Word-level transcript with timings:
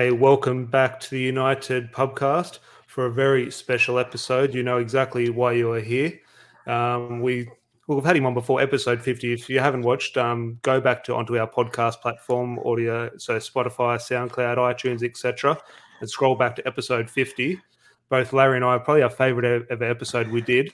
Okay, 0.00 0.12
welcome 0.12 0.64
back 0.64 0.98
to 0.98 1.10
the 1.10 1.20
United 1.20 1.92
Pubcast 1.92 2.60
for 2.86 3.04
a 3.04 3.12
very 3.12 3.50
special 3.50 3.98
episode. 3.98 4.54
You 4.54 4.62
know 4.62 4.78
exactly 4.78 5.28
why 5.28 5.52
you 5.52 5.72
are 5.72 5.80
here. 5.80 6.18
Um, 6.66 7.20
we 7.20 7.50
well, 7.86 7.98
we've 7.98 8.04
had 8.06 8.16
him 8.16 8.24
on 8.24 8.32
before, 8.32 8.62
episode 8.62 9.02
fifty. 9.02 9.34
If 9.34 9.50
you 9.50 9.60
haven't 9.60 9.82
watched, 9.82 10.16
um, 10.16 10.58
go 10.62 10.80
back 10.80 11.04
to 11.04 11.14
onto 11.14 11.36
our 11.36 11.46
podcast 11.46 12.00
platform, 12.00 12.58
audio, 12.60 13.10
so 13.18 13.36
Spotify, 13.36 13.98
SoundCloud, 13.98 14.56
iTunes, 14.56 15.02
etc., 15.02 15.58
and 16.00 16.08
scroll 16.08 16.34
back 16.34 16.56
to 16.56 16.66
episode 16.66 17.10
fifty. 17.10 17.60
Both 18.08 18.32
Larry 18.32 18.56
and 18.56 18.64
I, 18.64 18.78
probably 18.78 19.02
our 19.02 19.10
favourite 19.10 19.66
ever 19.68 19.84
episode 19.84 20.28
we 20.28 20.40
did, 20.40 20.72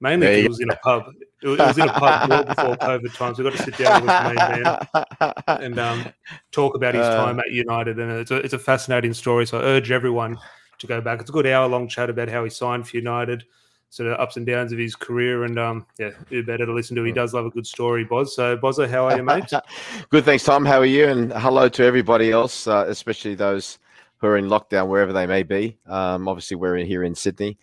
mainly 0.00 0.28
because 0.28 0.44
it 0.44 0.48
was 0.48 0.60
in 0.60 0.70
a 0.70 0.76
pub. 0.76 1.12
It 1.42 1.58
was 1.58 1.78
in 1.78 1.88
a 1.88 1.92
pub 1.92 2.30
well 2.30 2.44
before 2.44 2.76
COVID 2.76 3.14
times. 3.14 3.38
We 3.38 3.44
got 3.44 3.52
to 3.54 3.62
sit 3.62 3.76
down 3.76 4.02
with 4.02 4.10
the 4.10 4.34
main 4.34 4.62
man 4.62 5.32
and 5.62 5.78
um, 5.78 6.06
talk 6.52 6.74
about 6.76 6.94
his 6.94 7.04
Uh. 7.06 7.24
time 7.24 7.40
at 7.40 7.50
United, 7.50 7.98
and 7.98 8.12
it's 8.12 8.30
a, 8.30 8.36
it's 8.36 8.54
a 8.54 8.58
fascinating 8.58 9.12
story. 9.12 9.46
So 9.46 9.58
I 9.58 9.62
urge 9.62 9.90
everyone 9.90 10.38
to 10.78 10.86
go 10.86 11.00
back. 11.00 11.20
It's 11.20 11.30
a 11.30 11.32
good 11.32 11.46
hour 11.46 11.68
long 11.68 11.88
chat 11.88 12.10
about 12.10 12.28
how 12.28 12.44
he 12.44 12.50
signed 12.50 12.88
for 12.88 12.96
United, 12.96 13.44
sort 13.90 14.08
of 14.08 14.18
ups 14.20 14.36
and 14.36 14.46
downs 14.46 14.72
of 14.72 14.78
his 14.78 14.94
career, 14.94 15.44
and 15.44 15.58
um, 15.58 15.86
yeah, 15.98 16.10
who 16.28 16.42
better 16.44 16.64
to 16.64 16.72
listen 16.72 16.96
to? 16.96 17.02
He 17.04 17.12
does 17.12 17.34
love 17.34 17.46
a 17.46 17.50
good 17.50 17.66
story, 17.66 18.04
Boz. 18.04 18.34
So 18.34 18.56
Bozza, 18.56 18.88
how 18.88 19.06
are 19.08 19.16
you, 19.16 19.22
mate? 19.22 19.50
Good, 20.10 20.24
thanks, 20.24 20.44
Tom. 20.44 20.64
How 20.64 20.78
are 20.78 20.86
you? 20.86 21.08
And 21.08 21.32
hello 21.32 21.68
to 21.68 21.84
everybody 21.84 22.30
else, 22.30 22.66
uh, 22.66 22.84
especially 22.88 23.34
those 23.34 23.78
who 24.18 24.28
are 24.28 24.36
in 24.38 24.46
lockdown 24.46 24.86
wherever 24.86 25.12
they 25.12 25.26
may 25.26 25.42
be. 25.42 25.76
Um, 25.86 26.28
obviously, 26.28 26.56
we're 26.56 26.76
in, 26.76 26.86
here 26.86 27.02
in 27.02 27.14
Sydney, 27.14 27.58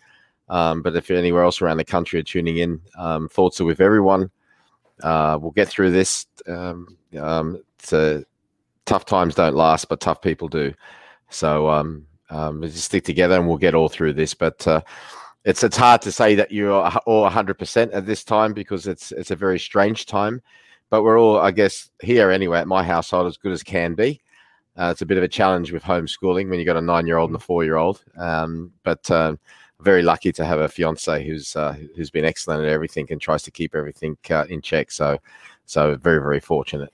um, 0.50 0.82
but 0.82 0.94
if 0.94 1.08
you're 1.08 1.18
anywhere 1.18 1.44
else 1.44 1.62
around 1.62 1.78
the 1.78 1.84
country 1.84 2.20
are 2.20 2.24
tuning 2.24 2.58
in, 2.58 2.80
um, 2.98 3.28
thoughts 3.28 3.60
are 3.60 3.64
with 3.64 3.80
everyone. 3.80 4.30
Uh, 5.02 5.38
we'll 5.40 5.52
get 5.52 5.68
through 5.68 5.92
this. 5.92 6.26
Um, 6.46 6.98
um, 7.18 7.62
it's 7.78 7.92
a, 7.94 8.24
tough 8.90 9.04
times 9.04 9.36
don't 9.36 9.54
last, 9.54 9.88
but 9.88 10.00
tough 10.00 10.20
people 10.20 10.48
do. 10.48 10.74
So 11.28 11.70
um, 11.70 12.04
um, 12.28 12.60
let's 12.60 12.74
just 12.74 12.86
stick 12.86 13.04
together 13.04 13.36
and 13.36 13.46
we'll 13.46 13.56
get 13.56 13.74
all 13.74 13.88
through 13.88 14.14
this. 14.14 14.34
But 14.34 14.66
uh, 14.66 14.80
it's 15.44 15.62
it's 15.62 15.76
hard 15.76 16.02
to 16.02 16.12
say 16.12 16.34
that 16.34 16.50
you're 16.50 16.72
all 16.72 17.30
100% 17.30 17.90
at 17.92 18.04
this 18.04 18.24
time 18.24 18.52
because 18.52 18.88
it's 18.88 19.12
it's 19.12 19.30
a 19.30 19.36
very 19.36 19.60
strange 19.60 20.06
time. 20.06 20.42
But 20.90 21.04
we're 21.04 21.20
all, 21.20 21.38
I 21.38 21.52
guess, 21.52 21.88
here 22.02 22.32
anyway 22.32 22.58
at 22.58 22.66
my 22.66 22.82
household 22.82 23.28
as 23.28 23.36
good 23.36 23.52
as 23.52 23.62
can 23.62 23.94
be. 23.94 24.20
Uh, 24.76 24.88
it's 24.90 25.02
a 25.02 25.06
bit 25.06 25.18
of 25.18 25.22
a 25.22 25.28
challenge 25.28 25.70
with 25.70 25.84
homeschooling 25.84 26.48
when 26.48 26.58
you've 26.58 26.66
got 26.66 26.76
a 26.76 26.80
nine 26.80 27.06
year 27.06 27.18
old 27.18 27.30
and 27.30 27.36
a 27.36 27.40
four 27.40 27.62
year 27.62 27.76
old. 27.76 28.02
Um, 28.16 28.72
but 28.82 29.08
uh, 29.08 29.36
very 29.82 30.02
lucky 30.02 30.32
to 30.32 30.44
have 30.44 30.60
a 30.60 30.68
fiance 30.68 31.24
who's 31.26 31.56
uh, 31.56 31.74
who's 31.96 32.10
been 32.10 32.24
excellent 32.24 32.64
at 32.64 32.68
everything 32.70 33.06
and 33.10 33.20
tries 33.20 33.42
to 33.44 33.50
keep 33.50 33.74
everything 33.74 34.16
uh, 34.30 34.44
in 34.48 34.60
check. 34.60 34.90
So, 34.90 35.18
so 35.66 35.96
very 35.96 36.20
very 36.20 36.40
fortunate. 36.40 36.92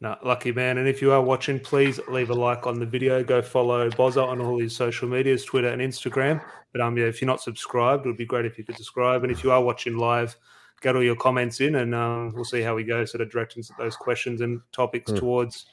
No, 0.00 0.16
lucky 0.24 0.50
man. 0.50 0.78
And 0.78 0.88
if 0.88 1.00
you 1.00 1.12
are 1.12 1.22
watching, 1.22 1.60
please 1.60 2.00
leave 2.08 2.30
a 2.30 2.34
like 2.34 2.66
on 2.66 2.80
the 2.80 2.86
video. 2.86 3.22
Go 3.22 3.40
follow 3.40 3.88
Bozza 3.88 4.26
on 4.26 4.40
all 4.40 4.58
his 4.58 4.74
social 4.74 5.08
medias, 5.08 5.44
Twitter 5.44 5.68
and 5.68 5.80
Instagram. 5.80 6.42
But 6.72 6.80
um, 6.80 6.98
yeah, 6.98 7.04
if 7.04 7.22
you're 7.22 7.26
not 7.26 7.40
subscribed, 7.40 8.04
it 8.04 8.08
would 8.08 8.16
be 8.16 8.26
great 8.26 8.44
if 8.44 8.58
you 8.58 8.64
could 8.64 8.76
subscribe. 8.76 9.22
And 9.22 9.30
if 9.30 9.44
you 9.44 9.52
are 9.52 9.62
watching 9.62 9.96
live, 9.96 10.36
get 10.80 10.96
all 10.96 11.04
your 11.04 11.14
comments 11.14 11.60
in, 11.60 11.76
and 11.76 11.94
um, 11.94 12.32
we'll 12.34 12.44
see 12.44 12.62
how 12.62 12.74
we 12.74 12.82
go. 12.82 13.04
Sort 13.04 13.20
of 13.20 13.30
directing 13.30 13.62
those 13.78 13.94
questions 13.94 14.40
and 14.40 14.60
topics 14.72 15.12
Mm. 15.12 15.18
towards 15.20 15.66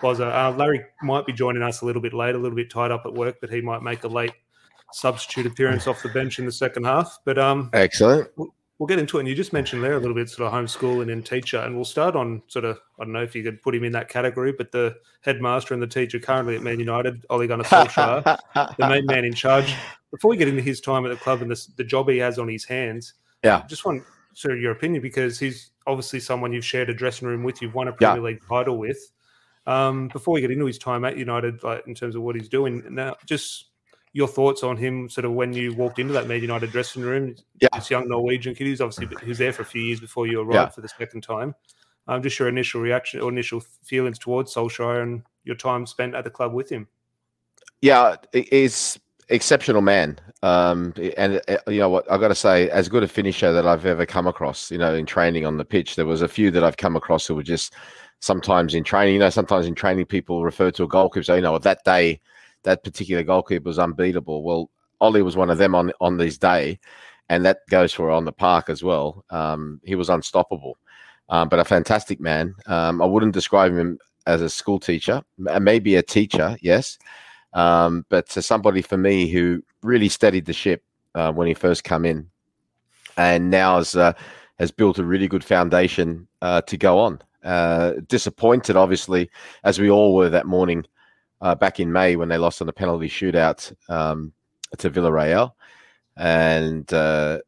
Bozza. 0.00 0.32
Uh, 0.32 0.56
Larry 0.56 0.82
might 1.02 1.26
be 1.26 1.34
joining 1.34 1.62
us 1.62 1.82
a 1.82 1.84
little 1.84 2.00
bit 2.00 2.14
late, 2.14 2.34
a 2.34 2.38
little 2.38 2.56
bit 2.56 2.70
tied 2.70 2.90
up 2.90 3.02
at 3.04 3.12
work, 3.12 3.36
but 3.42 3.50
he 3.50 3.60
might 3.60 3.82
make 3.82 4.04
a 4.04 4.08
late 4.08 4.32
substitute 4.94 5.46
appearance 5.46 5.86
off 5.86 6.02
the 6.02 6.08
bench 6.08 6.38
in 6.38 6.46
the 6.46 6.52
second 6.52 6.84
half. 6.84 7.18
But 7.24 7.38
um, 7.38 7.70
Excellent. 7.72 8.28
we'll 8.36 8.86
get 8.86 8.98
into 8.98 9.16
it. 9.18 9.20
And 9.20 9.28
you 9.28 9.34
just 9.34 9.52
mentioned 9.52 9.82
there 9.82 9.94
a 9.94 9.98
little 10.00 10.14
bit 10.14 10.28
sort 10.30 10.52
of 10.52 10.52
homeschooling 10.52 11.12
and 11.12 11.24
teacher, 11.24 11.58
and 11.58 11.74
we'll 11.74 11.84
start 11.84 12.16
on 12.16 12.42
sort 12.48 12.64
of 12.64 12.78
I 12.98 13.04
don't 13.04 13.12
know 13.12 13.22
if 13.22 13.34
you 13.34 13.42
could 13.42 13.60
put 13.62 13.74
him 13.74 13.84
in 13.84 13.92
that 13.92 14.08
category, 14.08 14.52
but 14.52 14.72
the 14.72 14.96
headmaster 15.22 15.74
and 15.74 15.82
the 15.82 15.86
teacher 15.86 16.18
currently 16.18 16.56
at 16.56 16.62
Man 16.62 16.78
United, 16.78 17.24
Ole 17.30 17.46
Gunnar 17.46 17.64
Solskjaer, 17.64 18.38
the 18.78 18.88
main 18.88 19.06
man 19.06 19.24
in 19.24 19.34
charge. 19.34 19.74
Before 20.10 20.30
we 20.30 20.36
get 20.36 20.48
into 20.48 20.62
his 20.62 20.80
time 20.80 21.04
at 21.04 21.08
the 21.08 21.16
club 21.16 21.42
and 21.42 21.50
the, 21.50 21.66
the 21.76 21.82
job 21.84 22.08
he 22.08 22.18
has 22.18 22.38
on 22.38 22.46
his 22.48 22.64
hands, 22.64 23.14
Yeah. 23.42 23.64
just 23.68 23.84
want 23.84 24.04
sort 24.34 24.54
of 24.54 24.60
your 24.60 24.70
opinion 24.72 25.02
because 25.02 25.38
he's 25.40 25.70
obviously 25.88 26.20
someone 26.20 26.52
you've 26.52 26.64
shared 26.64 26.88
a 26.88 26.94
dressing 26.94 27.26
room 27.26 27.42
with, 27.42 27.60
you've 27.60 27.74
won 27.74 27.88
a 27.88 27.90
Yeah. 28.00 28.12
Premier 28.12 28.30
League 28.30 28.42
title 28.48 28.78
with. 28.78 28.98
Um, 29.66 30.08
before 30.08 30.34
we 30.34 30.40
get 30.40 30.50
into 30.50 30.66
his 30.66 30.78
time 30.78 31.04
at 31.04 31.16
United, 31.16 31.62
like 31.64 31.86
in 31.86 31.94
terms 31.94 32.14
of 32.16 32.22
what 32.22 32.36
he's 32.36 32.48
doing 32.48 32.82
now, 32.90 33.16
just 33.26 33.70
your 34.14 34.28
thoughts 34.28 34.62
on 34.62 34.76
him, 34.78 35.08
sort 35.10 35.24
of 35.26 35.32
when 35.32 35.52
you 35.52 35.74
walked 35.74 35.98
into 35.98 36.14
that 36.14 36.26
Man 36.26 36.40
United 36.40 36.70
dressing 36.70 37.02
room. 37.02 37.34
Yeah. 37.60 37.68
this 37.74 37.90
young 37.90 38.08
Norwegian 38.08 38.54
kid, 38.54 38.68
he's 38.68 38.80
obviously 38.80 39.08
he 39.22 39.28
was 39.28 39.38
there 39.38 39.52
for 39.52 39.62
a 39.62 39.66
few 39.66 39.82
years 39.82 40.00
before 40.00 40.26
you 40.26 40.40
arrived 40.40 40.54
Yeah. 40.54 40.68
for 40.68 40.80
the 40.80 40.88
second 40.88 41.22
time. 41.22 41.54
Um, 42.06 42.22
just 42.22 42.38
your 42.38 42.48
initial 42.48 42.80
reaction 42.80 43.20
or 43.20 43.28
initial 43.28 43.60
feelings 43.82 44.18
towards 44.18 44.54
Solskjaer 44.54 45.02
and 45.02 45.22
your 45.44 45.56
time 45.56 45.84
spent 45.86 46.14
at 46.14 46.22
the 46.24 46.30
club 46.30 46.54
with 46.54 46.70
him. 46.70 46.86
Yeah, 47.82 48.16
he- 48.32 48.48
he's 48.50 48.98
exceptional 49.28 49.80
man. 49.82 50.18
Um, 50.42 50.92
and 51.16 51.40
uh, 51.48 51.56
you 51.66 51.80
know 51.80 51.88
what, 51.88 52.10
I've 52.10 52.20
got 52.20 52.28
to 52.28 52.34
say, 52.34 52.68
as 52.70 52.88
good 52.88 53.02
a 53.02 53.08
finisher 53.08 53.52
that 53.52 53.66
I've 53.66 53.86
ever 53.86 54.06
come 54.06 54.26
across. 54.26 54.70
You 54.70 54.78
know, 54.78 54.94
in 54.94 55.06
training 55.06 55.44
on 55.46 55.56
the 55.56 55.64
pitch, 55.64 55.96
there 55.96 56.06
was 56.06 56.22
a 56.22 56.28
few 56.28 56.50
that 56.52 56.62
I've 56.62 56.76
come 56.76 56.94
across 56.96 57.26
who 57.26 57.34
were 57.34 57.42
just 57.42 57.74
sometimes 58.20 58.74
in 58.74 58.84
training. 58.84 59.14
You 59.14 59.20
know, 59.20 59.30
sometimes 59.30 59.66
in 59.66 59.74
training, 59.74 60.04
people 60.06 60.44
refer 60.44 60.70
to 60.72 60.84
a 60.84 60.88
goalkeeper. 60.88 61.24
So 61.24 61.34
you 61.34 61.40
know, 61.42 61.58
that 61.58 61.82
day, 61.84 62.20
that 62.64 62.84
particular 62.84 63.22
goalkeeper 63.22 63.68
was 63.68 63.78
unbeatable. 63.78 64.42
Well, 64.42 64.70
Ollie 65.00 65.22
was 65.22 65.36
one 65.36 65.50
of 65.50 65.58
them 65.58 65.74
on 65.74 65.92
on 66.00 66.16
this 66.16 66.38
day, 66.38 66.78
and 67.28 67.44
that 67.44 67.60
goes 67.70 67.92
for 67.92 68.10
on 68.10 68.24
the 68.24 68.32
park 68.32 68.68
as 68.68 68.82
well. 68.82 69.24
Um, 69.30 69.80
he 69.84 69.94
was 69.94 70.10
unstoppable, 70.10 70.76
um, 71.28 71.48
but 71.48 71.58
a 71.60 71.64
fantastic 71.64 72.20
man. 72.20 72.54
Um, 72.66 73.00
I 73.00 73.06
wouldn't 73.06 73.34
describe 73.34 73.72
him 73.72 73.98
as 74.26 74.42
a 74.42 74.48
school 74.48 74.80
teacher, 74.80 75.22
maybe 75.38 75.96
a 75.96 76.02
teacher, 76.02 76.56
yes 76.60 76.98
um, 77.54 78.04
but 78.08 78.28
to 78.30 78.42
somebody 78.42 78.82
for 78.82 78.96
me 78.96 79.28
who 79.28 79.62
really 79.82 80.08
steadied 80.08 80.44
the 80.44 80.52
ship 80.52 80.82
uh, 81.14 81.32
when 81.32 81.46
he 81.46 81.54
first 81.54 81.84
come 81.84 82.04
in, 82.04 82.28
and 83.16 83.50
now 83.50 83.76
has 83.76 83.94
uh, 83.94 84.12
has 84.58 84.70
built 84.70 84.98
a 84.98 85.04
really 85.04 85.28
good 85.28 85.44
foundation 85.44 86.26
uh, 86.42 86.60
to 86.62 86.76
go 86.76 86.98
on. 86.98 87.20
Uh, 87.44 87.92
disappointed, 88.08 88.76
obviously, 88.76 89.30
as 89.62 89.78
we 89.78 89.90
all 89.90 90.14
were 90.14 90.28
that 90.28 90.46
morning 90.46 90.84
uh, 91.40 91.54
back 91.54 91.80
in 91.80 91.92
May 91.92 92.16
when 92.16 92.28
they 92.28 92.38
lost 92.38 92.60
on 92.60 92.66
the 92.66 92.72
penalty 92.72 93.08
shootout 93.08 93.72
um, 93.88 94.32
to 94.78 94.90
Villarreal, 94.90 95.52
and 96.16 96.92
uh, 96.92 97.40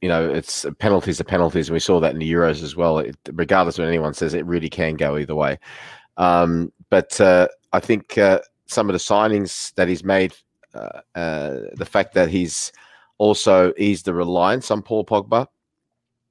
you 0.00 0.08
know 0.08 0.28
it's 0.28 0.66
penalties 0.78 1.20
are 1.20 1.24
penalties, 1.24 1.68
and 1.68 1.74
we 1.74 1.80
saw 1.80 2.00
that 2.00 2.12
in 2.12 2.18
the 2.18 2.32
Euros 2.32 2.62
as 2.62 2.76
well. 2.76 2.98
It, 2.98 3.16
regardless 3.32 3.78
of 3.78 3.84
what 3.84 3.88
anyone 3.88 4.14
says, 4.14 4.34
it 4.34 4.46
really 4.46 4.70
can 4.70 4.94
go 4.94 5.16
either 5.16 5.34
way. 5.34 5.58
Um, 6.16 6.72
but 6.90 7.20
uh, 7.20 7.48
I 7.72 7.80
think 7.80 8.18
uh, 8.18 8.40
some 8.66 8.88
of 8.88 8.92
the 8.92 8.98
signings 8.98 9.74
that 9.74 9.88
he's 9.88 10.04
made, 10.04 10.34
uh, 10.74 11.00
uh, 11.14 11.58
the 11.74 11.86
fact 11.88 12.14
that 12.14 12.28
he's 12.28 12.72
also 13.18 13.72
eased 13.76 14.04
the 14.04 14.14
reliance 14.14 14.70
on 14.70 14.82
Paul 14.82 15.04
Pogba, 15.04 15.46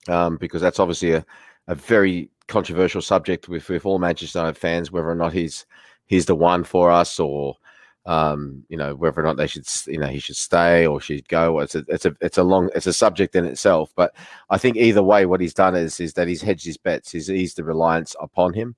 um, 0.08 0.38
because 0.38 0.62
that's 0.62 0.80
obviously 0.80 1.12
a, 1.14 1.26
a 1.68 1.76
very 1.76 2.30
controversial 2.48 3.02
subject 3.02 3.50
with, 3.50 3.68
with 3.70 3.86
all 3.86 4.00
Manchester 4.00 4.40
United 4.40 4.58
fans, 4.58 4.92
whether 4.92 5.10
or 5.10 5.16
not 5.16 5.34
he's 5.34 5.66
he's 6.08 6.26
the 6.26 6.36
one 6.36 6.64
for 6.64 6.92
us 6.92 7.20
or 7.20 7.58
um, 8.08 8.64
you 8.70 8.78
know 8.78 8.96
whether 8.96 9.20
or 9.20 9.24
not 9.24 9.36
they 9.36 9.48
should 9.48 9.68
you 9.86 10.00
know 10.00 10.08
he 10.08 10.20
should 10.20 10.38
stay 10.38 10.88
or 10.88 11.02
should 11.02 11.28
go. 11.28 11.60
It's 11.60 11.76
a 11.76 11.84
it's 11.90 12.06
a 12.06 12.16
it's 12.22 12.38
a 12.38 12.44
long 12.44 12.70
it's 12.74 12.88
a 12.88 12.94
subject 12.94 13.36
in 13.36 13.46
itself. 13.46 13.92
But 13.96 14.16
I 14.50 14.58
think 14.58 14.78
either 14.78 15.04
way, 15.04 15.26
what 15.26 15.42
he's 15.42 15.54
done 15.54 15.76
is 15.76 16.00
is 16.00 16.14
that 16.14 16.28
he's 16.28 16.42
hedged 16.42 16.66
his 16.66 16.78
bets. 16.78 17.12
He's 17.12 17.30
eased 17.30 17.58
the 17.58 17.66
reliance 17.66 18.16
upon 18.20 18.54
him. 18.54 18.76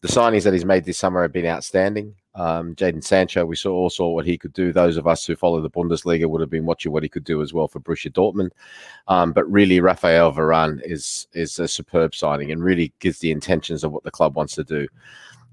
The 0.00 0.08
signings 0.08 0.44
that 0.44 0.52
he's 0.52 0.64
made 0.64 0.84
this 0.84 0.96
summer 0.96 1.22
have 1.22 1.32
been 1.32 1.44
outstanding. 1.44 2.14
Um, 2.36 2.76
Jadon 2.76 3.02
Sancho, 3.02 3.44
we 3.44 3.56
saw 3.56 3.72
all 3.72 3.90
saw 3.90 4.10
what 4.10 4.24
he 4.24 4.38
could 4.38 4.52
do. 4.52 4.72
Those 4.72 4.96
of 4.96 5.08
us 5.08 5.24
who 5.26 5.34
follow 5.34 5.60
the 5.60 5.68
Bundesliga 5.68 6.30
would 6.30 6.40
have 6.40 6.48
been 6.48 6.66
watching 6.66 6.92
what 6.92 7.02
he 7.02 7.08
could 7.08 7.24
do 7.24 7.42
as 7.42 7.52
well 7.52 7.66
for 7.66 7.80
Borussia 7.80 8.12
Dortmund. 8.12 8.50
Um, 9.08 9.32
but 9.32 9.50
really, 9.50 9.80
Rafael 9.80 10.32
Varane 10.32 10.80
is 10.84 11.26
is 11.32 11.58
a 11.58 11.66
superb 11.66 12.14
signing 12.14 12.52
and 12.52 12.62
really 12.62 12.92
gives 13.00 13.18
the 13.18 13.32
intentions 13.32 13.82
of 13.82 13.90
what 13.90 14.04
the 14.04 14.12
club 14.12 14.36
wants 14.36 14.54
to 14.54 14.62
do. 14.62 14.86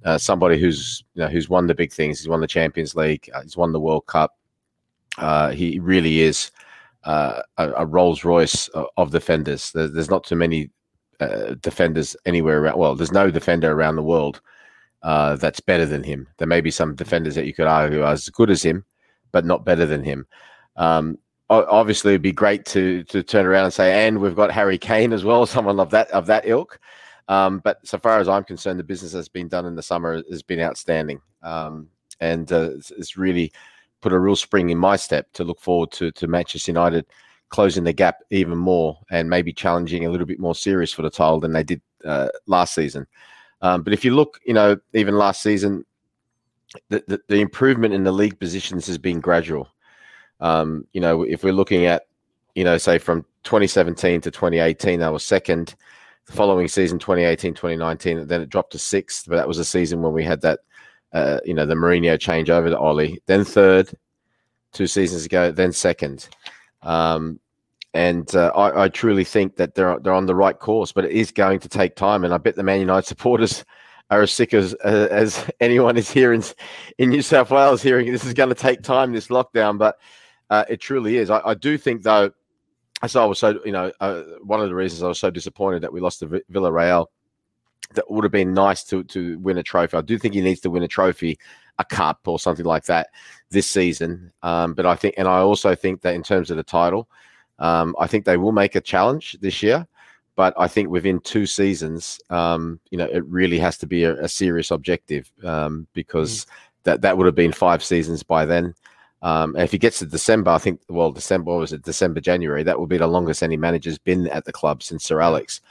Uh, 0.06 0.18
somebody 0.18 0.60
who's 0.60 1.04
you 1.16 1.24
know 1.24 1.28
who's 1.28 1.50
won 1.50 1.68
the 1.68 1.75
big 1.75 1.92
things. 1.92 2.19
He's 2.19 2.30
won 2.30 2.40
the 2.40 2.48
Champions 2.48 2.96
League. 2.96 3.30
Uh, 3.34 3.42
he's 3.42 3.57
won 3.57 3.72
the 3.72 3.80
World 3.80 4.06
Cup. 4.06 4.38
Uh, 5.18 5.50
he 5.52 5.80
really 5.80 6.22
is 6.22 6.52
uh, 7.04 7.42
a, 7.57 7.72
a 7.72 7.86
Rolls 7.86 8.24
Royce 8.24 8.68
of, 8.69 8.86
of 8.98 9.12
defenders. 9.12 9.72
There, 9.72 9.88
there's 9.88 10.10
not 10.10 10.24
too 10.24 10.36
many 10.36 10.69
uh, 11.19 11.56
defenders 11.62 12.16
anywhere 12.25 12.62
around. 12.62 12.78
Well, 12.78 12.96
there's 12.96 13.12
no 13.12 13.31
defender 13.31 13.72
around 13.72 13.96
the 13.96 14.04
world 14.04 14.42
uh, 15.04 15.36
that's 15.36 15.60
better 15.60 15.86
than 15.86 16.04
him. 16.04 16.28
There 16.38 16.48
may 16.48 16.62
be 16.62 16.72
some 16.72 16.96
defenders 16.96 17.36
that 17.36 17.46
you 17.46 17.54
could 17.54 17.68
argue 17.68 18.02
are 18.02 18.13
as 18.13 18.30
good 18.30 18.50
as 18.50 18.63
him, 18.63 18.86
but 19.31 19.46
not 19.46 19.66
better 19.66 19.86
than 19.86 20.04
him. 20.04 20.28
Um, 20.75 21.18
obviously, 21.50 22.13
it'd 22.13 22.22
be 22.22 22.31
great 22.31 22.66
to 22.66 23.04
to 23.06 23.24
turn 23.24 23.46
around 23.46 23.66
and 23.66 23.74
say, 23.74 24.07
and 24.07 24.19
we've 24.19 24.36
got 24.36 24.52
Harry 24.52 24.78
Kane 24.78 25.13
as 25.13 25.24
well, 25.24 25.46
someone 25.48 25.80
of 25.80 25.92
that 25.92 26.10
of 26.12 26.25
that 26.28 26.48
ilk. 26.48 26.80
Um, 27.27 27.60
but 27.63 27.86
so 27.86 27.98
far 27.98 28.19
as 28.19 28.27
I'm 28.27 28.44
concerned, 28.44 28.80
the 28.80 28.83
business 28.83 29.13
that's 29.13 29.27
been 29.30 29.48
done 29.48 29.66
in 29.66 29.75
the 29.75 29.81
summer 29.81 30.22
has 30.30 30.44
been 30.44 30.62
outstanding, 30.62 31.22
um, 31.42 31.88
and 32.19 32.51
uh, 32.51 32.72
it's, 32.75 32.92
it's 32.92 33.18
really 33.18 33.51
put 34.01 34.13
a 34.13 34.19
real 34.19 34.36
spring 34.36 34.69
in 34.69 34.77
my 34.77 34.95
step 34.95 35.31
to 35.33 35.44
look 35.44 35.60
forward 35.60 35.92
to 35.94 36.12
to 36.12 36.27
Manchester 36.27 36.72
United 36.72 37.06
closing 37.50 37.83
the 37.83 37.94
gap 37.94 38.19
even 38.31 38.57
more 38.57 38.98
and 39.10 39.30
maybe 39.30 39.54
challenging 39.54 40.06
a 40.06 40.10
little 40.10 40.25
bit 40.25 40.39
more 40.39 40.56
serious 40.56 40.92
for 40.92 41.04
the 41.04 41.10
title 41.10 41.39
than 41.39 41.54
they 41.54 41.63
did 41.63 41.81
uh, 42.04 42.27
last 42.48 42.74
season. 42.74 43.06
Um, 43.62 43.83
but 43.83 43.94
if 43.94 44.04
you 44.04 44.16
look, 44.16 44.39
you 44.45 44.54
know, 44.54 44.78
even 44.94 45.18
last 45.18 45.42
season, 45.42 45.86
the, 46.89 47.04
the, 47.07 47.21
the 47.28 47.42
improvement 47.42 47.94
in 47.94 48.04
the 48.04 48.12
league 48.12 48.39
positions 48.39 48.88
has 48.88 48.98
been 48.98 49.19
gradual. 49.19 49.69
Um, 50.42 50.86
you 50.92 51.01
know, 51.01 51.24
if 51.24 51.44
we're 51.44 51.54
looking 51.54 51.86
at, 51.86 52.07
you 52.56 52.63
know, 52.63 52.78
say 52.78 52.98
from 52.98 53.24
2017 53.44 54.21
to 54.21 54.31
2018, 54.31 55.00
they 55.00 55.10
were 55.10 55.19
second. 55.19 55.75
The 56.25 56.33
following 56.33 56.68
season, 56.68 56.98
2018, 56.98 57.54
2019, 57.54 58.27
then 58.27 58.42
it 58.42 58.50
dropped 58.50 58.72
to 58.72 58.80
sixth. 58.80 59.25
But 59.27 59.36
that 59.36 59.48
was 59.48 59.60
a 59.60 59.66
season 59.66 60.01
when 60.01 60.13
we 60.13 60.24
had 60.24 60.42
that, 60.42 60.60
uh, 61.13 61.39
you 61.45 61.54
know, 61.54 61.66
the 61.66 61.75
Mourinho 61.75 62.19
change 62.19 62.50
over 62.50 62.69
to 62.69 62.77
Ollie. 62.77 63.22
Then 63.27 63.44
third, 63.44 63.92
two 64.74 64.88
seasons 64.88 65.25
ago. 65.25 65.51
Then 65.51 65.72
second. 65.72 66.27
Um, 66.81 67.39
and 67.94 68.36
uh, 68.36 68.51
I, 68.56 68.83
I, 68.83 68.88
truly 68.89 69.24
think 69.24 69.56
that 69.56 69.74
they're 69.74 69.98
they're 70.00 70.13
on 70.13 70.25
the 70.25 70.36
right 70.36 70.60
course, 70.60 70.92
but 70.92 71.06
it 71.06 71.12
is 71.12 71.31
going 71.31 71.60
to 71.62 71.69
take 71.69 71.95
time. 71.95 72.25
And 72.25 72.33
I 72.33 72.38
bet 72.38 72.56
the 72.56 72.63
Man 72.63 72.81
United 72.81 73.07
supporters 73.07 73.63
are 74.10 74.21
as 74.21 74.31
sick 74.31 74.54
as 74.54 74.75
uh, 74.83 75.07
as 75.10 75.50
anyone 75.62 75.98
is 75.98 76.12
here 76.12 76.33
in 76.33 76.44
in 76.98 77.10
New 77.10 77.21
South 77.21 77.51
Wales 77.51 77.81
hearing 77.81 78.12
this 78.12 78.25
is 78.25 78.33
going 78.33 78.50
to 78.50 78.56
take 78.56 78.83
time 78.83 79.13
this 79.13 79.28
lockdown, 79.28 79.78
but 79.78 79.98
uh, 80.50 80.66
it 80.69 80.81
truly 80.81 81.18
is. 81.18 81.30
I, 81.30 81.42
I, 81.44 81.54
do 81.54 81.78
think 81.78 82.04
though, 82.04 82.31
as 83.01 83.15
I 83.15 83.25
was 83.25 83.39
so 83.39 83.59
you 83.65 83.71
know 83.71 83.92
uh, 84.00 84.21
one 84.44 84.62
of 84.62 84.69
the 84.69 84.75
reasons 84.75 85.03
I 85.03 85.07
was 85.07 85.19
so 85.19 85.30
disappointed 85.30 85.81
that 85.83 85.94
we 85.94 86.00
lost 86.00 86.19
to 86.19 86.27
Villarreal. 86.51 87.07
That 87.94 88.09
would 88.09 88.24
have 88.24 88.31
been 88.31 88.53
nice 88.53 88.83
to 88.86 89.03
to 89.03 89.38
win 89.39 89.57
a 89.57 89.63
trophy. 89.63 89.97
I 89.97 90.01
do 90.01 90.18
think 90.18 90.33
he 90.33 90.42
needs 90.42 90.62
to 90.62 90.71
win 90.71 90.83
a 90.83 90.88
trophy, 90.88 91.38
a 91.77 91.86
cup 91.86 92.19
or 92.25 92.39
something 92.39 92.65
like 92.65 92.86
that 92.86 93.09
this 93.50 93.69
season. 93.69 94.31
Um, 94.42 94.74
but 94.74 94.86
I 94.86 94.95
think, 94.95 95.15
and 95.18 95.27
I 95.27 95.39
also 95.39 95.75
think 95.75 96.01
that 96.01 96.15
in 96.15 96.24
terms 96.24 96.50
of 96.50 96.57
the 96.57 96.63
title, 96.63 97.07
um, 97.59 97.95
I 98.00 98.07
think 98.07 98.25
they 98.25 98.38
will 98.38 98.51
make 98.51 98.75
a 98.75 98.81
challenge 98.81 99.38
this 99.42 99.62
year. 99.62 99.88
But 100.36 100.53
I 100.57 100.68
think 100.68 100.89
within 100.89 101.21
two 101.21 101.45
seasons, 101.45 102.19
um, 102.30 102.80
you 102.89 102.97
know, 102.97 103.06
it 103.06 103.24
really 103.25 103.57
has 103.59 103.77
to 103.77 103.88
be 103.88 104.03
a, 104.03 104.15
a 104.21 104.27
serious 104.27 104.69
objective 104.69 105.31
um, 105.44 105.88
because 105.94 106.44
mm. 106.44 106.50
that 106.83 107.01
that 107.01 107.18
would 107.18 107.25
have 107.25 107.36
been 107.36 107.53
five 107.53 107.83
seasons 107.83 108.21
by 108.21 108.44
then. 108.45 108.74
Um, 109.21 109.56
and 109.56 109.63
if 109.63 109.71
he 109.71 109.77
gets 109.77 110.00
to 110.00 110.06
December, 110.06 110.51
I 110.51 110.57
think, 110.57 110.81
well, 110.88 111.12
December 111.12 111.56
was 111.56 111.73
it 111.73 111.81
December, 111.83 112.19
January? 112.19 112.63
That 112.63 112.79
would 112.79 112.89
be 112.89 112.97
the 112.97 113.07
longest 113.07 113.41
any 113.41 113.57
manager's 113.57 113.97
been 113.97 114.27
at 114.27 114.45
the 114.45 114.51
club 114.51 114.83
since 114.83 115.03
Sir 115.03 115.21
Alex. 115.21 115.62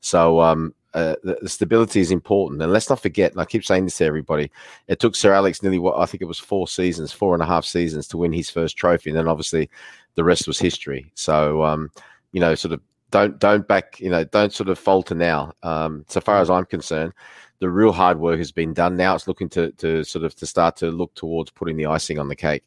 So 0.00 0.40
um, 0.40 0.74
uh, 0.94 1.16
the, 1.24 1.38
the, 1.42 1.48
stability 1.48 2.00
is 2.00 2.10
important. 2.10 2.62
And 2.62 2.72
let's 2.72 2.88
not 2.88 3.00
forget, 3.00 3.32
and 3.32 3.40
I 3.40 3.44
keep 3.44 3.64
saying 3.64 3.84
this 3.84 3.98
to 3.98 4.04
everybody, 4.04 4.50
it 4.86 5.00
took 5.00 5.16
Sir 5.16 5.32
Alex 5.32 5.62
nearly 5.62 5.78
what 5.78 5.98
I 5.98 6.06
think 6.06 6.22
it 6.22 6.26
was 6.26 6.38
four 6.38 6.68
seasons, 6.68 7.12
four 7.12 7.34
and 7.34 7.42
a 7.42 7.46
half 7.46 7.64
seasons 7.64 8.06
to 8.08 8.18
win 8.18 8.32
his 8.32 8.50
first 8.50 8.76
trophy. 8.76 9.10
And 9.10 9.18
then 9.18 9.28
obviously 9.28 9.68
the 10.14 10.24
rest 10.24 10.46
was 10.46 10.58
history. 10.58 11.10
So, 11.14 11.64
um, 11.64 11.90
you 12.32 12.40
know, 12.40 12.54
sort 12.54 12.72
of 12.72 12.80
don't 13.10 13.38
don't 13.38 13.66
back, 13.66 14.00
you 14.00 14.10
know, 14.10 14.24
don't 14.24 14.52
sort 14.52 14.68
of 14.68 14.78
falter 14.78 15.14
now. 15.14 15.52
Um, 15.62 16.04
so 16.08 16.20
far 16.20 16.38
as 16.38 16.50
I'm 16.50 16.64
concerned, 16.66 17.12
the 17.60 17.70
real 17.70 17.92
hard 17.92 18.18
work 18.18 18.38
has 18.38 18.52
been 18.52 18.74
done. 18.74 18.96
Now 18.96 19.14
it's 19.14 19.26
looking 19.26 19.48
to 19.50 19.72
to 19.72 20.04
sort 20.04 20.24
of 20.24 20.34
to 20.36 20.46
start 20.46 20.76
to 20.76 20.90
look 20.90 21.14
towards 21.14 21.50
putting 21.50 21.76
the 21.76 21.86
icing 21.86 22.18
on 22.18 22.28
the 22.28 22.36
cake. 22.36 22.64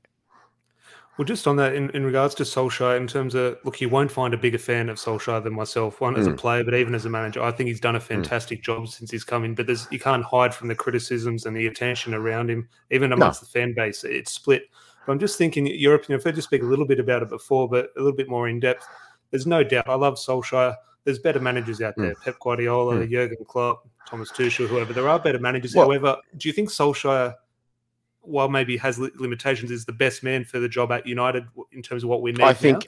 Well, 1.17 1.25
just 1.25 1.47
on 1.47 1.55
that, 1.55 1.73
in, 1.73 1.89
in 1.91 2.05
regards 2.05 2.35
to 2.35 2.43
Solskjaer, 2.43 2.95
in 2.95 3.07
terms 3.07 3.33
of 3.33 3.57
look, 3.63 3.81
you 3.81 3.89
won't 3.89 4.11
find 4.11 4.35
a 4.35 4.37
bigger 4.37 4.59
fan 4.59 4.87
of 4.87 4.97
Solskjaer 4.97 5.43
than 5.43 5.53
myself. 5.53 5.99
One 5.99 6.15
as 6.15 6.27
mm. 6.27 6.33
a 6.33 6.35
player, 6.35 6.63
but 6.63 6.75
even 6.75 6.93
as 6.93 7.05
a 7.05 7.09
manager, 7.09 7.41
I 7.41 7.51
think 7.51 7.69
he's 7.69 7.79
done 7.79 7.95
a 7.95 7.99
mm. 7.99 8.03
fantastic 8.03 8.59
mm. 8.59 8.63
job 8.63 8.87
since 8.87 9.09
he's 9.09 9.23
come 9.23 9.43
in. 9.43 9.55
But 9.55 9.65
there's 9.65 9.87
you 9.89 9.99
can't 9.99 10.23
hide 10.23 10.53
from 10.53 10.67
the 10.67 10.75
criticisms 10.75 11.47
and 11.47 11.57
the 11.57 11.65
attention 11.65 12.13
around 12.13 12.51
him, 12.51 12.69
even 12.91 13.13
amongst 13.13 13.41
no. 13.41 13.45
the 13.45 13.51
fan 13.51 13.73
base. 13.73 14.03
It's 14.03 14.31
split. 14.31 14.69
But 15.07 15.13
I'm 15.13 15.19
just 15.19 15.39
thinking, 15.39 15.65
Europe. 15.65 16.05
You 16.07 16.13
know, 16.13 16.19
I've 16.19 16.23
heard 16.23 16.35
you 16.35 16.43
speak 16.43 16.61
a 16.61 16.65
little 16.65 16.85
bit 16.85 16.99
about 16.99 17.23
it 17.23 17.29
before, 17.29 17.67
but 17.67 17.89
a 17.97 17.99
little 17.99 18.15
bit 18.15 18.29
more 18.29 18.47
in 18.47 18.59
depth. 18.59 18.87
There's 19.31 19.47
no 19.47 19.63
doubt. 19.63 19.89
I 19.89 19.95
love 19.95 20.15
Solskjaer. 20.15 20.75
There's 21.03 21.19
better 21.19 21.39
managers 21.39 21.81
out 21.81 21.95
there: 21.97 22.13
mm. 22.13 22.21
Pep 22.23 22.35
Guardiola, 22.39 22.95
mm. 22.97 23.09
Jurgen 23.09 23.43
Klopp, 23.47 23.87
Thomas 24.07 24.31
Tuchel, 24.31 24.67
whoever. 24.67 24.93
There 24.93 25.09
are 25.09 25.17
better 25.17 25.39
managers. 25.39 25.73
Well, 25.73 25.85
However, 25.85 26.17
do 26.37 26.47
you 26.47 26.53
think 26.53 26.69
Solskjaer? 26.69 27.33
While 28.27 28.49
maybe 28.49 28.77
has 28.77 28.99
limitations, 28.99 29.71
is 29.71 29.85
the 29.85 29.93
best 29.93 30.23
man 30.23 30.43
for 30.43 30.59
the 30.59 30.69
job 30.69 30.91
at 30.91 31.07
United 31.07 31.45
in 31.71 31.81
terms 31.81 32.03
of 32.03 32.09
what 32.09 32.21
we 32.21 32.31
need. 32.31 32.41
I 32.41 32.53
think, 32.53 32.87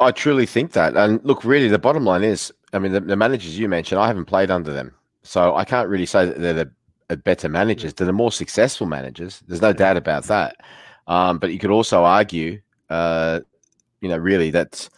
now? 0.00 0.06
I 0.06 0.10
truly 0.10 0.46
think 0.46 0.72
that. 0.72 0.96
And 0.96 1.22
look, 1.24 1.44
really, 1.44 1.68
the 1.68 1.78
bottom 1.78 2.04
line 2.04 2.22
is, 2.22 2.52
I 2.72 2.78
mean, 2.78 2.92
the, 2.92 3.00
the, 3.00 3.16
managers 3.16 3.58
you 3.58 3.68
mentioned, 3.68 4.00
I 4.00 4.06
haven't 4.06 4.26
played 4.26 4.50
under 4.50 4.72
them, 4.72 4.94
so 5.22 5.54
I 5.54 5.64
can't 5.64 5.88
really 5.88 6.06
say 6.06 6.26
that 6.26 6.40
they're 6.40 6.52
the 7.08 7.16
better 7.16 7.48
managers. 7.48 7.94
They're 7.94 8.06
the 8.06 8.12
more 8.12 8.32
successful 8.32 8.86
managers. 8.86 9.42
There's 9.46 9.62
no 9.62 9.72
doubt 9.72 9.96
about 9.96 10.24
that. 10.24 10.56
Um, 11.06 11.38
but 11.38 11.52
you 11.52 11.58
could 11.58 11.70
also 11.70 12.04
argue, 12.04 12.60
uh, 12.90 13.40
you 14.00 14.08
know, 14.08 14.16
really 14.16 14.50
that 14.50 14.88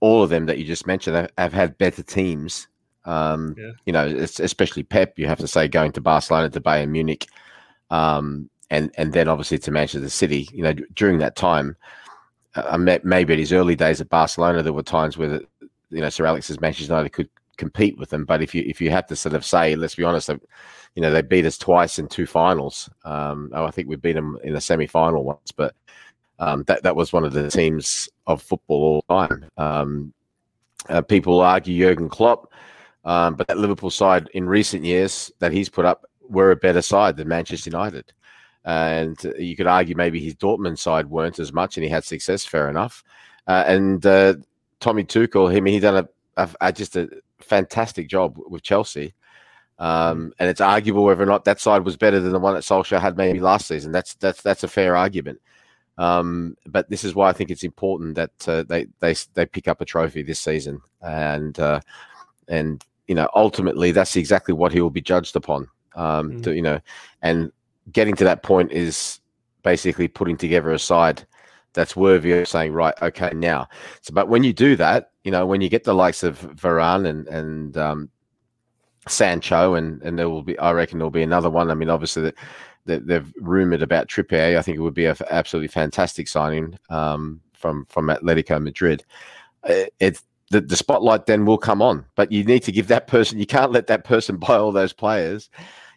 all 0.00 0.22
of 0.22 0.30
them 0.30 0.46
that 0.46 0.58
you 0.58 0.64
just 0.64 0.86
mentioned 0.86 1.16
have, 1.16 1.30
have 1.38 1.52
had 1.52 1.78
better 1.78 2.02
teams. 2.02 2.68
Um, 3.04 3.54
yeah. 3.58 3.70
You 3.86 3.92
know, 3.92 4.06
especially 4.06 4.82
Pep. 4.82 5.18
You 5.18 5.26
have 5.26 5.38
to 5.38 5.48
say 5.48 5.68
going 5.68 5.92
to 5.92 6.00
Barcelona, 6.00 6.50
to 6.50 6.60
Bayern 6.60 6.88
Munich. 6.88 7.26
Um, 7.90 8.48
and 8.72 8.90
and 8.96 9.12
then 9.12 9.28
obviously 9.28 9.58
to 9.58 9.70
Manchester 9.70 10.08
City. 10.08 10.48
You 10.52 10.62
know, 10.64 10.72
during 10.94 11.18
that 11.18 11.36
time, 11.36 11.76
uh, 12.54 12.64
I 12.70 12.78
met 12.78 13.04
maybe 13.04 13.34
at 13.34 13.38
his 13.38 13.52
early 13.52 13.76
days 13.76 14.00
at 14.00 14.08
Barcelona, 14.08 14.62
there 14.62 14.72
were 14.72 14.82
times 14.82 15.18
where 15.18 15.28
the, 15.28 15.46
you 15.90 16.00
know 16.00 16.08
Sir 16.08 16.24
Alex's 16.24 16.60
Manchester 16.60 16.92
United 16.92 17.10
could 17.10 17.28
compete 17.58 17.98
with 17.98 18.08
them. 18.08 18.24
But 18.24 18.42
if 18.42 18.54
you 18.54 18.64
if 18.66 18.80
you 18.80 18.90
had 18.90 19.06
to 19.08 19.16
sort 19.16 19.34
of 19.34 19.44
say, 19.44 19.76
let's 19.76 19.94
be 19.94 20.04
honest, 20.04 20.30
you 20.30 21.02
know 21.02 21.12
they 21.12 21.20
beat 21.20 21.44
us 21.44 21.58
twice 21.58 21.98
in 21.98 22.08
two 22.08 22.26
finals. 22.26 22.88
Um, 23.04 23.50
oh, 23.52 23.66
I 23.66 23.70
think 23.70 23.88
we 23.88 23.96
beat 23.96 24.14
them 24.14 24.38
in 24.42 24.56
a 24.56 24.60
semi 24.60 24.86
final 24.86 25.22
once, 25.22 25.52
but 25.52 25.74
um, 26.38 26.64
that 26.64 26.82
that 26.82 26.96
was 26.96 27.12
one 27.12 27.24
of 27.24 27.34
the 27.34 27.50
teams 27.50 28.08
of 28.26 28.40
football 28.40 29.02
all 29.08 29.26
time. 29.28 29.50
Um, 29.58 30.14
uh, 30.88 31.02
people 31.02 31.42
argue 31.42 31.78
Jurgen 31.78 32.08
Klopp, 32.08 32.50
um, 33.04 33.34
but 33.34 33.46
that 33.48 33.58
Liverpool 33.58 33.90
side 33.90 34.30
in 34.32 34.48
recent 34.48 34.82
years 34.82 35.30
that 35.40 35.52
he's 35.52 35.68
put 35.68 35.84
up 35.84 36.06
were 36.30 36.52
a 36.52 36.56
better 36.56 36.80
side 36.80 37.18
than 37.18 37.28
Manchester 37.28 37.68
United 37.68 38.14
and 38.64 39.18
you 39.38 39.56
could 39.56 39.66
argue 39.66 39.96
maybe 39.96 40.20
his 40.20 40.34
Dortmund 40.34 40.78
side 40.78 41.10
weren't 41.10 41.38
as 41.38 41.52
much, 41.52 41.76
and 41.76 41.84
he 41.84 41.90
had 41.90 42.04
success. 42.04 42.44
Fair 42.44 42.68
enough. 42.68 43.02
Uh, 43.46 43.64
and 43.66 44.04
uh, 44.06 44.34
Tommy 44.80 45.04
Tuchel, 45.04 45.54
I 45.54 45.60
mean, 45.60 45.74
he 45.74 45.80
done 45.80 46.08
a, 46.36 46.42
a, 46.42 46.48
a, 46.60 46.72
just 46.72 46.96
a 46.96 47.08
fantastic 47.40 48.08
job 48.08 48.38
with 48.48 48.62
Chelsea. 48.62 49.14
Um, 49.78 50.28
mm. 50.28 50.32
and 50.38 50.48
it's 50.48 50.60
arguable 50.60 51.04
whether 51.04 51.22
or 51.22 51.26
not 51.26 51.44
that 51.46 51.60
side 51.60 51.84
was 51.84 51.96
better 51.96 52.20
than 52.20 52.32
the 52.32 52.38
one 52.38 52.54
that 52.54 52.62
Solskjaer 52.62 53.00
had 53.00 53.16
maybe 53.16 53.40
last 53.40 53.66
season. 53.66 53.90
That's 53.90 54.14
that's 54.14 54.42
that's 54.42 54.62
a 54.62 54.68
fair 54.68 54.96
argument. 54.96 55.40
Um, 55.98 56.56
but 56.66 56.88
this 56.88 57.04
is 57.04 57.14
why 57.14 57.28
I 57.28 57.32
think 57.32 57.50
it's 57.50 57.64
important 57.64 58.14
that 58.14 58.48
uh, 58.48 58.62
they 58.62 58.86
they 59.00 59.14
they 59.34 59.46
pick 59.46 59.68
up 59.68 59.80
a 59.80 59.84
trophy 59.84 60.22
this 60.22 60.40
season, 60.40 60.80
and 61.00 61.58
uh, 61.58 61.80
and 62.48 62.84
you 63.08 63.14
know 63.14 63.28
ultimately 63.34 63.92
that's 63.92 64.16
exactly 64.16 64.54
what 64.54 64.72
he 64.72 64.80
will 64.80 64.90
be 64.90 65.00
judged 65.00 65.36
upon. 65.36 65.68
Um, 65.94 66.32
mm. 66.32 66.42
to, 66.44 66.54
you 66.54 66.62
know, 66.62 66.80
and 67.20 67.52
getting 67.90 68.14
to 68.16 68.24
that 68.24 68.42
point 68.42 68.72
is 68.72 69.20
basically 69.62 70.08
putting 70.08 70.36
together 70.36 70.70
a 70.70 70.78
side 70.78 71.26
that's 71.74 71.96
worthy 71.96 72.32
of 72.32 72.48
saying, 72.48 72.72
right, 72.72 72.94
okay, 73.02 73.30
now. 73.34 73.68
So, 74.02 74.12
but 74.12 74.28
when 74.28 74.44
you 74.44 74.52
do 74.52 74.76
that, 74.76 75.10
you 75.24 75.30
know, 75.30 75.46
when 75.46 75.60
you 75.60 75.68
get 75.68 75.84
the 75.84 75.94
likes 75.94 76.22
of 76.22 76.40
Varane 76.40 77.08
and 77.08 77.26
and 77.28 77.76
um, 77.76 78.10
Sancho, 79.08 79.74
and 79.74 80.02
and 80.02 80.18
there 80.18 80.28
will 80.28 80.42
be, 80.42 80.58
I 80.58 80.72
reckon, 80.72 80.98
there'll 80.98 81.10
be 81.10 81.22
another 81.22 81.50
one. 81.50 81.70
I 81.70 81.74
mean, 81.74 81.90
obviously, 81.90 82.22
that 82.24 82.34
they, 82.84 82.98
they've 82.98 83.32
rumored 83.36 83.82
about 83.82 84.08
Trippier. 84.08 84.58
I 84.58 84.62
think 84.62 84.76
it 84.76 84.82
would 84.82 84.94
be 84.94 85.06
an 85.06 85.16
absolutely 85.30 85.68
fantastic 85.68 86.28
signing 86.28 86.78
um, 86.90 87.40
from 87.54 87.86
from 87.86 88.08
Atletico 88.08 88.62
Madrid. 88.62 89.04
It's 89.64 90.22
the, 90.50 90.60
the 90.60 90.76
spotlight 90.76 91.26
then 91.26 91.46
will 91.46 91.58
come 91.58 91.80
on, 91.80 92.04
but 92.16 92.30
you 92.32 92.44
need 92.44 92.64
to 92.64 92.72
give 92.72 92.88
that 92.88 93.06
person. 93.06 93.38
You 93.38 93.46
can't 93.46 93.72
let 93.72 93.86
that 93.86 94.04
person 94.04 94.36
buy 94.38 94.56
all 94.56 94.72
those 94.72 94.92
players, 94.92 95.48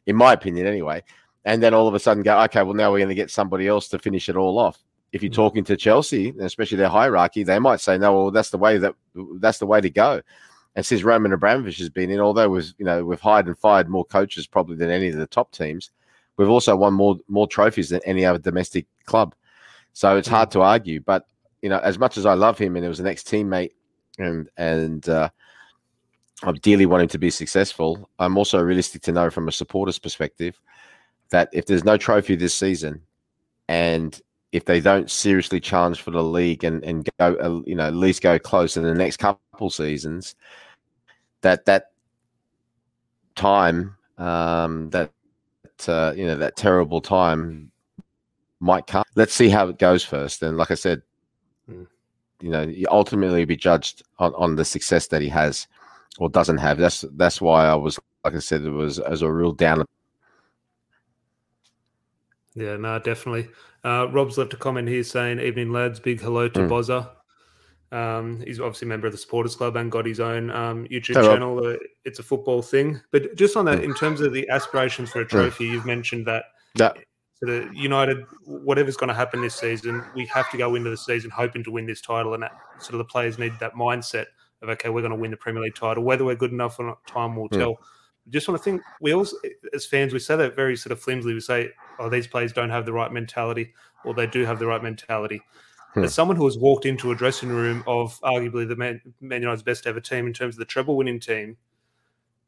in 0.06 0.16
my 0.16 0.34
opinion, 0.34 0.68
anyway 0.68 1.04
and 1.46 1.62
then 1.62 1.74
all 1.74 1.88
of 1.88 1.94
a 1.94 2.00
sudden 2.00 2.24
go, 2.24 2.40
okay, 2.42 2.64
well 2.64 2.74
now 2.74 2.92
we're 2.92 3.00
going 3.00 3.10
to 3.10 3.16
get 3.16 3.32
somebody 3.32 3.68
else 3.68 3.88
to 3.90 4.00
finish 4.00 4.28
it 4.28 4.36
all 4.36 4.58
off. 4.58 4.84
If 5.12 5.22
you're 5.24 5.32
mm. 5.32 5.36
talking 5.36 5.64
to 5.66 5.78
Chelsea, 5.78 6.34
especially 6.40 6.78
their 6.78 6.90
hierarchy, 6.90 7.44
they 7.44 7.60
might 7.60 7.80
say, 7.80 7.98
no, 7.98 8.14
well 8.14 8.32
that's 8.32 8.50
the 8.50 8.58
way 8.58 8.78
that 8.80 8.96
that's 9.40 9.60
the 9.60 9.68
way 9.68 9.80
to 9.80 9.90
go. 9.90 10.22
And 10.76 10.86
since 10.86 11.04
Roman 11.04 11.32
Abramovich 11.32 11.78
has 11.78 11.90
been 11.90 12.10
in, 12.10 12.20
although 12.20 12.50
we've 12.50 12.74
you 12.78 12.86
know 12.86 13.06
we've 13.06 13.22
hired 13.22 13.48
and 13.48 13.58
fired 13.58 13.88
more 13.88 14.04
coaches 14.04 14.48
probably 14.48 14.76
than 14.76 14.90
any 14.90 15.08
of 15.08 15.16
the 15.16 15.28
top 15.28 15.52
teams, 15.52 15.92
we've 16.36 16.50
also 16.50 16.76
won 16.76 16.94
more 16.94 17.18
more 17.30 17.48
trophies 17.48 17.90
than 17.90 18.02
any 18.06 18.26
other 18.26 18.40
domestic 18.40 18.88
club. 19.06 19.36
So 19.94 20.18
it's 20.18 20.28
hard 20.28 20.52
to 20.52 20.62
argue. 20.62 21.00
But 21.00 21.28
you 21.62 21.70
know, 21.70 21.80
as 21.80 21.98
much 21.98 22.18
as 22.18 22.26
I 22.26 22.34
love 22.34 22.58
him 22.58 22.76
and 22.76 22.84
it 22.84 22.90
was 22.90 23.00
an 23.00 23.08
ex 23.08 23.24
teammate, 23.24 23.72
and 24.18 24.50
and 24.58 25.08
uh, 25.08 25.30
I 26.44 26.52
dearly 26.54 26.88
want 26.88 27.04
him 27.04 27.10
to 27.10 27.20
be 27.20 27.30
successful, 27.30 28.10
I'm 28.20 28.38
also 28.38 28.60
realistic 28.62 29.04
to 29.04 29.14
know 29.14 29.30
from 29.30 29.48
a 29.48 29.54
supporter's 29.54 30.00
perspective 30.00 30.60
that 31.30 31.50
if 31.54 31.66
there's 31.66 31.84
no 31.84 31.98
trophy 31.98 32.36
this 32.36 32.54
season, 32.54 33.02
and 33.68 34.22
if 34.52 34.66
they 34.66 34.80
don't 34.80 35.12
seriously 35.12 35.60
challenge 35.60 36.02
for 36.02 36.12
the 36.12 36.24
league 36.24 36.64
and 36.64 36.84
and 36.84 37.10
go, 37.20 37.36
uh, 37.36 37.62
you 37.66 37.76
know, 37.76 37.88
at 37.88 37.96
least 37.96 38.22
go 38.22 38.40
close 38.40 38.78
in 38.78 38.84
the 38.84 38.94
next 38.94 39.18
couple 39.18 39.70
seasons, 39.70 40.36
that 41.42 41.66
that 41.66 41.92
time, 43.36 43.96
um, 44.18 44.90
that 44.92 45.12
uh, 45.88 46.14
you 46.16 46.26
know, 46.26 46.38
that 46.38 46.56
terrible 46.56 47.02
time 47.02 47.72
might 48.60 48.88
come. 48.88 49.04
Let's 49.16 49.34
see 49.34 49.50
how 49.50 49.68
it 49.68 49.78
goes 49.78 50.04
first. 50.04 50.42
And 50.42 50.58
like 50.58 50.72
I 50.72 50.76
said, 50.76 51.02
mm. 51.70 51.86
you 52.42 52.50
know, 52.50 52.62
you 52.64 52.88
ultimately 52.90 53.46
be 53.46 53.58
judged 53.58 54.04
on, 54.20 54.34
on 54.36 54.56
the 54.56 54.66
success 54.66 55.08
that 55.08 55.22
he 55.22 55.30
has 55.30 55.68
or 56.18 56.30
doesn't 56.30 56.58
have. 56.58 56.78
That's 56.78 57.04
that's 57.14 57.42
why 57.42 57.68
I 57.68 57.76
was, 57.76 58.00
like 58.24 58.36
I 58.36 58.40
said, 58.40 58.62
it 58.62 58.70
was 58.70 59.00
as 59.00 59.22
a 59.22 59.32
real 59.32 59.52
down 59.52 59.86
Yeah, 62.56 62.78
no, 62.78 62.98
definitely. 63.00 63.50
Uh, 63.84 64.08
Rob's 64.12 64.38
left 64.38 64.54
a 64.54 64.58
comment 64.58 64.88
here 64.88 65.04
saying, 65.04 65.40
"Evening 65.40 65.72
lads, 65.72 66.00
big 66.00 66.22
hello 66.22 66.48
to 66.48 66.60
Mm. 66.62 66.70
Bozza." 66.70 67.12
Um, 67.92 68.42
he's 68.42 68.60
obviously 68.60 68.88
a 68.88 68.90
member 68.90 69.08
of 69.08 69.14
the 69.14 69.18
Supporters 69.18 69.56
Club 69.56 69.76
and 69.76 69.92
got 69.92 70.06
his 70.06 70.20
own 70.20 70.50
um, 70.50 70.86
YouTube 70.88 71.16
Hey, 71.22 71.28
channel. 71.28 71.66
Uh, 71.66 71.76
it's 72.04 72.20
a 72.20 72.24
football 72.24 72.62
thing, 72.62 73.00
but 73.12 73.36
just 73.36 73.56
on 73.56 73.66
that, 73.66 73.80
Mm. 73.80 73.84
in 73.84 73.94
terms 73.94 74.22
of 74.22 74.34
the 74.34 74.48
aspirations 74.50 75.12
for 75.12 75.22
a 75.22 75.26
trophy, 75.26 75.66
you've 75.66 75.86
mentioned 75.86 76.26
that 76.26 76.46
Yeah. 76.76 76.94
sort 77.44 77.52
of 77.52 77.74
United, 77.74 78.26
whatever's 78.46 78.98
going 78.98 79.10
to 79.10 79.14
happen 79.14 79.42
this 79.42 79.56
season, 79.56 80.04
we 80.16 80.26
have 80.28 80.50
to 80.52 80.58
go 80.58 80.76
into 80.76 80.90
the 80.90 80.98
season 80.98 81.30
hoping 81.30 81.64
to 81.64 81.72
win 81.72 81.86
this 81.86 82.02
title, 82.02 82.34
and 82.34 82.42
that, 82.44 82.54
sort 82.80 82.94
of 82.96 83.00
the 83.00 83.06
players 83.06 83.38
need 83.38 83.54
that 83.60 83.74
mindset 83.76 84.26
of 84.62 84.70
okay, 84.70 84.90
we're 84.90 85.02
going 85.02 85.12
to 85.12 85.18
win 85.18 85.32
the 85.32 85.38
Premier 85.38 85.62
League 85.62 85.76
title. 85.76 86.04
Whether 86.04 86.26
we're 86.26 86.36
good 86.36 86.52
enough 86.52 86.80
or 86.80 86.86
not, 86.88 87.06
time 87.06 87.36
will 87.36 87.50
Mm. 87.50 87.58
tell. 87.60 87.78
Just 88.30 88.48
want 88.48 88.60
to 88.60 88.64
think, 88.64 88.82
we 89.00 89.14
also, 89.14 89.38
as 89.74 89.86
fans, 89.86 90.12
we 90.12 90.20
say 90.20 90.36
that 90.36 90.56
very 90.56 90.76
sort 90.76 90.92
of 90.92 91.00
flimsily. 91.00 91.34
We 91.36 91.40
say, 91.42 91.72
oh, 92.00 92.10
these 92.10 92.28
players 92.28 92.54
don't 92.54 92.70
have 92.70 92.86
the 92.86 92.94
right 92.94 93.12
mentality, 93.12 93.74
or 94.04 94.14
they 94.14 94.28
do 94.28 94.46
have 94.46 94.60
the 94.60 94.68
right 94.68 94.84
mentality. 94.84 95.42
Hmm. 95.94 96.04
As 96.04 96.14
someone 96.14 96.38
who 96.38 96.46
has 96.46 96.58
walked 96.58 96.86
into 96.86 97.12
a 97.12 97.16
dressing 97.16 97.50
room 97.50 97.84
of 97.88 98.20
arguably 98.22 98.68
the 98.68 98.76
Man, 98.76 99.02
Man 99.22 99.42
United's 99.42 99.64
best 99.64 99.88
ever 99.88 100.00
team 100.00 100.28
in 100.28 100.34
terms 100.34 100.56
of 100.56 100.60
the 100.60 100.66
treble 100.66 100.98
winning 100.98 101.20
team, 101.20 101.58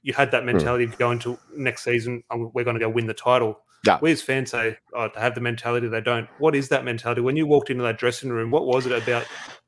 you 0.04 0.14
had 0.14 0.30
Hmm. 0.30 0.32
that 0.32 0.46
mentality 0.46 0.84
of 0.84 0.98
going 0.98 1.20
to 1.20 1.38
next 1.56 1.84
season, 1.84 2.24
we're 2.32 2.64
going 2.64 2.76
to 2.76 2.80
go 2.80 2.90
win 2.90 3.08
the 3.08 3.14
title. 3.14 3.62
Yeah. 3.86 4.00
We 4.02 4.12
as 4.12 4.22
fans 4.22 4.52
say, 4.52 4.78
oh, 4.94 5.08
to 5.08 5.20
have 5.20 5.36
the 5.36 5.40
mentality, 5.40 5.88
they 5.88 6.02
don't. 6.02 6.28
What 6.40 6.56
is 6.56 6.68
that 6.70 6.84
mentality? 6.84 7.22
When 7.22 7.38
you 7.38 7.46
walked 7.46 7.70
into 7.70 7.84
that 7.84 7.98
dressing 7.98 8.32
room, 8.32 8.52
what 8.52 8.66
was 8.66 8.86
it 8.86 8.92
about 8.92 9.26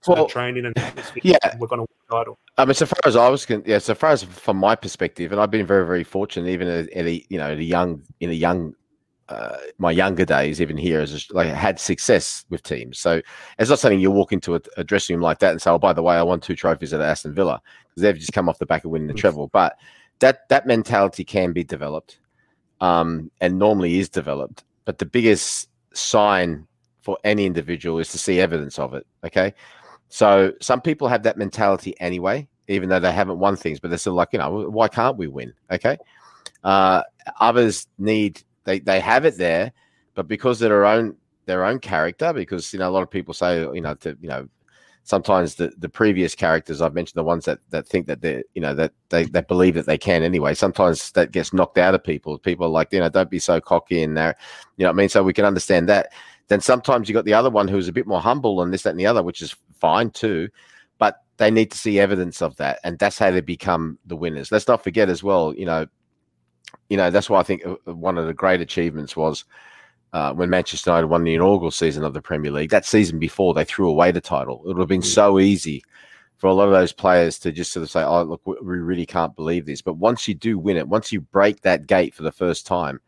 Well, 0.07 0.27
training 0.27 0.65
and 0.65 0.73
yeah. 1.23 1.37
we're 1.57 1.67
going 1.67 1.79
to 1.79 1.83
win 1.83 1.97
the 2.09 2.15
title? 2.15 2.39
I 2.57 2.65
mean, 2.65 2.73
so 2.73 2.85
far 2.85 2.99
as 3.05 3.15
I 3.15 3.29
was, 3.29 3.45
con- 3.45 3.63
yeah, 3.65 3.77
so 3.77 3.93
far 3.93 4.09
as 4.09 4.23
from 4.23 4.57
my 4.57 4.75
perspective, 4.75 5.31
and 5.31 5.39
I've 5.39 5.51
been 5.51 5.65
very, 5.65 5.85
very 5.85 6.03
fortunate, 6.03 6.49
even 6.49 6.67
at, 6.67 6.89
at 6.91 7.05
a, 7.05 7.23
you 7.29 7.37
know, 7.37 7.51
at 7.51 7.59
a 7.59 7.63
young, 7.63 8.01
in 8.19 8.29
a 8.29 8.33
young, 8.33 8.73
uh, 9.29 9.57
my 9.77 9.91
younger 9.91 10.25
days, 10.25 10.59
even 10.59 10.77
here, 10.77 10.99
as 11.01 11.13
a- 11.13 11.33
like 11.35 11.47
had 11.47 11.79
success 11.79 12.45
with 12.49 12.63
teams. 12.63 12.99
So 12.99 13.21
it's 13.57 13.69
not 13.69 13.79
something 13.79 13.99
you 13.99 14.11
walk 14.11 14.33
into 14.33 14.55
a, 14.55 14.61
a 14.77 14.83
dressing 14.83 15.15
room 15.15 15.23
like 15.23 15.39
that 15.39 15.51
and 15.51 15.61
say, 15.61 15.71
"Oh, 15.71 15.79
by 15.79 15.93
the 15.93 16.03
way, 16.03 16.15
I 16.15 16.23
won 16.23 16.39
two 16.39 16.55
trophies 16.55 16.93
at 16.93 17.01
Aston 17.01 17.33
Villa," 17.33 17.61
because 17.89 18.01
they've 18.01 18.17
just 18.17 18.33
come 18.33 18.49
off 18.49 18.59
the 18.59 18.65
back 18.65 18.85
of 18.85 18.91
winning 18.91 19.07
the 19.07 19.13
treble. 19.13 19.47
But 19.47 19.77
that 20.19 20.49
that 20.49 20.65
mentality 20.65 21.23
can 21.23 21.53
be 21.53 21.63
developed, 21.63 22.19
um, 22.81 23.29
and 23.39 23.59
normally 23.59 23.99
is 23.99 24.09
developed. 24.09 24.63
But 24.85 24.97
the 24.97 25.05
biggest 25.05 25.69
sign 25.93 26.67
for 27.01 27.17
any 27.23 27.45
individual 27.45 27.99
is 27.99 28.09
to 28.09 28.17
see 28.17 28.39
evidence 28.39 28.79
of 28.79 28.93
it. 28.93 29.05
Okay. 29.25 29.53
So 30.09 30.53
some 30.59 30.81
people 30.81 31.07
have 31.07 31.23
that 31.23 31.37
mentality 31.37 31.93
anyway, 31.99 32.47
even 32.67 32.89
though 32.89 32.99
they 32.99 33.11
haven't 33.11 33.39
won 33.39 33.55
things, 33.55 33.79
but 33.79 33.89
they're 33.89 33.97
still 33.99 34.13
like, 34.13 34.29
you 34.33 34.39
know, 34.39 34.69
why 34.69 34.87
can't 34.87 35.17
we 35.17 35.27
win? 35.27 35.53
Okay. 35.71 35.97
Uh, 36.63 37.03
others 37.39 37.87
need 37.99 38.41
they 38.69 38.79
they 38.79 38.99
have 38.99 39.25
it 39.25 39.37
there, 39.37 39.73
but 40.13 40.27
because 40.27 40.61
of 40.61 40.69
their 40.69 40.85
own 40.85 41.15
their 41.45 41.65
own 41.65 41.79
character, 41.79 42.31
because 42.31 42.71
you 42.71 42.79
know 42.79 42.89
a 42.89 42.91
lot 42.91 43.03
of 43.03 43.09
people 43.09 43.33
say, 43.33 43.61
you 43.61 43.81
know, 43.81 43.95
to 43.95 44.15
you 44.21 44.29
know, 44.29 44.47
sometimes 45.03 45.55
the 45.55 45.71
the 45.79 45.89
previous 45.89 46.35
characters 46.35 46.81
I've 46.81 46.93
mentioned 46.93 47.19
the 47.19 47.23
ones 47.23 47.45
that 47.45 47.59
that 47.71 47.87
think 47.87 48.05
that 48.07 48.21
they 48.21 48.43
you 48.53 48.61
know 48.61 48.75
that 48.75 48.93
they 49.09 49.23
they 49.23 49.41
believe 49.41 49.73
that 49.73 49.87
they 49.87 49.97
can 49.97 50.21
anyway. 50.21 50.53
Sometimes 50.53 51.11
that 51.13 51.31
gets 51.31 51.51
knocked 51.51 51.79
out 51.79 51.95
of 51.95 52.03
people. 52.03 52.37
People 52.37 52.67
are 52.67 52.69
like, 52.69 52.93
you 52.93 52.99
know, 52.99 53.09
don't 53.09 53.29
be 53.29 53.39
so 53.39 53.59
cocky 53.59 54.03
and 54.03 54.15
there, 54.15 54.35
you 54.77 54.83
know 54.83 54.89
what 54.89 54.95
I 54.95 54.97
mean? 54.97 55.09
So 55.09 55.23
we 55.23 55.33
can 55.33 55.45
understand 55.45 55.89
that. 55.89 56.13
Then 56.47 56.61
sometimes 56.61 57.09
you 57.09 57.13
got 57.13 57.25
the 57.25 57.33
other 57.33 57.49
one 57.49 57.67
who's 57.67 57.87
a 57.87 57.93
bit 57.93 58.07
more 58.07 58.21
humble 58.21 58.61
and 58.61 58.73
this, 58.73 58.83
that, 58.83 58.91
and 58.91 58.99
the 58.99 59.05
other, 59.05 59.23
which 59.23 59.41
is 59.41 59.55
fine 59.79 60.11
too. 60.11 60.49
But 60.97 61.17
they 61.37 61.49
need 61.49 61.71
to 61.71 61.77
see 61.77 61.99
evidence 61.99 62.41
of 62.41 62.55
that, 62.57 62.79
and 62.83 62.99
that's 62.99 63.17
how 63.17 63.31
they 63.31 63.41
become 63.41 63.97
the 64.05 64.15
winners. 64.15 64.51
Let's 64.51 64.67
not 64.67 64.83
forget 64.83 65.09
as 65.09 65.23
well, 65.23 65.55
you 65.55 65.65
know, 65.65 65.87
you 66.89 66.97
know 66.97 67.09
that's 67.09 67.29
why 67.29 67.39
I 67.39 67.43
think 67.43 67.65
uh, 67.65 67.93
one 67.93 68.17
of 68.17 68.27
the 68.27 68.33
great 68.33 68.61
achievements 68.61 69.15
was 69.15 69.45
uh, 70.13 70.33
when 70.33 70.49
Manchester 70.49 70.91
United 70.91 71.07
won 71.07 71.23
the 71.23 71.35
inaugural 71.35 71.71
season 71.71 72.03
of 72.03 72.13
the 72.13 72.21
Premier 72.21 72.51
League. 72.51 72.71
That 72.71 72.85
season 72.85 73.19
before, 73.19 73.53
they 73.53 73.65
threw 73.65 73.87
away 73.87 74.11
the 74.11 74.21
title. 74.21 74.61
It 74.63 74.69
would 74.69 74.79
have 74.79 74.87
been 74.87 75.01
so 75.01 75.39
easy 75.39 75.83
for 76.37 76.47
a 76.47 76.53
lot 76.53 76.67
of 76.67 76.71
those 76.71 76.93
players 76.93 77.37
to 77.39 77.51
just 77.51 77.71
sort 77.71 77.83
of 77.83 77.91
say, 77.91 78.01
"Oh, 78.01 78.23
look, 78.23 78.41
we 78.45 78.55
we 78.61 78.77
really 78.77 79.05
can't 79.05 79.35
believe 79.35 79.65
this." 79.65 79.81
But 79.81 79.95
once 79.95 80.27
you 80.27 80.33
do 80.33 80.57
win 80.57 80.77
it, 80.77 80.87
once 80.87 81.11
you 81.11 81.21
break 81.21 81.61
that 81.61 81.85
gate 81.85 82.15
for 82.15 82.23
the 82.23 82.31
first 82.31 82.65
time, 82.65 82.99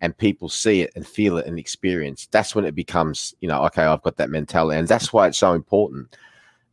and 0.00 0.16
people 0.16 0.48
see 0.48 0.80
it 0.80 0.92
and 0.96 1.06
feel 1.06 1.36
it 1.36 1.46
and 1.46 1.58
experience, 1.58 2.26
that's 2.30 2.54
when 2.54 2.64
it 2.64 2.74
becomes, 2.74 3.34
you 3.40 3.48
know, 3.48 3.62
okay, 3.66 3.84
I've 3.84 4.02
got 4.02 4.16
that 4.16 4.30
mentality, 4.30 4.78
and 4.78 4.88
that's 4.88 5.12
why 5.12 5.28
it's 5.28 5.38
so 5.38 5.52
important. 5.52 6.16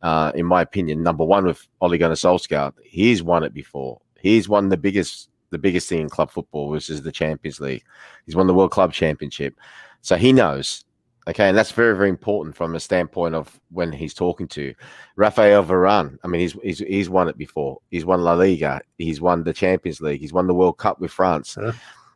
Uh, 0.00 0.32
in 0.34 0.46
my 0.46 0.62
opinion, 0.62 1.02
number 1.02 1.24
one 1.24 1.44
with 1.44 1.66
Ole 1.80 1.98
Gunnar 1.98 2.14
Solskjaer, 2.14 2.72
he's 2.84 3.22
won 3.22 3.42
it 3.42 3.52
before. 3.52 4.00
He's 4.20 4.48
won 4.48 4.68
the 4.68 4.76
biggest, 4.76 5.27
the 5.50 5.58
biggest 5.58 5.88
thing 5.88 6.00
in 6.00 6.08
club 6.08 6.30
football, 6.30 6.68
which 6.68 6.90
is 6.90 7.02
the 7.02 7.12
Champions 7.12 7.60
League. 7.60 7.84
He's 8.26 8.36
won 8.36 8.46
the 8.46 8.54
World 8.54 8.70
Club 8.70 8.92
Championship, 8.92 9.58
so 10.02 10.16
he 10.16 10.32
knows. 10.32 10.84
Okay, 11.28 11.46
and 11.46 11.58
that's 11.58 11.72
very, 11.72 11.94
very 11.94 12.08
important 12.08 12.56
from 12.56 12.74
a 12.74 12.80
standpoint 12.80 13.34
of 13.34 13.60
when 13.70 13.92
he's 13.92 14.14
talking 14.14 14.48
to 14.48 14.74
Rafael 15.16 15.62
Varane. 15.62 16.16
I 16.24 16.26
mean, 16.26 16.40
he's 16.40 16.52
he's 16.62 16.78
he's 16.78 17.10
won 17.10 17.28
it 17.28 17.36
before. 17.36 17.78
He's 17.90 18.06
won 18.06 18.22
La 18.22 18.32
Liga. 18.32 18.80
He's 18.96 19.20
won 19.20 19.44
the 19.44 19.52
Champions 19.52 20.00
League. 20.00 20.20
He's 20.20 20.32
won 20.32 20.46
the 20.46 20.54
World 20.54 20.78
Cup 20.78 21.00
with 21.00 21.10
France. 21.10 21.58
Yeah. 21.60 21.72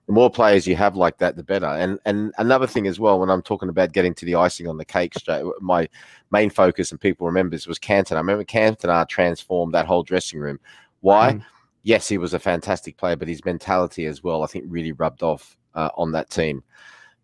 The 0.07 0.13
more 0.13 0.31
players 0.31 0.67
you 0.67 0.77
have 0.77 0.97
like 0.97 1.19
that, 1.19 1.37
the 1.37 1.43
better. 1.43 1.67
And 1.67 1.99
and 2.07 2.33
another 2.39 2.67
thing 2.67 2.87
as 2.87 2.99
well, 2.99 3.21
when 3.21 3.29
I'm 3.29 3.43
talking 3.43 3.69
about 3.69 3.93
getting 3.93 4.15
to 4.15 4.25
the 4.25 4.35
icing 4.37 4.67
on 4.67 4.79
the 4.79 4.85
cake, 4.85 5.15
straight, 5.15 5.45
my 5.61 5.89
main 6.31 6.49
focus 6.49 6.91
and 6.91 7.01
people 7.01 7.27
remember 7.27 7.55
this 7.55 7.67
was 7.67 7.79
Cantona. 7.79 8.17
I 8.17 8.21
remember 8.21 8.45
Cantona 8.45 9.07
transformed 9.07 9.75
that 9.75 9.87
whole 9.87 10.03
dressing 10.03 10.41
room. 10.41 10.59
Why? 11.01 11.35
Mm. 11.35 11.45
Yes, 11.83 12.09
he 12.09 12.19
was 12.19 12.35
a 12.35 12.39
fantastic 12.39 12.97
player, 12.97 13.17
but 13.17 13.29
his 13.29 13.45
mentality 13.45 14.07
as 14.07 14.23
well, 14.23 14.43
I 14.43 14.47
think, 14.47 14.65
really 14.69 14.93
rubbed 14.93 15.23
off 15.23 15.57
uh, 15.75 15.91
on 15.97 16.13
that 16.13 16.31
team. 16.31 16.63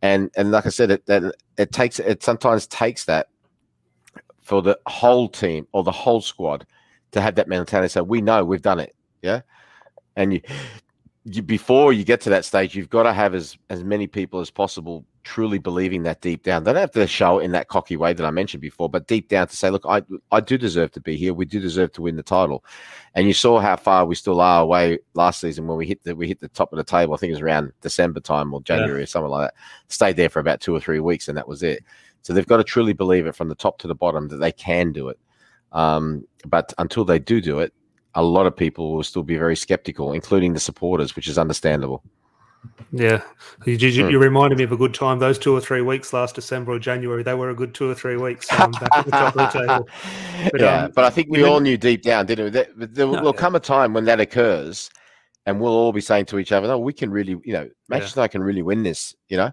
And 0.02 0.30
and 0.36 0.50
like 0.50 0.66
I 0.66 0.70
said, 0.70 0.90
it 0.90 1.02
it 1.56 1.72
takes 1.72 1.98
it 1.98 2.22
sometimes 2.22 2.66
takes 2.66 3.04
that 3.06 3.28
for 4.42 4.62
the 4.62 4.78
whole 4.86 5.28
team 5.28 5.66
or 5.72 5.82
the 5.82 5.92
whole 5.92 6.20
squad 6.20 6.66
to 7.12 7.20
have 7.20 7.34
that 7.34 7.48
mentality. 7.48 7.88
So 7.90 8.02
we 8.02 8.20
know 8.20 8.44
we've 8.44 8.62
done 8.62 8.80
it, 8.80 8.94
yeah. 9.22 9.40
And 10.16 10.34
you, 10.34 10.40
you 11.24 11.42
before 11.42 11.92
you 11.92 12.04
get 12.04 12.20
to 12.22 12.30
that 12.30 12.44
stage, 12.44 12.74
you've 12.74 12.90
got 12.90 13.04
to 13.04 13.12
have 13.12 13.34
as 13.34 13.58
as 13.70 13.82
many 13.84 14.06
people 14.06 14.40
as 14.40 14.50
possible 14.50 15.04
truly 15.28 15.58
believing 15.58 16.04
that 16.04 16.22
deep 16.22 16.42
down. 16.42 16.64
They 16.64 16.72
don't 16.72 16.80
have 16.80 16.90
to 16.92 17.06
show 17.06 17.38
in 17.38 17.52
that 17.52 17.68
cocky 17.68 17.98
way 17.98 18.14
that 18.14 18.24
I 18.24 18.30
mentioned 18.30 18.62
before, 18.62 18.88
but 18.88 19.06
deep 19.06 19.28
down 19.28 19.46
to 19.46 19.54
say, 19.54 19.68
look, 19.68 19.84
I 19.86 20.02
I 20.32 20.40
do 20.40 20.56
deserve 20.56 20.90
to 20.92 21.02
be 21.02 21.16
here. 21.16 21.34
We 21.34 21.44
do 21.44 21.60
deserve 21.60 21.92
to 21.92 22.02
win 22.02 22.16
the 22.16 22.22
title. 22.22 22.64
And 23.14 23.26
you 23.26 23.34
saw 23.34 23.60
how 23.60 23.76
far 23.76 24.06
we 24.06 24.14
still 24.14 24.40
are 24.40 24.62
away 24.62 25.00
last 25.12 25.42
season 25.42 25.66
when 25.66 25.76
we 25.76 25.86
hit 25.86 26.02
the 26.02 26.16
we 26.16 26.28
hit 26.28 26.40
the 26.40 26.48
top 26.48 26.72
of 26.72 26.78
the 26.78 26.84
table. 26.84 27.12
I 27.12 27.18
think 27.18 27.28
it 27.28 27.34
was 27.34 27.42
around 27.42 27.72
December 27.82 28.20
time 28.20 28.54
or 28.54 28.62
January 28.62 29.02
or 29.02 29.06
something 29.06 29.30
like 29.30 29.48
that. 29.50 29.54
Stayed 29.88 30.16
there 30.16 30.30
for 30.30 30.40
about 30.40 30.62
two 30.62 30.74
or 30.74 30.80
three 30.80 31.00
weeks, 31.00 31.28
and 31.28 31.36
that 31.36 31.46
was 31.46 31.62
it. 31.62 31.84
So 32.22 32.32
they've 32.32 32.46
got 32.46 32.56
to 32.56 32.64
truly 32.64 32.94
believe 32.94 33.26
it 33.26 33.36
from 33.36 33.50
the 33.50 33.54
top 33.54 33.78
to 33.80 33.86
the 33.86 33.94
bottom 33.94 34.28
that 34.28 34.38
they 34.38 34.52
can 34.52 34.92
do 34.92 35.10
it. 35.10 35.18
Um, 35.72 36.26
but 36.46 36.72
until 36.78 37.04
they 37.04 37.18
do 37.18 37.42
do 37.42 37.58
it, 37.58 37.74
a 38.14 38.22
lot 38.22 38.46
of 38.46 38.56
people 38.56 38.94
will 38.94 39.02
still 39.02 39.22
be 39.22 39.36
very 39.36 39.56
skeptical, 39.56 40.14
including 40.14 40.54
the 40.54 40.60
supporters, 40.60 41.14
which 41.14 41.28
is 41.28 41.38
understandable. 41.38 42.02
Yeah, 42.90 43.22
you, 43.66 43.74
you, 43.74 44.04
Hmm. 44.04 44.10
you 44.10 44.18
reminded 44.18 44.56
me 44.58 44.64
of 44.64 44.72
a 44.72 44.76
good 44.76 44.94
time. 44.94 45.18
Those 45.18 45.38
two 45.38 45.54
or 45.54 45.60
three 45.60 45.82
weeks 45.82 46.12
last 46.12 46.34
December 46.34 46.72
or 46.72 46.78
January, 46.78 47.22
they 47.22 47.34
were 47.34 47.50
a 47.50 47.54
good 47.54 47.74
two 47.74 47.90
or 47.90 47.94
three 47.94 48.16
weeks 48.16 48.50
um, 48.52 48.70
back 48.72 48.88
at 48.94 49.04
the 49.04 49.10
top 49.10 49.36
of 49.36 49.52
the 49.52 49.58
table. 49.66 49.88
But, 50.52 50.60
yeah, 50.60 50.84
um, 50.84 50.92
but 50.94 51.04
I 51.04 51.10
think 51.10 51.28
we 51.30 51.44
all 51.44 51.60
knew 51.60 51.76
deep 51.76 52.02
down, 52.02 52.26
didn't 52.26 52.46
we? 52.46 52.50
That, 52.52 52.68
there 52.94 53.06
will 53.06 53.14
No, 53.14 53.20
there'll 53.20 53.34
yeah. 53.34 53.40
come 53.40 53.54
a 53.56 53.60
time 53.60 53.92
when 53.92 54.04
that 54.06 54.20
occurs, 54.20 54.90
and 55.44 55.60
we'll 55.60 55.72
all 55.72 55.92
be 55.92 56.00
saying 56.00 56.26
to 56.26 56.38
each 56.38 56.52
other, 56.52 56.66
"No, 56.66 56.78
we 56.78 56.92
can 56.94 57.10
really, 57.10 57.36
you 57.44 57.52
know, 57.52 57.68
Manchester 57.88 58.20
United 58.20 58.32
can 58.32 58.42
really 58.42 58.62
win 58.62 58.82
this," 58.82 59.14
you 59.28 59.36
know. 59.36 59.50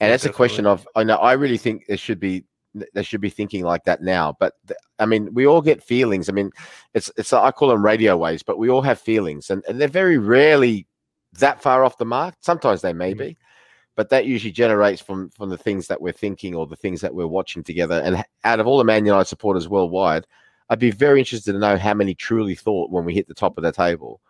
And 0.00 0.08
Yeah, 0.08 0.14
it's 0.14 0.24
a 0.24 0.32
question 0.32 0.64
of, 0.64 0.88
I 0.96 1.04
know, 1.04 1.16
I 1.16 1.32
really 1.34 1.58
think 1.58 1.84
there 1.86 1.98
should 1.98 2.20
be 2.20 2.44
they 2.94 3.02
should 3.02 3.20
be 3.20 3.28
thinking 3.30 3.64
like 3.64 3.84
that 3.84 4.00
now. 4.00 4.36
But 4.40 4.54
th- 4.68 4.78
I 4.98 5.04
mean, 5.04 5.34
we 5.34 5.46
all 5.46 5.60
get 5.60 5.82
feelings. 5.82 6.28
I 6.28 6.32
mean, 6.32 6.50
it's 6.94 7.10
it's 7.18 7.32
I 7.34 7.50
call 7.50 7.68
them 7.68 7.84
radio 7.84 8.16
waves, 8.16 8.42
but 8.42 8.58
we 8.58 8.70
all 8.70 8.80
have 8.82 8.98
feelings, 9.00 9.50
and, 9.50 9.62
and 9.68 9.78
they're 9.78 9.88
very 9.88 10.16
rarely 10.18 10.86
that 11.38 11.62
far 11.62 11.84
off 11.84 11.98
the 11.98 12.04
mark. 12.04 12.34
Sometimes 12.40 12.82
they 12.82 12.92
may 12.92 13.14
be, 13.14 13.36
but 13.96 14.08
that 14.10 14.26
usually 14.26 14.52
generates 14.52 15.00
from 15.00 15.30
from 15.30 15.50
the 15.50 15.58
things 15.58 15.86
that 15.88 16.00
we're 16.00 16.12
thinking 16.12 16.54
or 16.54 16.66
the 16.66 16.76
things 16.76 17.00
that 17.00 17.14
we're 17.14 17.26
watching 17.26 17.62
together. 17.62 18.00
And 18.04 18.24
out 18.44 18.60
of 18.60 18.66
all 18.66 18.78
the 18.78 18.84
Man 18.84 19.06
United 19.06 19.26
supporters 19.26 19.68
worldwide, 19.68 20.26
I'd 20.68 20.78
be 20.78 20.90
very 20.90 21.18
interested 21.18 21.52
to 21.52 21.58
know 21.58 21.76
how 21.76 21.94
many 21.94 22.14
truly 22.14 22.54
thought 22.54 22.90
when 22.90 23.04
we 23.04 23.14
hit 23.14 23.28
the 23.28 23.34
top 23.34 23.58
of 23.58 23.64
the 23.64 23.72
table 23.72 24.20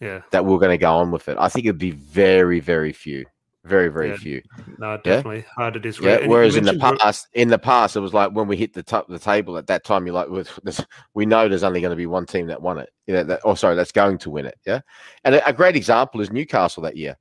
Yeah, 0.00 0.22
that 0.30 0.44
we're 0.44 0.58
going 0.58 0.70
to 0.70 0.78
go 0.78 0.94
on 0.94 1.10
with 1.10 1.28
it. 1.28 1.36
I 1.38 1.48
think 1.48 1.66
it'd 1.66 1.78
be 1.78 1.90
very, 1.90 2.60
very 2.60 2.92
few, 2.92 3.26
very, 3.64 3.88
very 3.88 4.10
Yeah. 4.10 4.16
few. 4.16 4.42
no, 4.78 4.96
definitely 4.98 5.44
hard 5.54 5.74
to 5.74 5.80
disagree. 5.80 6.10
Yeah. 6.12 6.26
Whereas 6.26 6.56
in 6.56 6.64
the 6.64 6.78
past, 6.78 7.28
in 7.34 7.48
the 7.48 7.58
past, 7.58 7.96
it 7.96 8.00
was 8.00 8.14
like 8.14 8.32
when 8.32 8.48
we 8.48 8.56
hit 8.56 8.72
the 8.72 8.82
top 8.82 9.08
of 9.08 9.12
the 9.12 9.18
table 9.18 9.58
at 9.58 9.66
that 9.66 9.84
time, 9.84 10.06
you're 10.06 10.14
like, 10.14 10.28
we 11.14 11.26
know 11.26 11.48
there's 11.48 11.62
only 11.62 11.80
going 11.80 11.90
to 11.90 11.96
be 11.96 12.06
one 12.06 12.26
team 12.26 12.46
that 12.46 12.62
won 12.62 12.78
it. 12.78 12.88
You 13.06 13.14
know, 13.14 13.24
that, 13.24 13.40
or 13.44 13.56
sorry, 13.56 13.76
that's 13.76 13.92
going 13.92 14.18
to 14.18 14.30
win 14.30 14.46
it. 14.46 14.58
Yeah. 14.66 14.80
And 15.24 15.34
a, 15.34 15.48
a 15.48 15.52
great 15.52 15.76
example 15.76 16.20
is 16.20 16.32
Newcastle 16.32 16.82
that 16.84 16.96
year. 16.96 17.16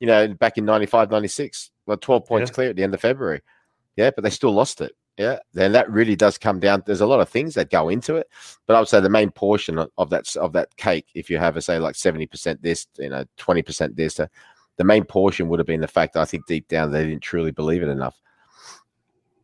You 0.00 0.06
know, 0.08 0.28
back 0.34 0.58
in 0.58 0.64
95, 0.64 1.10
96, 1.10 1.70
well, 1.86 1.96
12 1.96 2.26
points 2.26 2.50
Yeah. 2.50 2.54
clear 2.54 2.70
at 2.70 2.76
the 2.76 2.82
end 2.82 2.94
of 2.94 3.00
February. 3.00 3.40
Yeah. 3.96 4.10
But 4.10 4.24
they 4.24 4.30
still 4.30 4.52
lost 4.52 4.80
it. 4.80 4.92
Yeah. 5.16 5.38
Then 5.54 5.72
that 5.72 5.88
really 5.90 6.16
does 6.16 6.36
come 6.36 6.58
down. 6.60 6.82
There's 6.84 7.00
a 7.00 7.06
lot 7.06 7.20
of 7.20 7.28
things 7.28 7.54
that 7.54 7.70
go 7.70 7.88
into 7.88 8.16
it, 8.16 8.26
but 8.66 8.74
I 8.76 8.80
would 8.80 8.88
say 8.88 9.00
the 9.00 9.08
main 9.08 9.30
portion 9.30 9.78
of, 9.78 10.10
that 10.10 10.36
of 10.36 10.52
that 10.52 10.76
cake, 10.76 11.06
if 11.14 11.30
you 11.30 11.38
have 11.38 11.56
a 11.56 11.62
say 11.62 11.78
like 11.78 11.94
70% 11.94 12.60
this, 12.60 12.86
you 12.98 13.08
know, 13.08 13.24
20% 13.38 13.96
this, 13.96 14.20
uh, 14.20 14.26
the 14.76 14.84
main 14.84 15.04
portion 15.04 15.48
would 15.48 15.58
have 15.58 15.66
been 15.66 15.80
the 15.80 15.88
fact 15.88 16.14
that 16.14 16.20
I 16.20 16.24
think 16.24 16.46
deep 16.46 16.68
down 16.68 16.90
they 16.90 17.06
didn't 17.06 17.22
truly 17.22 17.50
believe 17.50 17.82
it 17.82 17.88
enough. 17.88 18.20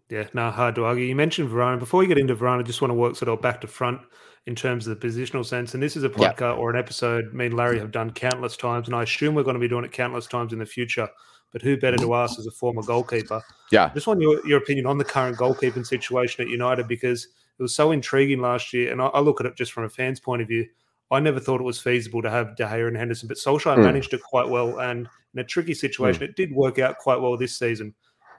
Yeah, 0.09 0.27
no, 0.35 0.51
hard 0.51 0.75
to 0.75 0.85
argue. 0.85 1.07
You 1.07 1.17
mentioned 1.17 1.49
Varane. 1.49 1.79
Before 1.79 2.01
we 2.01 2.07
get 2.07 2.19
into 2.19 2.37
Varane, 2.37 2.59
I 2.59 2.62
just 2.62 2.83
want 2.83 2.91
to 2.91 2.95
work 2.95 3.17
sort 3.17 3.31
of 3.31 3.41
back 3.41 3.62
to 3.62 3.67
front 3.67 4.03
in 4.47 4.55
terms 4.55 4.87
of 4.87 5.01
the 5.01 5.07
positional 5.07 5.45
sense. 5.45 5.73
And 5.73 5.83
this 5.83 5.97
is 5.97 6.05
a 6.05 6.11
podcast 6.11 6.59
or 6.59 6.71
an 6.71 6.77
episode 6.77 7.33
me 7.33 7.47
and 7.47 7.57
Larry 7.57 7.79
have 7.79 7.93
done 7.93 8.11
countless 8.11 8.57
times, 8.57 8.89
and 8.89 8.95
I 8.95 9.05
assume 9.05 9.35
we're 9.35 9.43
going 9.43 9.55
to 9.55 9.61
be 9.61 9.69
doing 9.69 9.85
it 9.85 9.93
countless 9.93 10.27
times 10.27 10.53
in 10.53 10.59
the 10.59 10.67
future. 10.67 11.09
But 11.53 11.62
who 11.62 11.77
better 11.77 11.99
to 11.99 12.15
ask 12.15 12.39
as 12.39 12.47
a 12.47 12.51
former 12.51 12.83
goalkeeper? 12.83 13.43
Yeah. 13.71 13.91
Just 13.93 14.07
want 14.07 14.21
your, 14.21 14.47
your 14.47 14.59
opinion 14.59 14.87
on 14.87 14.99
the 14.99 15.05
current 15.05 15.37
goalkeeping 15.37 15.87
situation 15.87 16.43
at 16.43 16.51
United 16.51 16.89
because 16.89 17.29
it 17.59 17.62
was 17.62 17.75
so 17.75 17.93
intriguing 17.93 18.41
last 18.41 18.73
year. 18.73 18.91
And 18.91 19.03
I, 19.03 19.07
I 19.07 19.21
look 19.21 19.39
at 19.41 19.47
it 19.47 19.57
just 19.57 19.73
from 19.73 19.85
a 19.85 19.89
fan's 19.89 20.19
point 20.19 20.41
of 20.41 20.49
view. 20.49 20.67
I 21.12 21.21
never 21.21 21.38
thought 21.38 21.61
it 21.61 21.64
was 21.64 21.81
feasible 21.81 22.23
to 22.23 22.31
have 22.31 22.57
De 22.57 22.64
Gea 22.64 22.88
and 22.88 22.97
Henderson, 22.97 23.28
but 23.28 23.37
Solskjaer 23.37 23.76
mm. 23.76 23.85
managed 23.85 24.14
it 24.14 24.23
quite 24.23 24.49
well. 24.49 24.81
And 24.81 25.07
in 25.35 25.40
a 25.40 25.45
tricky 25.45 25.75
situation, 25.75 26.23
mm. 26.23 26.31
it 26.31 26.37
did 26.37 26.52
work 26.52 26.78
out 26.78 26.99
quite 26.99 27.21
well 27.21 27.37
this 27.37 27.57
season. 27.59 27.95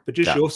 But 0.06 0.16
just 0.16 0.28
yeah. 0.28 0.36
your 0.36 0.50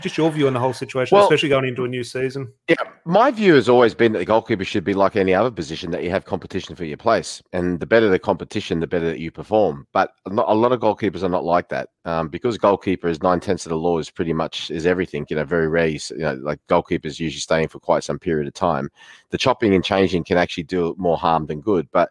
just 0.00 0.16
your 0.16 0.30
view 0.30 0.46
on 0.46 0.54
the 0.54 0.60
whole 0.60 0.72
situation, 0.72 1.16
well, 1.16 1.24
especially 1.24 1.50
going 1.50 1.66
into 1.66 1.84
a 1.84 1.88
new 1.88 2.02
season. 2.02 2.52
Yeah, 2.68 2.76
my 3.04 3.30
view 3.30 3.54
has 3.54 3.68
always 3.68 3.94
been 3.94 4.12
that 4.12 4.20
the 4.20 4.24
goalkeeper 4.24 4.64
should 4.64 4.84
be 4.84 4.94
like 4.94 5.16
any 5.16 5.34
other 5.34 5.50
position 5.50 5.90
that 5.90 6.02
you 6.02 6.10
have 6.10 6.24
competition 6.24 6.74
for 6.74 6.84
your 6.84 6.96
place, 6.96 7.42
and 7.52 7.78
the 7.78 7.86
better 7.86 8.08
the 8.08 8.18
competition, 8.18 8.80
the 8.80 8.86
better 8.86 9.06
that 9.06 9.18
you 9.18 9.30
perform. 9.30 9.86
But 9.92 10.12
a 10.26 10.30
lot 10.30 10.72
of 10.72 10.80
goalkeepers 10.80 11.22
are 11.22 11.28
not 11.28 11.44
like 11.44 11.68
that 11.68 11.90
um, 12.04 12.28
because 12.28 12.56
goalkeeper 12.56 13.08
is 13.08 13.22
nine 13.22 13.40
tenths 13.40 13.66
of 13.66 13.70
the 13.70 13.76
law 13.76 13.98
is 13.98 14.10
pretty 14.10 14.32
much 14.32 14.70
is 14.70 14.86
everything. 14.86 15.26
You 15.28 15.36
know, 15.36 15.44
very 15.44 15.68
rare. 15.68 15.88
You 15.88 16.00
know, 16.16 16.34
like 16.34 16.60
goalkeepers 16.68 17.20
usually 17.20 17.40
staying 17.40 17.68
for 17.68 17.80
quite 17.80 18.04
some 18.04 18.18
period 18.18 18.48
of 18.48 18.54
time. 18.54 18.90
The 19.30 19.38
chopping 19.38 19.74
and 19.74 19.84
changing 19.84 20.24
can 20.24 20.38
actually 20.38 20.64
do 20.64 20.94
more 20.98 21.18
harm 21.18 21.46
than 21.46 21.60
good, 21.60 21.88
but 21.92 22.10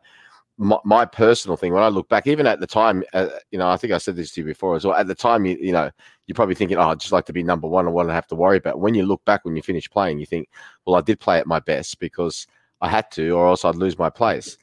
my, 0.60 0.78
my, 0.84 1.06
personal 1.06 1.56
thing 1.56 1.74
when 1.74 1.82
I 1.82 1.88
look 1.88 2.10
back, 2.10 2.28
even 2.28 2.46
at 2.46 2.60
the 2.60 2.68
time, 2.68 3.04
uh, 3.14 3.30
you 3.50 3.58
know, 3.58 3.70
I 3.70 3.78
think 3.78 3.94
I 3.94 3.98
said 3.98 4.18
this 4.18 4.32
to 4.32 4.42
you 4.42 4.46
before 4.46 4.76
as 4.76 4.86
well. 4.86 4.96
At 4.96 5.08
the 5.08 5.16
time, 5.16 5.46
you, 5.46 5.58
you 5.60 5.72
know, 5.72 5.90
you're 6.28 6.36
probably 6.36 6.54
thinking, 6.54 6.78
oh, 6.78 6.90
I'd 6.90 7.00
just 7.00 7.14
like 7.14 7.26
to 7.28 7.34
be 7.34 7.44
number 7.44 7.68
one 7.68 7.86
and 7.86 7.96
what 7.96 8.10
I 8.10 8.14
have 8.14 8.28
to 8.28 8.36
worry 8.36 8.58
about. 8.58 8.80
When 8.80 8.94
you 8.94 9.06
look 9.06 9.24
back, 9.24 9.46
when 9.46 9.56
you 9.56 9.62
finish 9.62 9.90
playing, 9.90 10.20
you 10.20 10.26
think, 10.26 10.50
well, 10.86 10.98
I 10.98 11.02
did 11.02 11.20
play 11.20 11.40
at 11.40 11.48
my 11.48 11.60
best 11.60 12.00
because 12.00 12.46
I 12.82 12.90
had 12.90 13.10
to, 13.12 13.32
or 13.32 13.48
else 13.48 13.64
I'd 13.64 13.76
lose 13.76 13.98
my 13.98 14.10
place. 14.10 14.58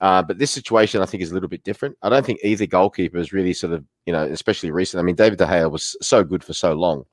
Uh, 0.00 0.22
but 0.22 0.38
this 0.38 0.50
situation, 0.52 1.02
I 1.02 1.06
think, 1.06 1.24
is 1.24 1.32
a 1.32 1.34
little 1.34 1.48
bit 1.48 1.64
different. 1.64 1.96
I 2.02 2.08
don't 2.08 2.24
think 2.24 2.38
either 2.42 2.66
goalkeeper 2.66 3.18
is 3.18 3.32
really 3.32 3.52
sort 3.52 3.72
of, 3.72 3.84
you 4.06 4.12
know, 4.12 4.24
especially 4.24 4.70
recent. 4.70 5.00
I 5.00 5.04
mean, 5.04 5.16
David 5.16 5.38
De 5.38 5.46
Gea 5.46 5.70
was 5.70 5.96
so 6.00 6.22
good 6.22 6.44
for 6.44 6.52
so 6.52 6.72
long 6.72 7.04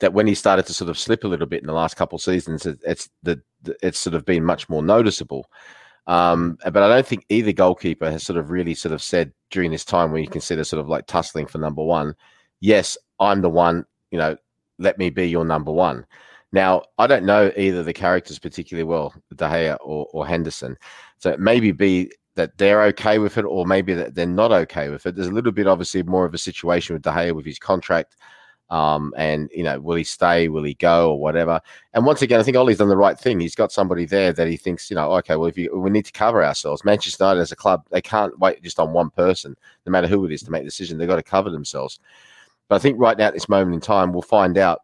that 0.00 0.12
when 0.12 0.26
he 0.26 0.34
started 0.34 0.66
to 0.66 0.74
sort 0.74 0.90
of 0.90 0.98
slip 0.98 1.24
a 1.24 1.28
little 1.28 1.46
bit 1.46 1.60
in 1.60 1.66
the 1.66 1.72
last 1.72 1.96
couple 1.96 2.16
of 2.16 2.22
seasons, 2.22 2.66
it, 2.66 2.80
it's 2.86 3.08
the 3.22 3.40
it's 3.82 3.98
sort 3.98 4.14
of 4.14 4.24
been 4.24 4.44
much 4.44 4.68
more 4.68 4.82
noticeable. 4.82 5.46
Um, 6.10 6.58
but 6.64 6.76
I 6.76 6.88
don't 6.88 7.06
think 7.06 7.24
either 7.28 7.52
goalkeeper 7.52 8.10
has 8.10 8.24
sort 8.24 8.36
of 8.36 8.50
really 8.50 8.74
sort 8.74 8.92
of 8.92 9.00
said 9.00 9.32
during 9.52 9.70
this 9.70 9.84
time 9.84 10.10
when 10.10 10.24
you 10.24 10.28
consider 10.28 10.64
sort 10.64 10.80
of 10.80 10.88
like 10.88 11.06
tussling 11.06 11.46
for 11.46 11.58
number 11.58 11.84
one, 11.84 12.16
yes, 12.58 12.98
I'm 13.20 13.42
the 13.42 13.48
one, 13.48 13.86
you 14.10 14.18
know, 14.18 14.36
let 14.80 14.98
me 14.98 15.10
be 15.10 15.28
your 15.28 15.44
number 15.44 15.70
one. 15.70 16.04
Now, 16.50 16.82
I 16.98 17.06
don't 17.06 17.24
know 17.24 17.52
either 17.56 17.84
the 17.84 17.92
characters 17.92 18.40
particularly 18.40 18.82
well, 18.82 19.14
De 19.36 19.44
Gea 19.44 19.76
or, 19.80 20.08
or 20.12 20.26
Henderson. 20.26 20.76
So 21.18 21.30
it 21.30 21.38
maybe 21.38 21.70
be 21.70 22.10
that 22.34 22.58
they're 22.58 22.82
okay 22.86 23.20
with 23.20 23.38
it 23.38 23.44
or 23.44 23.64
maybe 23.64 23.94
that 23.94 24.16
they're 24.16 24.26
not 24.26 24.50
okay 24.50 24.88
with 24.88 25.06
it. 25.06 25.14
There's 25.14 25.28
a 25.28 25.32
little 25.32 25.52
bit 25.52 25.68
obviously 25.68 26.02
more 26.02 26.24
of 26.24 26.34
a 26.34 26.38
situation 26.38 26.94
with 26.94 27.02
De 27.02 27.10
Gea 27.10 27.36
with 27.36 27.46
his 27.46 27.60
contract. 27.60 28.16
Um, 28.70 29.12
and 29.16 29.50
you 29.52 29.64
know, 29.64 29.80
will 29.80 29.96
he 29.96 30.04
stay? 30.04 30.48
Will 30.48 30.62
he 30.62 30.74
go, 30.74 31.10
or 31.10 31.20
whatever? 31.20 31.60
And 31.92 32.06
once 32.06 32.22
again, 32.22 32.38
I 32.38 32.44
think 32.44 32.56
Ollie's 32.56 32.78
done 32.78 32.88
the 32.88 32.96
right 32.96 33.18
thing. 33.18 33.40
He's 33.40 33.56
got 33.56 33.72
somebody 33.72 34.06
there 34.06 34.32
that 34.32 34.46
he 34.46 34.56
thinks, 34.56 34.90
you 34.90 34.94
know, 34.94 35.12
okay, 35.14 35.34
well, 35.34 35.48
if 35.48 35.58
you, 35.58 35.76
we 35.76 35.90
need 35.90 36.06
to 36.06 36.12
cover 36.12 36.44
ourselves, 36.44 36.84
Manchester 36.84 37.24
United 37.24 37.40
as 37.40 37.52
a 37.52 37.56
club, 37.56 37.84
they 37.90 38.00
can't 38.00 38.38
wait 38.38 38.62
just 38.62 38.78
on 38.78 38.92
one 38.92 39.10
person, 39.10 39.56
no 39.86 39.90
matter 39.90 40.06
who 40.06 40.24
it 40.24 40.32
is, 40.32 40.42
to 40.44 40.52
make 40.52 40.62
the 40.62 40.68
decision. 40.68 40.98
They've 40.98 41.08
got 41.08 41.16
to 41.16 41.22
cover 41.22 41.50
themselves. 41.50 41.98
But 42.68 42.76
I 42.76 42.78
think 42.78 43.00
right 43.00 43.18
now 43.18 43.26
at 43.26 43.34
this 43.34 43.48
moment 43.48 43.74
in 43.74 43.80
time, 43.80 44.12
we'll 44.12 44.22
find 44.22 44.56
out 44.56 44.82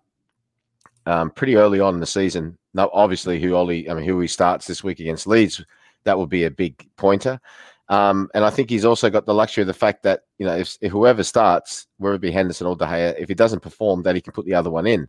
um, 1.07 1.31
pretty 1.31 1.55
early 1.55 1.79
on 1.79 1.94
in 1.94 2.01
the 2.01 2.07
season. 2.07 2.59
Now, 2.75 2.90
obviously, 2.92 3.40
who 3.40 3.55
Ollie, 3.55 3.88
I 3.88 3.94
mean, 3.94 4.05
who 4.05 4.18
he 4.18 4.27
starts 4.27 4.66
this 4.66 4.83
week 4.83 4.99
against 4.99 5.29
Leeds, 5.29 5.64
that 6.03 6.18
would 6.18 6.29
be 6.29 6.44
a 6.44 6.51
big 6.51 6.87
pointer. 6.96 7.40
Um, 7.88 8.29
and 8.35 8.44
I 8.44 8.51
think 8.51 8.68
he's 8.68 8.85
also 8.85 9.11
got 9.11 9.27
the 9.27 9.35
luxury 9.35 9.62
of 9.62 9.68
the 9.68 9.75
fact 9.75 10.03
that 10.03 10.22
you 10.38 10.46
know 10.46 10.57
if, 10.57 10.77
if 10.81 10.90
whoever 10.90 11.22
starts, 11.22 11.87
whether 11.99 12.16
it 12.16 12.20
be 12.20 12.33
Henderson 12.33 12.66
or 12.66 12.77
De 12.77 12.85
Gea, 12.85 13.14
if 13.18 13.29
he 13.29 13.35
doesn't 13.35 13.61
perform, 13.61 14.03
that 14.03 14.14
he 14.14 14.20
can 14.20 14.33
put 14.33 14.46
the 14.46 14.55
other 14.55 14.70
one 14.70 14.87
in. 14.87 15.09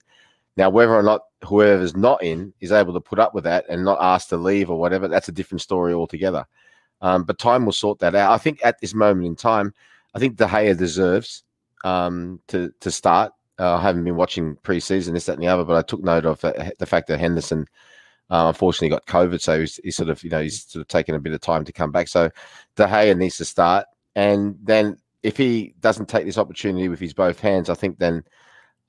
Now, 0.57 0.69
whether 0.69 0.93
or 0.93 1.03
not 1.03 1.21
whoever's 1.45 1.95
not 1.95 2.23
in 2.23 2.53
is 2.59 2.71
able 2.71 2.93
to 2.93 2.99
put 2.99 3.19
up 3.19 3.33
with 3.33 3.43
that 3.43 3.65
and 3.69 3.85
not 3.85 3.99
asked 4.01 4.29
to 4.29 4.37
leave 4.37 4.69
or 4.69 4.79
whatever, 4.79 5.07
that's 5.07 5.29
a 5.29 5.31
different 5.31 5.61
story 5.61 5.93
altogether. 5.93 6.45
Um, 7.01 7.23
but 7.23 7.37
time 7.37 7.63
will 7.63 7.73
sort 7.73 7.99
that 7.99 8.15
out. 8.15 8.31
I 8.31 8.39
think 8.39 8.59
at 8.63 8.79
this 8.81 8.95
moment 8.95 9.27
in 9.27 9.35
time, 9.35 9.73
I 10.15 10.19
think 10.19 10.35
De 10.35 10.45
Gea 10.45 10.75
deserves 10.75 11.43
um, 11.83 12.39
to 12.47 12.71
to 12.79 12.91
start. 12.91 13.33
Uh, 13.59 13.75
I 13.75 13.81
haven't 13.81 14.03
been 14.03 14.15
watching 14.15 14.55
preseason 14.57 15.13
this, 15.13 15.25
that, 15.25 15.33
and 15.33 15.41
the 15.41 15.47
other, 15.47 15.63
but 15.63 15.77
I 15.77 15.81
took 15.81 16.03
note 16.03 16.25
of 16.25 16.43
uh, 16.45 16.53
the 16.77 16.85
fact 16.85 17.07
that 17.07 17.19
Henderson 17.19 17.67
uh, 18.29 18.47
unfortunately, 18.47 18.89
got 18.89 19.05
COVID, 19.05 19.39
so 19.39 19.61
he's, 19.61 19.79
he's, 19.83 19.95
sort 19.95 20.09
of 20.09 20.21
you 20.23 20.29
know 20.29 20.41
he's 20.41 20.65
sort 20.65 20.81
of 20.81 20.87
taken 20.87 21.15
a 21.15 21.19
bit 21.19 21.33
of 21.33 21.39
time 21.39 21.63
to 21.63 21.71
come 21.71 21.91
back. 21.91 22.07
So 22.09 22.29
De 22.75 22.85
Gea 22.85 23.17
needs 23.17 23.37
to 23.37 23.45
start, 23.45 23.85
and 24.15 24.57
then 24.61 24.97
if 25.23 25.37
he 25.37 25.73
doesn't 25.79 26.09
take 26.09 26.25
this 26.25 26.37
opportunity 26.37 26.89
with 26.89 26.99
his 26.99 27.13
both 27.13 27.39
hands, 27.39 27.69
I 27.69 27.73
think 27.73 27.99
then 27.99 28.23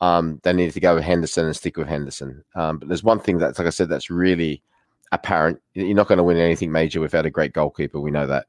um, 0.01 0.41
they 0.43 0.53
need 0.53 0.73
to 0.73 0.81
go 0.81 0.97
with 0.97 1.05
Henderson 1.05 1.47
and 1.47 1.57
stick 1.57 1.77
with 1.77 1.89
Henderson. 1.89 2.45
Um, 2.55 2.79
but 2.79 2.89
there's 2.89 3.05
one 3.05 3.21
thing 3.21 3.39
that's 3.39 3.59
like 3.59 3.67
I 3.67 3.71
said 3.71 3.89
that's 3.89 4.11
really 4.11 4.63
apparent: 5.13 5.61
you're 5.75 5.95
not 5.95 6.09
going 6.09 6.19
to 6.19 6.25
win 6.25 6.37
anything 6.37 6.73
major 6.73 7.01
without 7.01 7.27
a 7.27 7.31
great 7.31 7.53
goalkeeper. 7.53 8.01
We 8.01 8.11
know 8.11 8.27
that. 8.27 8.47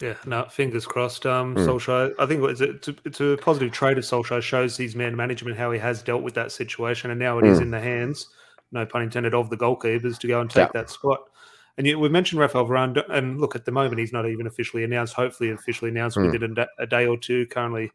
Yeah, 0.00 0.14
no, 0.24 0.46
fingers 0.46 0.86
crossed. 0.86 1.26
Um, 1.26 1.54
mm. 1.54 1.66
Solskjaer, 1.66 2.14
I 2.18 2.26
think 2.26 2.42
it's 2.42 2.60
a, 2.60 2.70
it's 2.70 2.88
a, 2.88 2.94
it's 3.04 3.20
a 3.20 3.36
positive 3.36 3.70
trait 3.70 3.98
of 3.98 4.04
Solskjaer. 4.04 4.40
Shows 4.40 4.78
his 4.78 4.96
man 4.96 5.14
management 5.14 5.58
how 5.58 5.70
he 5.72 5.78
has 5.78 6.02
dealt 6.02 6.22
with 6.22 6.34
that 6.34 6.52
situation, 6.52 7.10
and 7.10 7.20
now 7.20 7.38
it 7.38 7.42
mm. 7.42 7.50
is 7.50 7.58
in 7.58 7.70
the 7.70 7.80
hands 7.80 8.28
no 8.74 8.84
pun 8.84 9.02
intended, 9.02 9.34
of 9.34 9.48
the 9.48 9.56
goalkeepers 9.56 10.18
to 10.18 10.26
go 10.26 10.40
and 10.40 10.50
take 10.50 10.68
yeah. 10.68 10.80
that 10.80 10.90
spot. 10.90 11.20
And 11.76 11.86
you, 11.86 11.98
we 11.98 12.08
mentioned 12.08 12.40
Rafael 12.40 12.66
Varane, 12.66 13.02
and 13.10 13.40
look, 13.40 13.56
at 13.56 13.64
the 13.64 13.72
moment 13.72 13.98
he's 13.98 14.12
not 14.12 14.28
even 14.28 14.46
officially 14.46 14.84
announced. 14.84 15.14
Hopefully, 15.14 15.50
officially 15.50 15.90
announced 15.90 16.16
mm. 16.16 16.30
within 16.30 16.56
a, 16.58 16.66
a, 16.78 16.86
day 16.86 17.06
or 17.06 17.16
two. 17.16 17.46
Currently, 17.46 17.90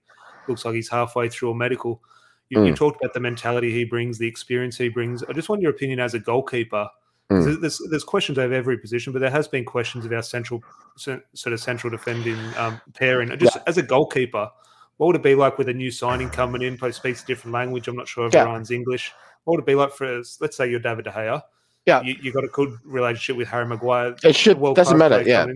looks 0.48 0.65
like 0.65 0.76
he's 0.76 0.89
halfway 0.89 1.30
through 1.30 1.52
a 1.52 1.56
medical. 1.56 2.02
You, 2.50 2.60
mm. 2.60 2.68
you, 2.68 2.76
talked 2.76 3.02
about 3.02 3.13
the 3.13 3.20
mentality 3.20 3.72
he 3.72 3.86
brings, 3.86 4.18
the 4.18 4.28
experience 4.28 4.78
he 4.78 4.89
brings. 4.89 5.24
I 5.24 5.34
just 5.34 5.50
want 5.50 5.62
your 5.62 5.72
opinion 5.72 6.00
as 6.00 6.13
a 6.13 6.20
goalkeeper. 6.20 6.89
Mm. 7.32 7.62
There's, 7.62 7.80
there's 7.89 8.04
questions 8.04 8.39
over 8.39 8.54
every 8.54 8.78
position, 8.78 9.13
but 9.13 9.20
there 9.20 9.30
has 9.30 9.48
been 9.48 9.63
questions 9.63 10.04
of 10.04 10.12
our 10.12 10.24
central 10.24 10.63
sort 10.98 11.24
of 11.46 11.60
central 11.60 11.92
defending 11.92 12.38
um, 12.58 12.82
pairing. 12.96 13.30
Just 13.38 13.56
yeah. 13.56 13.63
as 13.68 13.78
a 13.78 13.84
goalkeeper, 13.84 14.50
what 14.98 15.08
would 15.08 15.15
it 15.15 15.24
be 15.24 15.36
like 15.36 15.58
with 15.58 15.70
a 15.70 15.74
new 15.74 15.92
signing 15.92 16.30
coming 16.30 16.62
in? 16.63 16.76
Probably 16.78 16.92
speaks 16.92 17.24
a 17.24 17.26
different 17.26 17.54
language. 17.54 17.88
I'm 17.88 17.96
not 17.96 18.08
sure 18.08 18.28
if 18.28 18.34
yeah. 18.34 18.44
Ryan's 18.44 18.72
English. 18.72 19.13
What 19.50 19.56
would 19.56 19.64
it 19.64 19.66
be 19.66 19.74
like 19.74 19.94
for, 19.94 20.20
us? 20.20 20.38
let's 20.40 20.56
say, 20.56 20.70
you're 20.70 20.80
David 20.80 21.06
De 21.06 21.12
Gea? 21.12 21.42
Yeah, 21.88 22.04
you, 22.04 22.16
you 22.22 22.32
got 22.32 22.44
a 22.44 22.50
good 22.50 22.72
relationship 22.86 23.36
with 23.36 23.48
Harry 23.48 23.66
Maguire. 23.66 24.16
It 24.24 24.36
should 24.36 24.62
doesn't 24.76 24.96
matter. 24.96 25.24
Yeah, 25.24 25.48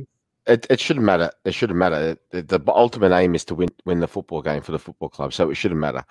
it, 0.48 0.66
it 0.68 0.80
shouldn't 0.80 1.06
matter. 1.06 1.30
It 1.46 1.54
shouldn't 1.54 1.78
matter. 1.78 2.18
The, 2.32 2.42
the, 2.42 2.60
ultimate 2.70 3.12
aim 3.16 3.36
is 3.36 3.46
to 3.46 3.54
win 3.54 3.70
win 3.86 4.00
the 4.00 4.08
football 4.08 4.42
game 4.42 4.64
for 4.64 4.72
the 4.72 4.80
football 4.80 5.10
club, 5.10 5.32
so 5.32 5.52
it 5.52 5.54
shouldn't 5.54 5.80
matter. 5.80 6.04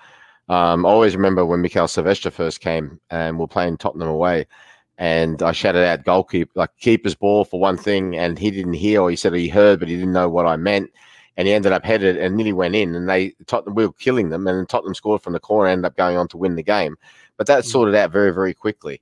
Um, 0.47 0.85
I 0.85 0.89
always 0.89 1.13
remember 1.13 1.45
when 1.45 1.61
Mikael 1.61 1.89
Silvestre 1.89 2.31
first 2.31 2.61
came 2.61 3.01
and 3.09 3.37
we're 3.37 3.47
playing 3.47 3.75
Tottenham 3.75 4.07
away, 4.07 4.47
and 4.97 5.43
I 5.43 5.51
shouted 5.51 5.85
out 5.85 6.05
goalkeeper 6.05 6.53
like 6.55 6.69
keeper's 6.79 7.15
ball 7.15 7.43
for 7.43 7.59
one 7.59 7.75
thing, 7.75 8.15
and 8.15 8.39
he 8.39 8.49
didn't 8.49 8.75
hear 8.75 9.01
or 9.01 9.09
he 9.09 9.17
said 9.17 9.33
he 9.33 9.49
heard, 9.49 9.79
but 9.79 9.89
he 9.89 9.97
didn't 9.97 10.13
know 10.13 10.29
what 10.29 10.45
I 10.45 10.55
meant. 10.55 10.89
And 11.35 11.49
he 11.49 11.53
ended 11.53 11.73
up 11.73 11.83
headed 11.83 12.15
and 12.15 12.37
nearly 12.37 12.53
went 12.53 12.75
in, 12.75 12.95
and 12.95 13.09
they 13.09 13.33
Tottenham 13.45 13.75
we 13.75 13.85
were 13.85 13.91
killing 13.91 14.29
them, 14.29 14.47
and 14.47 14.69
Tottenham 14.69 14.95
scored 14.95 15.21
from 15.21 15.33
the 15.33 15.39
corner, 15.41 15.67
and 15.67 15.79
ended 15.79 15.91
up 15.91 15.97
going 15.97 16.15
on 16.15 16.29
to 16.29 16.37
win 16.37 16.55
the 16.55 16.63
game. 16.63 16.95
But 17.43 17.47
that 17.47 17.65
mm. 17.65 17.67
sorted 17.67 17.93
out 17.93 18.09
very, 18.09 18.33
very 18.33 18.53
quickly, 18.53 19.01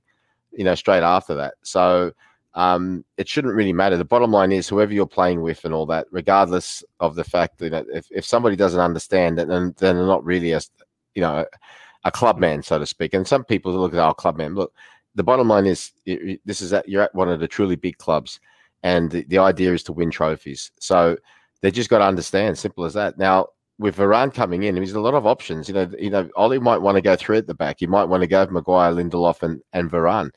you 0.50 0.64
know, 0.64 0.74
straight 0.74 1.04
after 1.04 1.32
that. 1.36 1.54
So 1.62 2.10
um, 2.54 3.04
it 3.16 3.28
shouldn't 3.28 3.54
really 3.54 3.72
matter. 3.72 3.96
The 3.96 4.04
bottom 4.04 4.32
line 4.32 4.50
is 4.50 4.68
whoever 4.68 4.92
you're 4.92 5.06
playing 5.06 5.42
with 5.42 5.64
and 5.64 5.72
all 5.72 5.86
that, 5.86 6.08
regardless 6.10 6.82
of 6.98 7.14
the 7.14 7.22
fact 7.22 7.58
that 7.58 7.64
you 7.66 7.70
know, 7.70 7.84
if, 7.94 8.08
if 8.10 8.24
somebody 8.24 8.56
doesn't 8.56 8.80
understand 8.80 9.38
it, 9.38 9.46
then, 9.46 9.76
then 9.78 9.94
they're 9.94 10.06
not 10.06 10.24
really 10.24 10.50
a, 10.50 10.60
you 11.14 11.22
know, 11.22 11.46
a 12.02 12.10
club 12.10 12.40
man, 12.40 12.64
so 12.64 12.80
to 12.80 12.84
speak. 12.84 13.14
And 13.14 13.28
some 13.28 13.44
people 13.44 13.72
look 13.74 13.92
at 13.92 14.00
our 14.00 14.10
oh, 14.10 14.14
club 14.14 14.36
man. 14.36 14.56
Look, 14.56 14.74
the 15.14 15.22
bottom 15.22 15.46
line 15.46 15.66
is 15.66 15.92
this 16.44 16.60
is 16.60 16.70
that 16.70 16.88
you're 16.88 17.02
at 17.02 17.14
one 17.14 17.28
of 17.28 17.38
the 17.38 17.46
truly 17.46 17.76
big 17.76 17.96
clubs, 17.98 18.40
and 18.82 19.08
the, 19.08 19.22
the 19.28 19.38
idea 19.38 19.72
is 19.72 19.84
to 19.84 19.92
win 19.92 20.10
trophies. 20.10 20.72
So 20.80 21.16
they 21.60 21.70
just 21.70 21.90
got 21.90 21.98
to 21.98 22.06
understand, 22.06 22.58
simple 22.58 22.84
as 22.84 22.94
that. 22.94 23.18
Now, 23.18 23.50
with 23.82 23.96
Varane 23.96 24.32
coming 24.32 24.62
in, 24.62 24.74
there's 24.74 24.92
a 24.92 25.00
lot 25.00 25.14
of 25.14 25.26
options. 25.26 25.68
You 25.68 25.74
know, 25.74 25.90
you 25.98 26.10
know, 26.10 26.30
Ollie 26.36 26.58
might 26.58 26.80
want 26.80 26.96
to 26.96 27.02
go 27.02 27.16
three 27.16 27.38
at 27.38 27.46
the 27.46 27.54
back. 27.54 27.76
He 27.80 27.86
might 27.86 28.04
want 28.04 28.22
to 28.22 28.26
go 28.26 28.46
Maguire, 28.46 28.92
Lindelof, 28.92 29.42
and 29.42 29.60
and 29.72 29.90
Varane. 29.90 30.30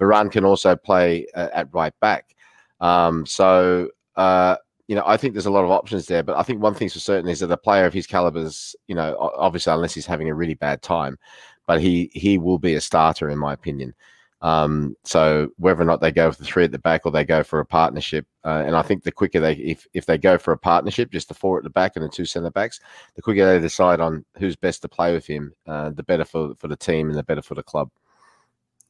Varane 0.00 0.30
can 0.30 0.44
also 0.44 0.76
play 0.76 1.26
uh, 1.34 1.48
at 1.52 1.72
right 1.72 1.94
back. 2.00 2.34
Um, 2.80 3.24
so 3.24 3.88
uh, 4.16 4.56
you 4.88 4.96
know, 4.96 5.04
I 5.06 5.16
think 5.16 5.34
there's 5.34 5.46
a 5.46 5.50
lot 5.50 5.64
of 5.64 5.70
options 5.70 6.06
there. 6.06 6.22
But 6.22 6.36
I 6.36 6.42
think 6.42 6.60
one 6.60 6.74
thing's 6.74 6.94
for 6.94 6.98
certain 6.98 7.30
is 7.30 7.40
that 7.40 7.50
a 7.50 7.56
player 7.56 7.84
of 7.84 7.92
his 7.92 8.06
calibers, 8.06 8.74
you 8.88 8.94
know, 8.94 9.16
obviously 9.36 9.72
unless 9.72 9.94
he's 9.94 10.06
having 10.06 10.28
a 10.28 10.34
really 10.34 10.54
bad 10.54 10.82
time, 10.82 11.18
but 11.66 11.80
he 11.80 12.10
he 12.14 12.38
will 12.38 12.58
be 12.58 12.74
a 12.74 12.80
starter 12.80 13.30
in 13.30 13.38
my 13.38 13.52
opinion. 13.52 13.94
Um, 14.40 14.96
so 15.04 15.48
whether 15.56 15.82
or 15.82 15.84
not 15.84 16.00
they 16.00 16.12
go 16.12 16.30
for 16.30 16.38
the 16.38 16.44
three 16.44 16.64
at 16.64 16.70
the 16.72 16.78
back 16.78 17.02
or 17.04 17.10
they 17.10 17.24
go 17.24 17.42
for 17.42 17.58
a 17.58 17.66
partnership, 17.66 18.24
uh, 18.44 18.62
and 18.64 18.76
I 18.76 18.82
think 18.82 19.02
the 19.02 19.10
quicker 19.10 19.40
they 19.40 19.54
if 19.54 19.86
if 19.94 20.06
they 20.06 20.16
go 20.16 20.38
for 20.38 20.52
a 20.52 20.58
partnership, 20.58 21.10
just 21.10 21.26
the 21.28 21.34
four 21.34 21.58
at 21.58 21.64
the 21.64 21.70
back 21.70 21.96
and 21.96 22.04
the 22.04 22.08
two 22.08 22.24
centre 22.24 22.50
backs, 22.50 22.78
the 23.16 23.22
quicker 23.22 23.44
they 23.44 23.58
decide 23.60 23.98
on 24.00 24.24
who's 24.38 24.54
best 24.54 24.82
to 24.82 24.88
play 24.88 25.12
with 25.12 25.26
him, 25.26 25.52
uh, 25.66 25.90
the 25.90 26.04
better 26.04 26.24
for 26.24 26.54
for 26.54 26.68
the 26.68 26.76
team 26.76 27.08
and 27.08 27.18
the 27.18 27.22
better 27.24 27.42
for 27.42 27.56
the 27.56 27.62
club. 27.64 27.90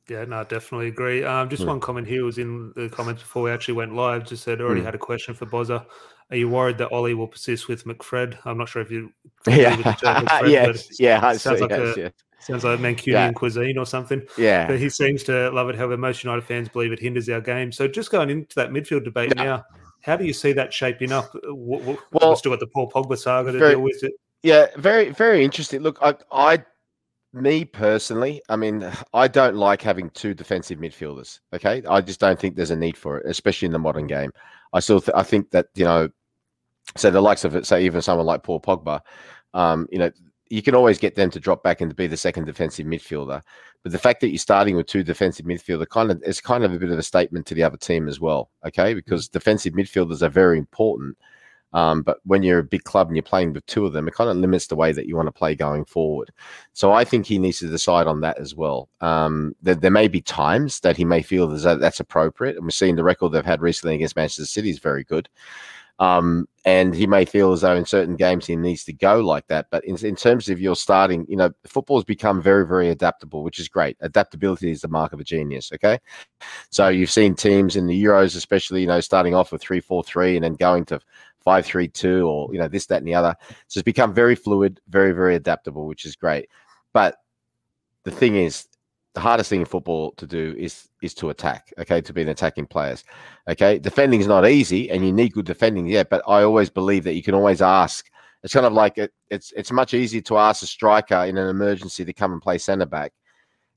Yeah, 0.09 0.25
no, 0.25 0.43
definitely 0.45 0.89
agree. 0.89 1.23
Um, 1.23 1.51
just 1.51 1.63
Mm. 1.65 1.67
one 1.69 1.81
comment 1.81 2.07
here 2.07 2.25
was 2.25 2.39
in 2.39 2.73
the 2.77 2.89
comments 2.89 3.23
before 3.23 3.43
we 3.43 3.51
actually 3.51 3.75
went 3.75 3.95
live. 3.95 4.25
Just 4.27 4.43
said 4.45 4.61
already 4.61 4.81
Mm. 4.81 4.85
had 4.85 4.95
a 4.95 4.99
question 4.99 5.35
for 5.35 5.45
Bozza. 5.47 5.85
Are 6.31 6.37
you 6.37 6.49
worried 6.49 6.79
that 6.79 6.93
Ollie 6.93 7.15
will 7.15 7.27
persist 7.27 7.69
with 7.69 7.85
McFred? 7.85 8.39
I'm 8.45 8.57
not 8.59 8.69
sure 8.69 8.81
if 8.83 8.91
you 8.91 9.13
Yeah, 9.47 9.77
with 9.77 9.87
yes, 10.47 11.01
yeah, 11.01 11.21
sounds 11.33 11.59
see, 11.59 11.63
like 11.63 11.71
yes, 11.71 11.97
a- 11.97 12.01
yeah. 12.01 12.09
Sounds 12.41 12.65
like 12.65 12.79
Mancunian 12.81 13.07
Yeah. 13.13 13.33
cuisine 13.33 13.79
or 13.79 13.87
something. 13.87 14.23
yeah. 14.37 14.67
But 14.67 14.79
he 14.79 14.89
seems 14.89 15.23
to 15.25 15.51
love 15.51 15.69
it. 15.69 15.77
However, 15.77 15.97
most 15.97 16.23
United 16.25 16.43
fans 16.45 16.69
believe 16.69 16.93
it 16.93 17.01
hinders 17.01 17.29
our 17.29 17.41
game. 17.41 17.73
So 17.73 17.89
just 17.89 18.11
going 18.11 18.31
into 18.31 18.55
that 18.57 18.71
midfield 18.71 19.05
debate 19.05 19.33
Yeah. 19.37 19.45
now, 19.45 19.65
how 20.03 20.17
do 20.17 20.25
you 20.25 20.33
see 20.33 20.53
that 20.53 20.73
shaping 20.73 21.13
up? 21.13 21.35
Uh, 21.35 21.41
w- 21.49 21.79
w- 21.81 21.99
Well, 22.13 22.37
still 22.37 22.53
got 22.53 22.61
the 22.61 22.67
Paul 22.69 22.91
Pogba 22.91 23.19
saga 23.19 23.53
to 23.53 23.59
very- 23.59 23.73
deal 23.73 23.81
with. 23.83 24.03
It. 24.03 24.13
Yeah, 24.43 24.67
very, 24.77 25.11
very 25.11 25.45
interesting. 25.45 25.81
Look, 25.81 25.99
I, 26.01 26.15
I, 26.31 26.65
me 27.33 27.65
personally, 27.65 28.41
I 28.49 28.57
mean, 28.57 28.89
I 29.13 29.27
don't 29.29 29.57
like 29.57 29.83
having 29.83 30.09
two 30.11 30.33
defensive 30.33 30.79
midfielders. 30.79 31.41
Okay, 31.53 31.83
I 31.89 32.01
just 32.01 32.21
don't 32.21 32.39
think 32.39 32.55
there's 32.57 32.71
a 32.71 32.77
need 32.77 32.97
for 32.97 33.19
it, 33.19 33.27
especially 33.29 33.67
in 33.67 33.73
the 33.73 33.79
modern 33.81 34.07
game. 34.07 34.31
I 34.73 34.81
still, 34.81 35.01
th- 35.01 35.15
I 35.15 35.25
think 35.25 35.51
that 35.51 35.67
you 35.75 35.85
know, 35.85 36.09
so 36.97 37.11
the 37.11 37.21
likes 37.21 37.45
of 37.45 37.55
it, 37.57 37.67
say 37.67 37.85
even 37.85 38.01
someone 38.01 38.27
like 38.27 38.45
Paul 38.45 38.61
Pogba, 38.61 39.01
um, 39.55 39.87
you 39.91 39.99
know, 39.99 40.11
you 40.51 40.63
can 40.63 40.75
always 40.75 40.99
get 40.99 41.15
them 41.15 41.31
to 41.31 41.41
drop 41.41 41.63
back 41.63 41.81
and 41.81 41.91
to 41.91 41.95
be 41.95 42.07
the 42.07 42.17
second 42.17 42.45
defensive 42.45 42.87
midfielder. 42.87 43.43
But 43.83 43.93
the 43.93 43.99
fact 43.99 44.21
that 44.21 44.29
you're 44.29 44.39
starting 44.39 44.77
with 44.77 44.87
two 44.87 45.03
defensive 45.03 45.47
midfielder 45.47 45.89
kind 45.89 46.11
of 46.11 46.23
it's 46.25 46.41
kind 46.41 46.65
of 46.65 46.73
a 46.73 46.79
bit 46.79 46.91
of 46.91 46.99
a 46.99 47.03
statement 47.03 47.47
to 47.47 47.55
the 47.55 47.63
other 47.63 47.77
team 47.77 48.09
as 48.09 48.21
well. 48.21 48.51
Okay, 48.67 48.95
because 48.95 49.29
defensive 49.29 49.75
midfielders 49.75 50.23
are 50.23 50.29
very 50.29 50.59
important. 50.59 51.17
Um, 51.75 52.03
but 52.03 52.19
when 52.25 52.43
you're 52.43 52.61
a 52.61 52.65
big 52.65 52.85
club 52.85 53.09
and 53.09 53.17
you're 53.17 53.23
playing 53.23 53.53
with 53.53 53.67
two 53.67 53.85
of 53.85 53.93
them, 53.93 54.09
it 54.09 54.15
kind 54.15 54.31
of 54.31 54.37
limits 54.37 54.67
the 54.67 54.77
way 54.77 54.93
that 54.93 55.07
you 55.07 55.17
want 55.17 55.27
to 55.27 55.33
play 55.33 55.55
going 55.55 55.85
forward. 55.85 56.31
So 56.73 56.93
I 56.93 57.05
think 57.05 57.27
he 57.27 57.39
needs 57.39 57.59
to 57.59 57.69
decide 57.69 58.07
on 58.07 58.23
that 58.23 58.39
as 58.39 58.55
well. 58.55 58.89
Um, 59.01 59.55
there, 59.61 59.75
there 59.75 59.91
may 59.91 60.09
be 60.09 60.23
times 60.23 60.81
that 60.81 60.97
he 60.97 61.05
may 61.05 61.21
feel 61.21 61.47
that 61.47 61.81
that's 61.81 62.01
appropriate, 62.01 62.57
and 62.57 62.65
we're 62.65 62.71
seeing 62.71 62.97
the 62.97 63.05
record 63.05 63.33
they've 63.33 63.45
had 63.45 63.61
recently 63.61 63.97
against 63.97 64.17
Manchester 64.17 64.47
City 64.47 64.71
is 64.71 64.79
very 64.79 65.05
good. 65.05 65.29
Um, 66.01 66.47
and 66.65 66.95
he 66.95 67.07
may 67.07 67.25
feel 67.25 67.53
as 67.53 67.63
though 67.63 67.75
in 67.75 67.85
certain 67.85 68.15
games 68.15 68.47
he 68.47 68.55
needs 68.55 68.85
to 68.85 68.93
go 68.93 69.21
like 69.21 69.47
that. 69.49 69.67
But 69.71 69.85
in, 69.85 69.97
in 70.05 70.15
terms 70.15 70.49
of 70.49 70.61
your 70.61 70.77
starting, 70.77 71.27
you 71.29 71.37
know, 71.37 71.51
football's 71.67 72.05
become 72.05 72.43
very, 72.43 72.67
very 72.67 72.91
adaptable, 72.91 73.43
which 73.43 73.59
is 73.59 73.69
great. 73.69 73.97
Adaptability 74.01 74.71
is 74.71 74.83
the 74.83 74.89
mark 74.89 75.13
of 75.13 75.21
a 75.21 75.25
genius. 75.25 75.73
Okay. 75.73 75.99
So 76.71 76.89
you've 76.89 77.11
seen 77.11 77.35
teams 77.35 77.75
in 77.75 77.87
the 77.87 78.05
Euros, 78.05 78.37
especially, 78.37 78.83
you 78.83 78.87
know, 78.87 79.01
starting 79.01 79.35
off 79.35 79.51
with 79.51 79.63
three, 79.63 79.81
four, 79.81 80.05
three, 80.05 80.37
and 80.37 80.45
then 80.45 80.55
going 80.55 80.85
to 80.87 81.01
five, 81.41 81.65
three, 81.65 81.89
two, 81.89 82.29
or, 82.29 82.53
you 82.53 82.59
know, 82.59 82.69
this, 82.69 82.87
that, 82.87 82.99
and 82.99 83.09
the 83.09 83.15
other. 83.15 83.35
So 83.69 83.79
it's 83.79 83.85
become 83.85 84.13
very 84.13 84.35
fluid, 84.35 84.81
very, 84.89 85.13
very 85.13 85.35
adaptable, 85.35 85.87
which 85.87 86.05
is 86.05 86.17
great. 86.17 86.49
But 86.93 87.17
the 88.05 88.11
thing 88.11 88.37
is, 88.37 88.67
the 89.15 89.21
hardest 89.21 89.51
thing 89.51 89.61
in 89.61 89.67
football 89.67 90.13
to 90.13 90.27
do 90.27 90.55
is 90.59 90.88
is 91.03 91.15
to 91.15 91.31
attack. 91.31 91.73
Okay, 91.79 92.01
to 92.01 92.13
be 92.13 92.23
an 92.23 92.29
attacking 92.29 92.67
players. 92.67 93.05
Okay, 93.49 93.79
defending 93.79 94.21
is 94.21 94.27
not 94.27 94.47
easy, 94.47 94.91
and 94.91 95.05
you 95.05 95.13
need 95.13 95.33
good 95.33 95.47
defending. 95.47 95.87
Yeah, 95.87 96.05
but 96.05 96.23
I 96.27 96.43
always 96.43 96.71
believe 96.71 97.05
that 97.05 97.15
you 97.15 97.23
can 97.23 97.35
always 97.35 97.63
ask. 97.63 98.07
It's 98.43 98.55
kind 98.55 98.67
of 98.67 98.73
like 98.73 98.99
it, 98.99 99.13
it's 99.31 99.53
it's 99.57 99.73
much 99.73 99.95
easier 99.95 100.21
to 100.23 100.39
ask 100.39 100.63
a 100.63 100.67
striker 100.67 101.25
in 101.25 101.37
an 101.37 101.49
emergency 101.49 102.05
to 102.05 102.13
come 102.13 102.33
and 102.33 102.43
play 102.43 102.59
centre 102.59 102.87
back 102.87 103.13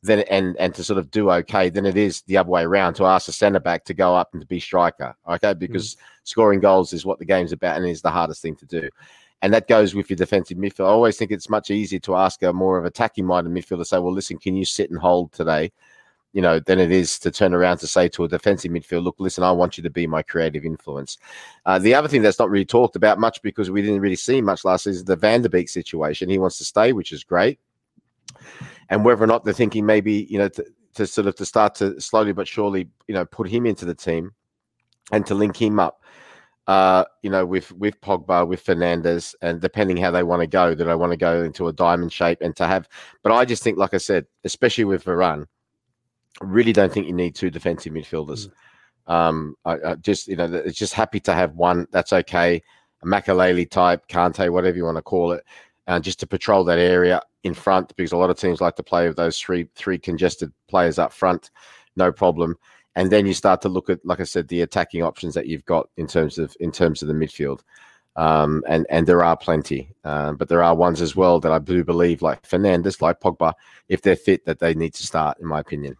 than 0.03 0.19
and 0.21 0.55
and 0.57 0.73
to 0.75 0.83
sort 0.83 0.97
of 0.97 1.11
do 1.11 1.29
okay 1.31 1.69
than 1.69 1.85
it 1.85 1.97
is 1.97 2.23
the 2.23 2.37
other 2.37 2.49
way 2.49 2.63
around 2.63 2.95
to 2.95 3.05
ask 3.05 3.27
a 3.27 3.31
centre 3.31 3.59
back 3.59 3.83
to 3.85 3.93
go 3.93 4.15
up 4.15 4.29
and 4.33 4.41
to 4.41 4.47
be 4.47 4.59
striker. 4.59 5.15
Okay, 5.27 5.53
hmm. 5.53 5.59
because 5.59 5.97
scoring 6.23 6.59
goals 6.59 6.93
is 6.93 7.05
what 7.05 7.19
the 7.19 7.25
game's 7.25 7.51
about 7.51 7.77
and 7.77 7.87
is 7.87 8.01
the 8.01 8.11
hardest 8.11 8.41
thing 8.41 8.55
to 8.55 8.65
do. 8.65 8.89
And 9.43 9.51
that 9.53 9.67
goes 9.67 9.95
with 9.95 10.09
your 10.09 10.17
defensive 10.17 10.57
midfield. 10.57 10.85
I 10.85 10.89
always 10.89 11.17
think 11.17 11.31
it's 11.31 11.49
much 11.49 11.71
easier 11.71 11.99
to 12.01 12.15
ask 12.15 12.43
a 12.43 12.53
more 12.53 12.77
of 12.77 12.85
attacking 12.85 13.25
minded 13.25 13.51
midfielder 13.51 13.79
to 13.79 13.85
say, 13.85 13.97
well, 13.97 14.13
listen, 14.13 14.37
can 14.37 14.55
you 14.55 14.65
sit 14.65 14.91
and 14.91 14.99
hold 14.99 15.31
today? 15.31 15.71
You 16.33 16.41
know, 16.41 16.59
than 16.59 16.79
it 16.79 16.91
is 16.91 17.19
to 17.19 17.31
turn 17.31 17.53
around 17.53 17.79
to 17.79 17.87
say 17.87 18.07
to 18.09 18.23
a 18.23 18.27
defensive 18.27 18.71
midfield, 18.71 19.03
look, 19.03 19.15
listen, 19.19 19.43
I 19.43 19.51
want 19.51 19.77
you 19.77 19.83
to 19.83 19.89
be 19.89 20.07
my 20.07 20.21
creative 20.21 20.63
influence. 20.63 21.17
Uh, 21.65 21.77
the 21.77 21.93
other 21.93 22.07
thing 22.07 22.21
that's 22.21 22.39
not 22.39 22.49
really 22.49 22.65
talked 22.65 22.95
about 22.95 23.19
much 23.19 23.41
because 23.41 23.69
we 23.69 23.81
didn't 23.81 23.99
really 23.99 24.15
see 24.15 24.41
much 24.41 24.63
last 24.63 24.85
season, 24.85 25.01
is 25.01 25.05
the 25.05 25.17
Van 25.17 25.41
de 25.41 25.49
Beek 25.49 25.67
situation. 25.67 26.29
He 26.29 26.37
wants 26.37 26.57
to 26.59 26.63
stay, 26.63 26.93
which 26.93 27.11
is 27.11 27.23
great. 27.23 27.59
And 28.89 29.03
whether 29.03 29.23
or 29.23 29.27
not 29.27 29.43
they're 29.43 29.53
thinking 29.53 29.85
maybe, 29.85 30.25
you 30.29 30.37
know, 30.37 30.47
to, 30.49 30.65
to 30.95 31.05
sort 31.05 31.27
of 31.27 31.35
to 31.35 31.45
start 31.45 31.75
to 31.75 31.99
slowly 31.99 32.31
but 32.31 32.47
surely, 32.47 32.87
you 33.07 33.13
know, 33.13 33.25
put 33.25 33.49
him 33.49 33.65
into 33.65 33.83
the 33.83 33.95
team 33.95 34.31
and 35.11 35.25
to 35.25 35.35
link 35.35 35.61
him 35.61 35.79
up 35.79 36.01
uh, 36.67 37.05
you 37.21 37.29
know, 37.29 37.45
with 37.45 37.71
with 37.73 37.99
Pogba, 38.01 38.47
with 38.47 38.63
Fernandes, 38.63 39.35
and 39.41 39.59
depending 39.59 39.97
how 39.97 40.11
they 40.11 40.23
want 40.23 40.41
to 40.41 40.47
go, 40.47 40.75
that 40.75 40.87
I 40.87 40.95
want 40.95 41.11
to 41.11 41.17
go 41.17 41.43
into 41.43 41.67
a 41.67 41.73
diamond 41.73 42.13
shape 42.13 42.39
and 42.41 42.55
to 42.55 42.67
have? 42.67 42.87
But 43.23 43.33
I 43.33 43.45
just 43.45 43.63
think, 43.63 43.77
like 43.77 43.93
I 43.93 43.97
said, 43.97 44.25
especially 44.43 44.85
with 44.85 45.03
Varane, 45.03 45.47
I 46.41 46.45
really 46.45 46.73
don't 46.73 46.91
think 46.91 47.07
you 47.07 47.13
need 47.13 47.35
two 47.35 47.49
defensive 47.49 47.93
midfielders. 47.93 48.49
Um, 49.07 49.55
I, 49.65 49.77
I 49.85 49.95
just 49.95 50.27
you 50.27 50.35
know, 50.35 50.45
it's 50.53 50.77
just 50.77 50.93
happy 50.93 51.19
to 51.21 51.33
have 51.33 51.55
one. 51.55 51.87
That's 51.91 52.13
okay. 52.13 52.61
A 53.03 53.05
Makelele 53.05 53.69
type, 53.69 54.07
Kante, 54.07 54.51
whatever 54.51 54.77
you 54.77 54.85
want 54.85 54.97
to 54.97 55.01
call 55.01 55.31
it, 55.31 55.43
uh, 55.87 55.99
just 55.99 56.19
to 56.19 56.27
patrol 56.27 56.63
that 56.65 56.79
area 56.79 57.21
in 57.43 57.53
front 57.53 57.93
because 57.95 58.11
a 58.11 58.17
lot 58.17 58.29
of 58.29 58.37
teams 58.37 58.61
like 58.61 58.75
to 58.75 58.83
play 58.83 59.07
with 59.07 59.17
those 59.17 59.39
three 59.39 59.67
three 59.75 59.97
congested 59.97 60.53
players 60.67 60.99
up 60.99 61.11
front, 61.11 61.49
no 61.95 62.11
problem 62.11 62.55
and 62.95 63.11
then 63.11 63.25
you 63.25 63.33
start 63.33 63.61
to 63.61 63.69
look 63.69 63.89
at, 63.89 64.05
like 64.05 64.19
I 64.19 64.23
said, 64.23 64.47
the 64.47 64.61
attacking 64.61 65.03
options 65.03 65.33
that 65.35 65.47
you've 65.47 65.65
got 65.65 65.89
in 65.97 66.07
terms 66.07 66.37
of 66.37 66.55
in 66.59 66.71
terms 66.71 67.01
of 67.01 67.07
the 67.07 67.13
midfield, 67.13 67.61
um, 68.15 68.63
and 68.67 68.85
and 68.89 69.07
there 69.07 69.23
are 69.23 69.37
plenty, 69.37 69.93
um, 70.03 70.35
but 70.35 70.49
there 70.49 70.63
are 70.63 70.75
ones 70.75 71.01
as 71.01 71.15
well 71.15 71.39
that 71.39 71.51
I 71.51 71.59
do 71.59 71.83
believe, 71.83 72.21
like 72.21 72.43
Fernandes, 72.43 73.01
like 73.01 73.21
Pogba, 73.21 73.53
if 73.87 74.01
they're 74.01 74.15
fit, 74.15 74.45
that 74.45 74.59
they 74.59 74.73
need 74.73 74.93
to 74.95 75.07
start, 75.07 75.39
in 75.39 75.47
my 75.47 75.59
opinion. 75.59 75.95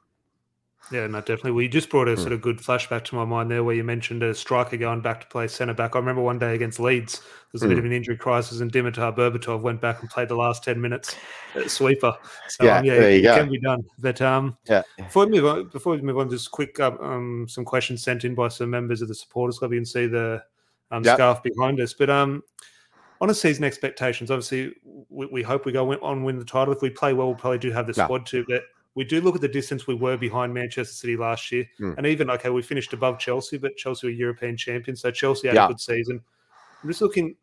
Yeah, 0.91 1.07
no, 1.07 1.19
definitely. 1.19 1.51
Well, 1.51 1.61
you 1.61 1.69
just 1.69 1.89
brought 1.89 2.09
a 2.09 2.15
Hmm. 2.15 2.21
sort 2.21 2.33
of 2.33 2.41
good 2.41 2.57
flashback 2.57 3.05
to 3.05 3.15
my 3.15 3.23
mind 3.23 3.49
there 3.49 3.63
where 3.63 3.75
you 3.75 3.83
mentioned 3.83 4.23
a 4.23 4.35
striker 4.35 4.75
going 4.75 5.01
back 5.01 5.21
to 5.21 5.27
play 5.27 5.47
centre 5.47 5.73
back. 5.73 5.95
I 5.95 5.99
remember 5.99 6.21
one 6.21 6.37
day 6.37 6.53
against 6.53 6.79
Leeds, 6.79 7.19
there 7.21 7.29
was 7.53 7.63
a 7.63 7.67
bit 7.67 7.75
Hmm. 7.75 7.79
of 7.79 7.85
an 7.85 7.93
injury 7.93 8.17
crisis, 8.17 8.59
and 8.59 8.71
Dimitar 8.71 9.15
Berbatov 9.15 9.61
went 9.61 9.79
back 9.79 10.01
and 10.01 10.09
played 10.09 10.27
the 10.27 10.35
last 10.35 10.63
10 10.63 10.81
minutes 10.81 11.15
at 11.55 11.69
sweeper. 11.71 12.13
So, 12.49 12.65
Yeah, 12.65 12.77
um, 12.79 12.85
yeah, 12.85 12.99
there 12.99 13.11
you 13.11 13.19
it 13.19 13.23
go. 13.23 13.33
can 13.35 13.49
be 13.49 13.59
done. 13.59 13.83
But 13.99 14.21
um, 14.21 14.57
Yeah, 14.67 14.81
before 14.97 15.25
we 15.25 15.31
move 15.31 15.45
on, 15.45 15.69
before 15.69 15.95
we 15.95 16.01
move 16.01 16.17
on, 16.17 16.29
just 16.29 16.51
quick 16.51 16.77
um, 16.81 16.97
um, 16.99 17.45
some 17.47 17.63
questions 17.63 18.03
sent 18.03 18.25
in 18.25 18.35
by 18.35 18.49
some 18.49 18.69
members 18.69 19.01
of 19.01 19.07
the 19.07 19.15
supporters 19.15 19.59
club. 19.59 19.71
You 19.71 19.79
can 19.79 19.85
see 19.85 20.07
the 20.07 20.43
um, 20.91 21.03
Yep. 21.05 21.15
scarf 21.15 21.43
behind 21.43 21.79
us. 21.79 21.93
But 21.93 22.09
um, 22.09 22.43
on 23.21 23.29
a 23.29 23.33
season 23.33 23.63
expectations, 23.63 24.29
obviously, 24.29 24.73
we, 25.09 25.27
we 25.27 25.41
hope 25.41 25.65
we 25.65 25.71
go 25.71 25.93
on 26.01 26.23
win 26.23 26.37
the 26.37 26.43
title. 26.43 26.73
If 26.73 26.81
we 26.81 26.89
play 26.89 27.13
well, 27.13 27.27
we'll 27.27 27.35
probably 27.37 27.59
do 27.59 27.71
have 27.71 27.87
the 27.87 27.93
Yeah. 27.95 28.03
squad 28.05 28.25
to. 28.25 28.43
But 28.47 28.63
we 28.95 29.03
do 29.03 29.21
look 29.21 29.35
at 29.35 29.41
the 29.41 29.47
distance 29.47 29.87
we 29.87 29.95
were 29.95 30.17
behind 30.17 30.53
Manchester 30.53 30.93
City 30.93 31.15
last 31.17 31.51
year, 31.51 31.65
Mm. 31.79 31.97
and 31.97 32.07
even 32.07 32.29
okay, 32.29 32.49
we 32.49 32.61
finished 32.61 32.93
above 32.93 33.19
Chelsea, 33.19 33.57
but 33.57 33.77
Chelsea 33.77 34.07
were 34.07 34.11
European 34.11 34.57
champions, 34.57 35.01
so 35.01 35.11
Chelsea 35.11 35.47
had 35.47 35.55
Yeah. 35.55 35.65
a 35.65 35.67
good 35.69 35.79
season. 35.79 36.21
I'm 36.83 36.89
just 36.89 37.01
looking. 37.01 37.35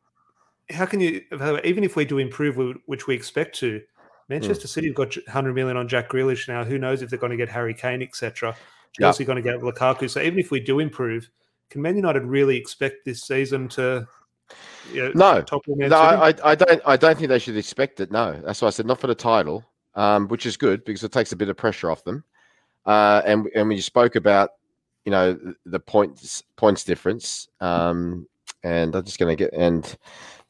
How 0.70 0.84
can 0.84 1.00
you, 1.00 1.22
even 1.64 1.82
if 1.84 1.96
we 1.96 2.04
do 2.04 2.18
improve, 2.18 2.56
which 2.84 3.06
we 3.06 3.14
expect 3.14 3.56
to, 3.60 3.80
Manchester 4.28 4.68
City 4.68 4.88
have 4.88 4.96
got 4.96 5.16
100 5.16 5.54
million 5.54 5.78
on 5.78 5.88
Jack 5.88 6.10
Grealish 6.10 6.48
now. 6.48 6.62
Who 6.64 6.76
knows 6.78 7.00
if 7.00 7.08
they're 7.08 7.18
going 7.18 7.30
to 7.30 7.36
get 7.38 7.48
Harry 7.48 7.72
Kane, 7.72 8.02
etc. 8.02 8.54
Yeah. 8.98 9.06
Chelsea 9.06 9.24
going 9.24 9.36
to 9.36 9.42
get 9.42 9.60
Lukaku. 9.60 10.10
So 10.10 10.20
even 10.20 10.38
if 10.38 10.50
we 10.50 10.60
do 10.60 10.80
improve, 10.80 11.30
can 11.70 11.80
Man 11.80 11.96
United 11.96 12.24
really 12.24 12.56
expect 12.58 13.06
this 13.06 13.22
season 13.22 13.68
to 13.68 14.06
you 14.92 15.04
know, 15.04 15.12
No. 15.14 15.44
no, 15.50 15.60
City? 15.64 15.94
I, 15.94 16.34
I 16.44 16.54
don't, 16.54 16.82
I 16.84 16.96
don't 16.98 17.16
think 17.16 17.28
they 17.30 17.38
should 17.38 17.56
expect 17.56 18.00
it. 18.00 18.10
No, 18.10 18.38
that's 18.44 18.60
why 18.60 18.68
I 18.68 18.70
said 18.70 18.84
not 18.86 19.00
for 19.00 19.06
the 19.06 19.14
title, 19.14 19.64
um, 19.94 20.28
which 20.28 20.46
is 20.46 20.56
good 20.56 20.84
because 20.84 21.02
it 21.04 21.12
takes 21.12 21.32
a 21.32 21.36
bit 21.36 21.48
of 21.48 21.56
pressure 21.56 21.90
off 21.90 22.04
them. 22.04 22.24
Uh, 22.86 23.22
and 23.24 23.48
and 23.54 23.68
when 23.68 23.76
you 23.76 23.82
spoke 23.82 24.16
about, 24.16 24.50
you 25.04 25.10
know, 25.12 25.38
the- 25.66 25.80
points 25.80 26.42
points 26.56 26.84
difference, 26.84 27.48
um, 27.60 28.26
and 28.62 28.94
I'm 28.94 29.04
just 29.04 29.18
going 29.18 29.36
to 29.36 29.44
get 29.44 29.52
and 29.52 29.96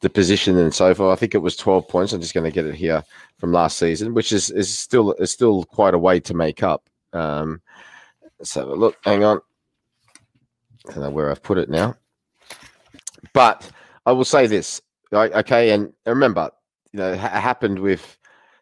the 0.01 0.09
position 0.09 0.57
and 0.57 0.73
so 0.73 0.93
forth. 0.93 1.11
I 1.11 1.19
think 1.19 1.35
it 1.35 1.39
was 1.39 1.55
12 1.57 1.87
points. 1.87 2.13
I'm 2.13 2.21
just 2.21 2.33
going 2.33 2.49
to 2.49 2.51
get 2.53 2.65
it 2.65 2.75
here 2.75 3.03
from 3.37 3.51
last 3.51 3.77
season, 3.77 4.13
which 4.13 4.31
is 4.31 4.49
is 4.51 4.75
still 4.75 5.13
is 5.13 5.31
still 5.31 5.63
quite 5.65 5.93
a 5.93 5.99
way 5.99 6.19
to 6.21 6.33
make 6.33 6.63
up. 6.63 6.89
Um, 7.13 7.61
a 8.55 8.63
look. 8.65 8.95
Hang 9.03 9.23
on. 9.23 9.41
I 10.87 10.93
don't 10.93 11.03
know 11.03 11.09
where 11.09 11.29
I've 11.29 11.43
put 11.43 11.57
it 11.57 11.69
now, 11.69 11.95
but 13.33 13.69
I 14.05 14.11
will 14.11 14.25
say 14.25 14.47
this. 14.47 14.81
Right, 15.11 15.33
okay, 15.33 15.71
and 15.71 15.91
remember, 16.05 16.51
you 16.93 16.99
know, 16.99 17.13
it 17.13 17.19
ha- 17.19 17.29
happened 17.29 17.79
with 17.79 18.17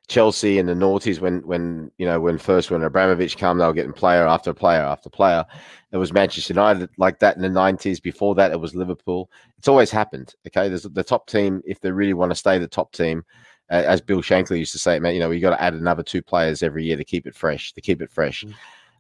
Chelsea 0.08 0.58
in 0.58 0.66
the 0.68 0.74
noughties 0.74 1.20
when, 1.20 1.46
when 1.46 1.92
you 1.98 2.06
know, 2.06 2.20
when 2.20 2.38
first 2.38 2.72
when 2.72 2.82
Abramovich 2.84 3.36
came, 3.36 3.58
they 3.58 3.66
were 3.66 3.74
getting 3.74 3.94
player 3.94 4.26
after 4.26 4.54
player 4.54 4.82
after 4.82 5.10
player. 5.10 5.46
It 5.92 5.98
was 5.98 6.14
Manchester 6.14 6.54
United 6.54 6.90
like 6.98 7.20
that 7.20 7.36
in 7.36 7.42
the 7.42 7.50
nineties. 7.50 8.00
Before 8.00 8.34
that, 8.36 8.52
it 8.52 8.60
was 8.60 8.74
Liverpool. 8.74 9.30
It's 9.58 9.68
always 9.68 9.92
happened. 9.92 10.34
Okay, 10.48 10.70
there's 10.70 10.84
the 10.84 11.04
top 11.04 11.28
team 11.28 11.62
if 11.66 11.82
they 11.82 11.92
really 11.92 12.14
want 12.14 12.32
to 12.32 12.36
stay 12.36 12.58
the 12.58 12.68
top 12.68 12.94
team. 12.94 13.26
Uh, 13.70 13.84
as 13.86 14.00
Bill 14.00 14.22
Shankly 14.22 14.60
used 14.60 14.72
to 14.72 14.80
say, 14.80 14.98
man, 14.98 15.14
you 15.14 15.20
know, 15.20 15.32
you 15.32 15.42
got 15.42 15.50
to 15.50 15.62
add 15.62 15.74
another 15.74 16.04
two 16.04 16.22
players 16.22 16.64
every 16.64 16.86
year 16.86 16.96
to 16.96 17.04
keep 17.04 17.28
it 17.28 17.36
fresh, 17.36 17.74
to 17.74 17.82
keep 17.82 18.02
it 18.02 18.10
fresh. 18.10 18.46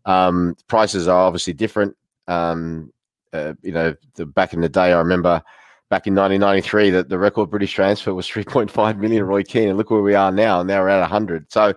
Um, 0.05 0.57
prices 0.67 1.07
are 1.07 1.25
obviously 1.25 1.53
different. 1.53 1.95
Um, 2.27 2.91
uh, 3.31 3.53
you 3.61 3.71
know, 3.71 3.95
the, 4.15 4.25
back 4.25 4.53
in 4.53 4.59
the 4.59 4.67
day, 4.67 4.91
I 4.91 4.97
remember 4.97 5.41
back 5.89 6.07
in 6.07 6.15
1993 6.15 6.89
that 6.91 7.09
the 7.09 7.17
record 7.17 7.49
British 7.49 7.73
transfer 7.73 8.13
was 8.13 8.27
3.5 8.27 8.97
million 8.97 9.23
Roy 9.23 9.43
Keane, 9.43 9.69
and 9.69 9.77
look 9.77 9.89
where 9.89 10.01
we 10.01 10.15
are 10.15 10.31
now. 10.31 10.63
Now 10.63 10.81
we're 10.81 10.89
at 10.89 10.99
100. 10.99 11.51
So 11.51 11.73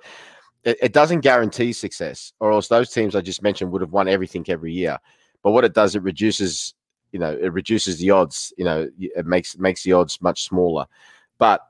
it, 0.65 0.79
it 0.83 0.93
doesn't 0.93 1.21
guarantee 1.21 1.73
success, 1.73 2.33
or 2.41 2.53
else 2.53 2.69
those 2.69 2.91
teams 2.91 3.15
I 3.15 3.21
just 3.21 3.43
mentioned 3.43 3.71
would 3.73 3.83
have 3.83 3.93
won 3.93 4.09
everything 4.09 4.45
every 4.49 4.73
year. 4.73 4.99
But 5.43 5.53
what 5.53 5.65
it 5.65 5.75
does, 5.75 5.95
it 5.95 6.03
reduces, 6.03 6.75
you 7.13 7.19
know, 7.19 7.33
it 7.41 7.53
reduces 7.53 7.99
the 7.99 8.11
odds. 8.11 8.53
You 8.59 8.65
know, 8.65 8.89
it 8.99 9.27
makes 9.27 9.57
makes 9.59 9.83
the 9.83 9.93
odds 9.93 10.21
much 10.21 10.45
smaller. 10.45 10.87
But 11.39 11.63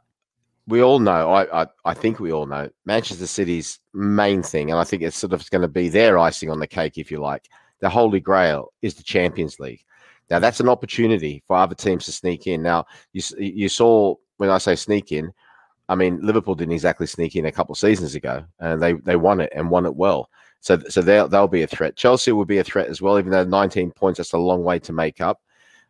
we 0.66 0.82
all 0.82 0.98
know, 0.98 1.30
I, 1.30 1.62
I, 1.62 1.66
I 1.84 1.94
think 1.94 2.20
we 2.20 2.32
all 2.32 2.46
know, 2.46 2.70
Manchester 2.84 3.26
City's 3.26 3.80
main 3.92 4.42
thing, 4.42 4.70
and 4.70 4.78
I 4.78 4.84
think 4.84 5.02
it's 5.02 5.16
sort 5.16 5.32
of 5.32 5.48
going 5.50 5.62
to 5.62 5.68
be 5.68 5.88
their 5.88 6.18
icing 6.18 6.50
on 6.50 6.60
the 6.60 6.66
cake, 6.66 6.96
if 6.96 7.10
you 7.10 7.18
like. 7.18 7.48
The 7.80 7.90
holy 7.90 8.20
grail 8.20 8.72
is 8.82 8.94
the 8.94 9.02
Champions 9.02 9.58
League. 9.58 9.84
Now 10.30 10.38
that's 10.38 10.60
an 10.60 10.68
opportunity 10.68 11.42
for 11.46 11.56
other 11.56 11.74
teams 11.74 12.04
to 12.06 12.12
sneak 12.12 12.46
in. 12.46 12.62
Now 12.62 12.86
you 13.12 13.22
you 13.38 13.68
saw 13.68 14.14
when 14.36 14.50
I 14.50 14.58
say 14.58 14.76
sneak 14.76 15.12
in, 15.12 15.32
I 15.88 15.94
mean 15.94 16.20
Liverpool 16.22 16.54
didn't 16.54 16.74
exactly 16.74 17.06
sneak 17.06 17.36
in 17.36 17.46
a 17.46 17.52
couple 17.52 17.72
of 17.72 17.78
seasons 17.78 18.14
ago, 18.14 18.44
and 18.60 18.80
they 18.80 18.92
they 18.92 19.16
won 19.16 19.40
it 19.40 19.52
and 19.54 19.70
won 19.70 19.86
it 19.86 19.94
well. 19.94 20.30
So 20.60 20.78
so 20.88 21.02
they'll 21.02 21.28
they'll 21.28 21.48
be 21.48 21.62
a 21.62 21.66
threat. 21.66 21.96
Chelsea 21.96 22.32
will 22.32 22.44
be 22.44 22.58
a 22.58 22.64
threat 22.64 22.88
as 22.88 23.02
well, 23.02 23.18
even 23.18 23.32
though 23.32 23.44
19 23.44 23.90
points 23.92 24.18
that's 24.18 24.32
a 24.32 24.38
long 24.38 24.62
way 24.62 24.78
to 24.80 24.92
make 24.92 25.20
up. 25.20 25.40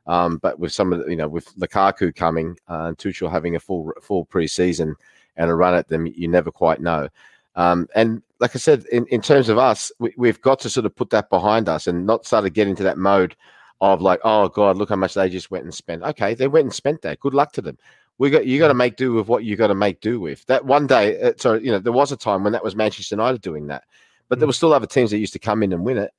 Um, 0.06 0.38
but 0.38 0.58
with 0.58 0.72
some 0.72 0.92
of 0.92 1.00
the, 1.00 1.10
you 1.10 1.16
know 1.16 1.28
with 1.28 1.54
Lukaku 1.56 2.14
coming 2.14 2.56
uh, 2.68 2.84
and 2.84 2.96
Tuchel 2.96 3.30
having 3.30 3.56
a 3.56 3.60
full 3.60 3.92
full 4.00 4.26
preseason 4.26 4.94
and 5.36 5.50
a 5.50 5.54
run 5.54 5.74
at 5.74 5.88
them, 5.88 6.06
you 6.06 6.28
never 6.28 6.50
quite 6.50 6.80
know. 6.80 7.08
Um, 7.56 7.88
and 7.94 8.22
like 8.38 8.54
I 8.54 8.58
said, 8.58 8.84
in, 8.92 9.06
in 9.06 9.20
terms 9.20 9.48
of 9.48 9.58
us, 9.58 9.92
we, 9.98 10.28
have 10.28 10.40
got 10.40 10.60
to 10.60 10.70
sort 10.70 10.86
of 10.86 10.96
put 10.96 11.10
that 11.10 11.28
behind 11.28 11.68
us 11.68 11.86
and 11.86 12.06
not 12.06 12.24
start 12.24 12.44
to 12.44 12.50
get 12.50 12.68
into 12.68 12.82
that 12.84 12.96
mode 12.96 13.36
of 13.80 14.02
like, 14.02 14.20
oh 14.24 14.48
God, 14.48 14.76
look 14.76 14.90
how 14.90 14.96
much 14.96 15.14
they 15.14 15.28
just 15.28 15.50
went 15.50 15.64
and 15.64 15.74
spent. 15.74 16.02
Okay, 16.02 16.34
they 16.34 16.48
went 16.48 16.64
and 16.64 16.74
spent 16.74 17.02
that. 17.02 17.20
Good 17.20 17.34
luck 17.34 17.52
to 17.52 17.62
them. 17.62 17.78
We 18.18 18.28
got 18.28 18.46
you 18.46 18.58
got 18.58 18.68
to 18.68 18.74
make 18.74 18.96
do 18.96 19.14
with 19.14 19.28
what 19.28 19.44
you 19.44 19.56
got 19.56 19.68
to 19.68 19.74
make 19.74 20.00
do 20.00 20.20
with. 20.20 20.44
That 20.46 20.64
one 20.64 20.86
day, 20.86 21.20
uh, 21.20 21.32
so 21.38 21.54
you 21.54 21.72
know, 21.72 21.78
there 21.78 21.92
was 21.92 22.12
a 22.12 22.16
time 22.16 22.44
when 22.44 22.52
that 22.52 22.62
was 22.62 22.76
Manchester 22.76 23.14
United 23.14 23.40
doing 23.40 23.66
that, 23.68 23.84
but 24.28 24.38
there 24.38 24.46
mm. 24.46 24.50
were 24.50 24.54
still 24.54 24.74
other 24.74 24.86
teams 24.86 25.10
that 25.10 25.18
used 25.18 25.32
to 25.32 25.38
come 25.38 25.62
in 25.62 25.72
and 25.72 25.84
win 25.84 25.96
it. 25.96 26.10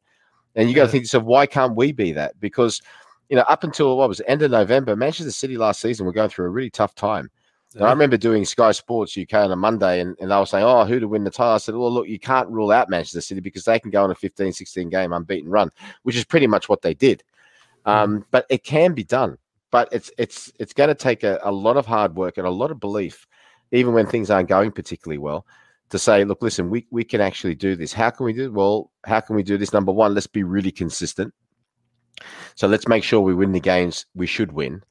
And 0.56 0.68
you 0.68 0.76
got 0.76 0.84
to 0.84 0.88
yeah. 0.88 0.92
think, 0.92 1.06
so 1.06 1.20
why 1.20 1.46
can't 1.46 1.76
we 1.76 1.92
be 1.92 2.12
that? 2.14 2.40
Because 2.40 2.82
you 3.30 3.38
know, 3.38 3.44
up 3.44 3.64
until 3.64 3.98
what 3.98 4.10
was 4.10 4.20
it, 4.20 4.26
end 4.28 4.42
of 4.42 4.52
November, 4.52 4.96
Manchester 4.96 5.32
City 5.32 5.58
last 5.58 5.80
season 5.80 6.06
were 6.06 6.12
going 6.12 6.30
through 6.30 6.48
a 6.48 6.50
really 6.50 6.70
tough 6.70 6.96
time. 6.96 7.30
Yeah. 7.74 7.86
I 7.86 7.92
remember 7.92 8.18
doing 8.18 8.44
Sky 8.44 8.74
Sports 8.74 9.18
UK 9.18 9.34
on 9.36 9.52
a 9.52 9.56
Monday, 9.56 10.02
and, 10.02 10.18
and 10.20 10.30
they 10.30 10.36
were 10.36 10.46
saying, 10.46 10.66
Oh, 10.66 10.84
who 10.84 11.00
to 11.00 11.08
win 11.08 11.24
the 11.24 11.30
title? 11.30 11.54
I 11.54 11.58
said, 11.58 11.76
Well, 11.76 11.92
look, 11.92 12.10
you 12.10 12.20
can't 12.20 12.50
rule 12.50 12.72
out 12.72 12.90
Manchester 12.90 13.22
City 13.22 13.40
because 13.40 13.64
they 13.64 13.80
can 13.80 13.90
go 13.90 14.04
on 14.04 14.12
a 14.12 14.16
15, 14.16 14.52
16 14.52 14.90
game 14.90 15.14
unbeaten 15.14 15.50
run, 15.50 15.72
which 16.04 16.18
is 16.18 16.26
pretty 16.26 16.48
much 16.48 16.68
what 16.68 16.82
they 16.82 16.94
did. 16.94 17.24
Hmm. 17.86 17.90
Um, 17.90 18.26
but 18.32 18.46
it 18.50 18.64
can 18.64 18.94
be 18.94 19.04
done. 19.04 19.38
But 19.72 19.88
it's 19.94 20.12
it's 20.18 20.52
it's 20.60 20.74
going 20.74 20.90
to 20.90 20.96
take 20.96 21.24
a, 21.24 21.40
a 21.44 21.52
lot 21.52 21.78
of 21.78 21.86
hard 21.86 22.16
work 22.16 22.38
and 22.38 22.46
a 22.46 22.52
lot 22.52 22.72
of 22.72 22.80
belief, 22.80 23.26
even 23.72 23.94
when 23.94 24.06
things 24.06 24.30
aren't 24.30 24.50
going 24.50 24.72
particularly 24.72 25.18
well, 25.18 25.46
to 25.92 25.98
say, 25.98 26.26
look, 26.26 26.42
listen, 26.42 26.70
we, 26.70 26.86
we 26.92 27.06
can 27.06 27.22
actually 27.22 27.56
do 27.56 27.78
this. 27.78 27.94
How 27.94 28.10
can 28.10 28.26
we 28.26 28.34
do? 28.34 28.52
Well, 28.52 28.92
how 29.06 29.22
can 29.22 29.36
we 29.36 29.44
do 29.44 29.58
this? 29.58 29.72
Number 29.72 29.94
one, 29.94 30.14
let's 30.14 30.28
be 30.28 30.44
really 30.44 30.72
consistent. 30.72 31.34
So 32.56 32.68
let's 32.68 32.88
make 32.88 33.04
sure 33.04 33.22
we 33.22 33.34
win 33.34 33.54
the 33.54 33.62
games 33.62 34.06
we 34.14 34.28
should 34.28 34.52
win, 34.52 34.84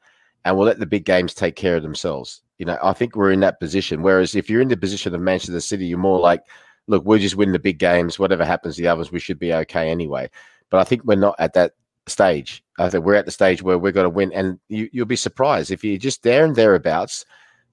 and 0.47 0.57
we'll 0.57 0.67
let 0.67 0.79
the 0.79 0.87
big 0.87 1.05
games 1.05 1.35
take 1.35 1.57
care 1.57 1.77
of 1.77 1.83
themselves. 1.83 2.41
You 2.57 2.65
know, 2.67 2.79
I 2.83 2.95
think 2.95 3.17
we're 3.17 3.33
in 3.33 3.41
that 3.41 3.61
position. 3.61 4.03
Whereas 4.03 4.35
if 4.35 4.49
you're 4.49 4.63
in 4.63 4.69
the 4.69 4.77
position 4.79 5.15
of 5.15 5.21
Manchester 5.21 5.61
City, 5.61 5.87
you're 5.87 5.99
more 5.99 6.21
like, 6.21 6.43
look, 6.87 7.05
we'll 7.05 7.19
just 7.19 7.37
win 7.37 7.53
the 7.53 7.59
big 7.59 7.79
games. 7.79 8.19
Whatever 8.19 8.45
happens 8.45 8.77
to 8.77 8.83
the 8.83 8.89
others, 8.89 9.13
we 9.13 9.21
should 9.21 9.39
be 9.39 9.53
okay 9.53 9.91
anyway. 9.91 10.31
But 10.71 10.81
I 10.81 10.85
think 10.85 11.05
we're 11.05 11.17
not 11.17 11.37
at 11.39 11.53
that 11.55 11.73
stage. 12.07 12.65
Uh, 12.81 12.87
I 12.87 12.91
think 12.91 13.05
we're 13.05 13.15
at 13.15 13.27
the 13.27 13.31
stage 13.31 13.63
where 13.63 13.79
we're 13.79 13.93
going 13.93 14.05
to 14.05 14.11
win, 14.11 14.33
and 14.33 14.59
you, 14.69 14.89
you'll 14.93 15.07
be 15.07 15.17
surprised 15.17 15.71
if 15.71 15.85
you're 15.85 15.99
just 15.99 16.23
there 16.23 16.45
and 16.45 16.57
thereabouts. 16.57 17.25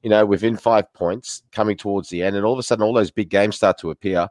You 0.04 0.12
know, 0.12 0.26
within 0.26 0.58
five 0.58 0.94
points, 0.94 1.42
coming 1.52 1.76
towards 1.76 2.10
the 2.10 2.22
end, 2.22 2.36
and 2.36 2.46
all 2.46 2.54
of 2.54 2.60
a 2.60 2.64
sudden, 2.64 2.84
all 2.84 2.94
those 2.94 3.12
big 3.12 3.30
games 3.30 3.56
start 3.56 3.78
to 3.80 3.90
appear. 3.90 4.28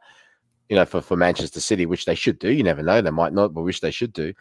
You 0.69 0.77
know, 0.77 0.85
for, 0.85 1.01
for 1.01 1.17
Manchester 1.17 1.61
City, 1.61 1.87
which 1.87 2.07
they 2.07 2.15
should 2.15 2.39
do. 2.39 2.53
You 2.53 2.62
never 2.62 2.83
know; 2.83 3.01
they 3.01 3.11
might 3.11 3.33
not, 3.33 3.55
but 3.55 3.62
wish 3.62 3.81
they 3.81 3.91
should 3.91 4.12
do 4.12 4.33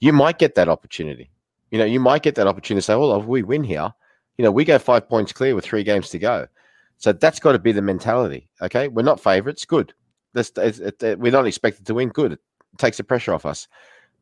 you 0.00 0.12
might 0.12 0.38
get 0.38 0.54
that 0.54 0.68
opportunity. 0.68 1.30
You 1.70 1.78
know, 1.78 1.84
you 1.84 2.00
might 2.00 2.22
get 2.22 2.34
that 2.36 2.46
opportunity 2.46 2.80
to 2.80 2.82
say, 2.82 2.96
well, 2.96 3.18
if 3.18 3.26
we 3.26 3.42
win 3.42 3.64
here, 3.64 3.92
you 4.36 4.44
know, 4.44 4.50
we 4.50 4.64
go 4.64 4.78
five 4.78 5.08
points 5.08 5.32
clear 5.32 5.54
with 5.54 5.64
three 5.64 5.82
games 5.82 6.10
to 6.10 6.18
go. 6.18 6.46
So 6.98 7.12
that's 7.12 7.40
got 7.40 7.52
to 7.52 7.58
be 7.58 7.72
the 7.72 7.82
mentality. 7.82 8.48
Okay. 8.62 8.88
We're 8.88 9.02
not 9.02 9.20
favorites. 9.20 9.64
Good. 9.64 9.92
It, 10.34 10.50
it, 11.02 11.18
we're 11.18 11.32
not 11.32 11.46
expected 11.46 11.86
to 11.86 11.94
win. 11.94 12.10
Good. 12.10 12.32
It 12.32 12.40
takes 12.78 12.96
the 12.96 13.04
pressure 13.04 13.32
off 13.32 13.46
us. 13.46 13.68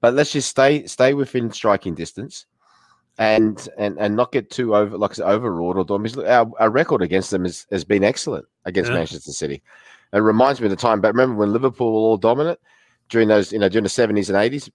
But 0.03 0.13
let's 0.13 0.33
just 0.33 0.51
stay 0.51 0.87
stay 0.87 1.15
within 1.15 1.51
striking 1.51 1.95
distance 1.95 2.45
and 3.17 3.67
and 3.79 3.99
and 3.99 4.15
not 4.15 4.33
get 4.33 4.51
too 4.51 4.77
over 4.77 4.99
like 4.99 5.19
overwrought 5.19 5.79
or 5.79 5.85
done. 5.85 6.27
Our, 6.27 6.51
our 6.59 6.71
record 6.71 7.01
against 7.01 7.31
them 7.31 7.45
has, 7.45 7.67
has 7.71 7.85
been 7.85 8.05
excellent 8.05 8.45
against 8.67 8.91
yeah. 8.91 8.99
Manchester 8.99 9.33
City. 9.33 9.63
It 10.13 10.19
reminds 10.19 10.61
me 10.61 10.67
of 10.67 10.71
the 10.71 10.77
time, 10.77 11.01
but 11.01 11.15
remember 11.15 11.37
when 11.37 11.55
Liverpool 11.55 11.91
were 11.91 12.01
all 12.01 12.19
dominant? 12.19 12.59
during 13.13 13.29
those, 13.29 13.53
you 13.53 13.59
know, 13.59 13.69
during 13.69 13.83
the 13.83 13.91
seventies 13.91 14.31
and 14.31 14.39
eighties, 14.39 14.71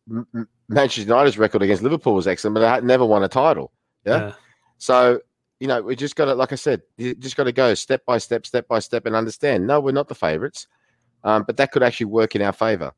Manchester 0.70 1.02
United's 1.02 1.40
record 1.40 1.64
against 1.64 1.82
Liverpool 1.82 2.14
was 2.14 2.28
excellent, 2.28 2.54
but 2.54 2.60
they 2.62 2.68
had 2.68 2.84
never 2.84 3.04
won 3.04 3.24
a 3.24 3.28
title. 3.28 3.72
Yeah? 4.06 4.18
yeah. 4.18 4.34
So, 4.78 5.20
you 5.60 5.68
know, 5.68 5.82
we 5.82 5.96
just 5.96 6.16
got 6.16 6.26
to, 6.26 6.36
like 6.36 6.52
I 6.52 6.56
said, 6.56 6.84
you 6.98 7.16
just 7.16 7.36
got 7.36 7.46
to 7.46 7.52
go 7.52 7.74
step 7.74 8.06
by 8.06 8.20
step, 8.20 8.46
step 8.46 8.68
by 8.68 8.78
step, 8.78 9.08
and 9.08 9.16
understand. 9.16 9.66
No, 9.66 9.80
we're 9.80 9.92
not 9.92 10.08
the 10.08 10.16
favourites, 10.16 10.68
um, 11.24 11.46
but 11.48 11.58
that 11.58 11.72
could 11.72 11.82
actually 11.82 12.06
work 12.06 12.36
in 12.36 12.44
our 12.44 12.54
favour. 12.54 12.92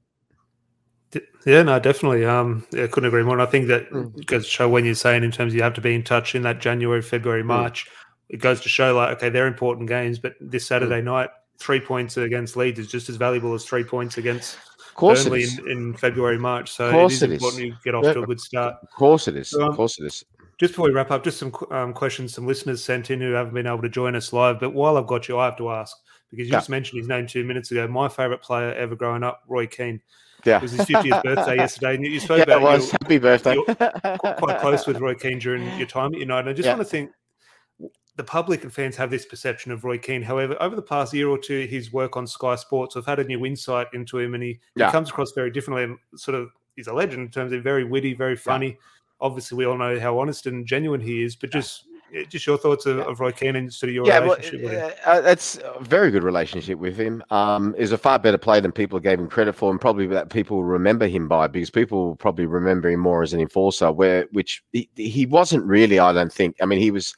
Yeah, 1.46 1.64
no, 1.64 1.80
definitely. 1.80 2.26
Um, 2.26 2.66
I 2.74 2.88
couldn't 2.88 3.08
agree 3.08 3.24
more. 3.24 3.34
And 3.34 3.42
I 3.42 3.46
think 3.46 3.68
that 3.68 3.90
mm. 3.90 4.26
goes 4.26 4.46
to 4.46 4.50
show 4.50 4.70
when 4.70 4.86
you're 4.86 4.96
saying 4.96 5.24
in 5.24 5.32
terms 5.32 5.54
of 5.54 5.58
you 5.58 5.64
have 5.64 5.74
to 5.76 5.82
be 5.82 5.96
in 5.96 6.04
touch 6.04 6.36
in 6.36 6.44
that 6.44 6.60
January, 6.60 7.02
February, 7.02 7.44
mm. 7.44 7.48
March. 7.48 7.86
Mm. 7.86 7.92
It 8.30 8.38
goes 8.38 8.62
to 8.62 8.70
show 8.70 8.96
like 8.96 9.18
okay, 9.18 9.30
they're 9.30 9.48
important 9.48 9.88
games, 9.88 10.20
but 10.20 10.34
this 10.40 10.68
Saturday 10.68 11.02
mm. 11.02 11.06
night, 11.06 11.30
three 11.58 11.80
points 11.80 12.18
against 12.18 12.56
Leeds 12.56 12.80
is 12.80 12.88
just 12.88 13.10
as 13.10 13.16
valuable 13.16 13.54
as 13.54 13.66
three 13.66 13.84
points 13.84 14.18
against 14.18 14.58
course 15.00 15.24
Burnley 15.24 15.44
in, 15.44 15.72
in, 15.72 15.94
February, 15.94 16.38
March. 16.38 16.72
So 16.72 16.90
it 16.90 17.12
is 17.12 17.24
it 17.24 17.32
important 17.32 17.64
is. 17.64 17.70
you 17.70 17.76
get 17.84 17.96
off 17.96 18.04
yeah, 18.04 18.14
to 18.14 18.24
a 18.24 18.26
good 18.26 18.40
start. 18.40 18.76
Of 18.84 18.90
course 18.92 19.28
it 19.28 19.36
is. 19.38 19.50
So, 19.50 19.64
um, 19.64 19.70
of 19.70 19.76
course 19.76 20.00
it 20.00 20.06
is. 20.06 20.26
Just 20.60 20.74
before 20.74 20.88
we 20.88 20.92
wrap 20.92 21.10
up, 21.10 21.24
just 21.24 21.38
some 21.38 21.54
um, 21.72 21.94
questions 21.94 22.34
some 22.34 22.46
listeners 22.46 22.84
sent 22.84 23.10
in 23.10 23.22
who 23.22 23.32
haven't 23.32 23.54
been 23.54 23.66
able 23.66 23.82
to 23.82 23.90
join 23.90 24.16
us 24.16 24.34
live. 24.34 24.60
But 24.60 24.74
while 24.74 24.98
I've 24.98 25.08
got 25.08 25.30
you, 25.30 25.40
I 25.40 25.46
have 25.46 25.58
to 25.58 25.72
ask 25.72 25.96
because 26.30 26.48
you 26.48 26.52
yeah. 26.52 26.60
just 26.60 26.70
mentioned 26.70 27.00
his 27.00 27.08
name 27.08 27.28
two 27.28 27.46
minutes 27.46 27.72
ago. 27.72 27.88
My 27.88 28.10
favourite 28.10 28.42
player 28.42 28.74
ever 28.74 28.96
growing 28.96 29.24
up, 29.24 29.44
Roy 29.48 29.68
Keane. 29.68 30.02
Yeah. 30.46 30.58
It 30.58 30.62
was 30.64 30.72
his 30.72 30.82
50th 30.82 31.24
birthday 31.24 31.56
yesterday. 31.58 31.96
And 31.96 32.06
you 32.06 32.20
spoke 32.20 32.38
yeah, 32.40 32.44
about 32.44 32.62
it 32.62 32.64
was. 32.64 32.92
Happy 32.92 33.18
birthday. 33.18 33.56
quite 34.38 34.60
close 34.60 34.88
with 34.88 35.00
Roy 35.00 35.16
Keane 35.16 35.40
during 35.40 35.78
your 35.78 35.88
time 35.88 36.14
at 36.14 36.20
United. 36.20 36.50
I 36.50 36.54
just 36.54 36.66
yeah. 36.66 36.74
want 36.74 36.82
to 36.82 36.90
think 36.90 37.12
the 38.16 38.24
public 38.24 38.64
and 38.64 38.74
fans 38.74 38.98
have 38.98 39.10
this 39.10 39.26
perception 39.26 39.72
of 39.72 39.84
Roy 39.86 39.98
Keane. 39.98 40.22
However, 40.22 40.58
over 40.62 40.76
the 40.76 40.82
past 40.82 41.14
year 41.14 41.30
or 41.30 41.38
two, 41.38 41.66
his 41.68 41.94
work 41.94 42.18
on 42.18 42.28
Sky 42.28 42.56
Sports, 42.56 42.98
I've 42.98 43.06
had 43.06 43.20
a 43.20 43.24
new 43.24 43.46
insight 43.46 43.88
into 43.94 44.20
him, 44.20 44.34
and 44.34 44.44
he, 44.44 44.60
yeah. 44.76 44.88
he 44.88 44.92
comes 44.92 45.10
across 45.10 45.32
very 45.32 45.52
differently. 45.52 45.84
And 45.84 45.98
sort 46.16 46.36
of, 46.36 46.50
he's 46.76 46.88
a 46.88 46.94
legend 46.94 47.22
in 47.22 47.30
terms 47.30 47.54
of 47.54 47.64
very 47.64 47.86
witty, 47.86 48.14
very 48.14 48.36
funny. 48.36 48.78
Obviously, 49.22 49.58
we 49.58 49.66
all 49.66 49.78
know 49.78 50.00
how 50.00 50.20
honest 50.20 50.48
and 50.48 50.66
genuine 50.66 51.00
he 51.00 51.24
is. 51.24 51.36
But 51.36 51.52
just, 51.52 51.86
just 52.30 52.46
your 52.46 52.58
thoughts 52.58 52.86
of, 52.86 53.00
of 53.00 53.20
Roy 53.20 53.32
Keane 53.32 53.56
and 53.56 53.74
sort 53.74 53.90
of 53.90 53.96
your 53.96 54.06
yeah, 54.06 54.20
relationship 54.20 54.62
well, 54.64 54.74
with 54.74 54.94
him. 54.94 55.00
Uh, 55.06 55.22
that's 55.22 55.58
a 55.58 55.84
very 55.84 56.12
good 56.12 56.24
relationship 56.24 56.80
with 56.80 56.98
him. 56.98 57.24
Um, 57.30 57.76
is 57.78 57.92
a 57.92 57.98
far 57.98 58.20
better 58.20 58.38
player 58.38 58.62
than 58.62 58.72
people 58.72 59.00
gave 59.00 59.20
him 59.20 59.28
credit 59.28 59.54
for, 59.54 59.72
and 59.72 59.80
probably 59.80 60.08
that 60.08 60.30
people 60.30 60.58
will 60.58 60.64
remember 60.64 61.08
him 61.08 61.28
by 61.28 61.48
because 61.48 61.70
people 61.70 62.08
will 62.08 62.16
probably 62.16 62.46
remember 62.46 62.90
him 62.90 63.00
more 63.00 63.24
as 63.24 63.34
an 63.34 63.42
enforcer, 63.42 63.92
where 63.92 64.28
which 64.32 64.64
he, 64.72 64.90
he 64.96 65.26
wasn't 65.26 65.66
really. 65.66 66.00
I 66.00 66.14
don't 66.14 66.34
think. 66.34 66.56
I 66.62 66.66
mean, 66.66 66.80
he 66.80 66.92
was 66.92 67.16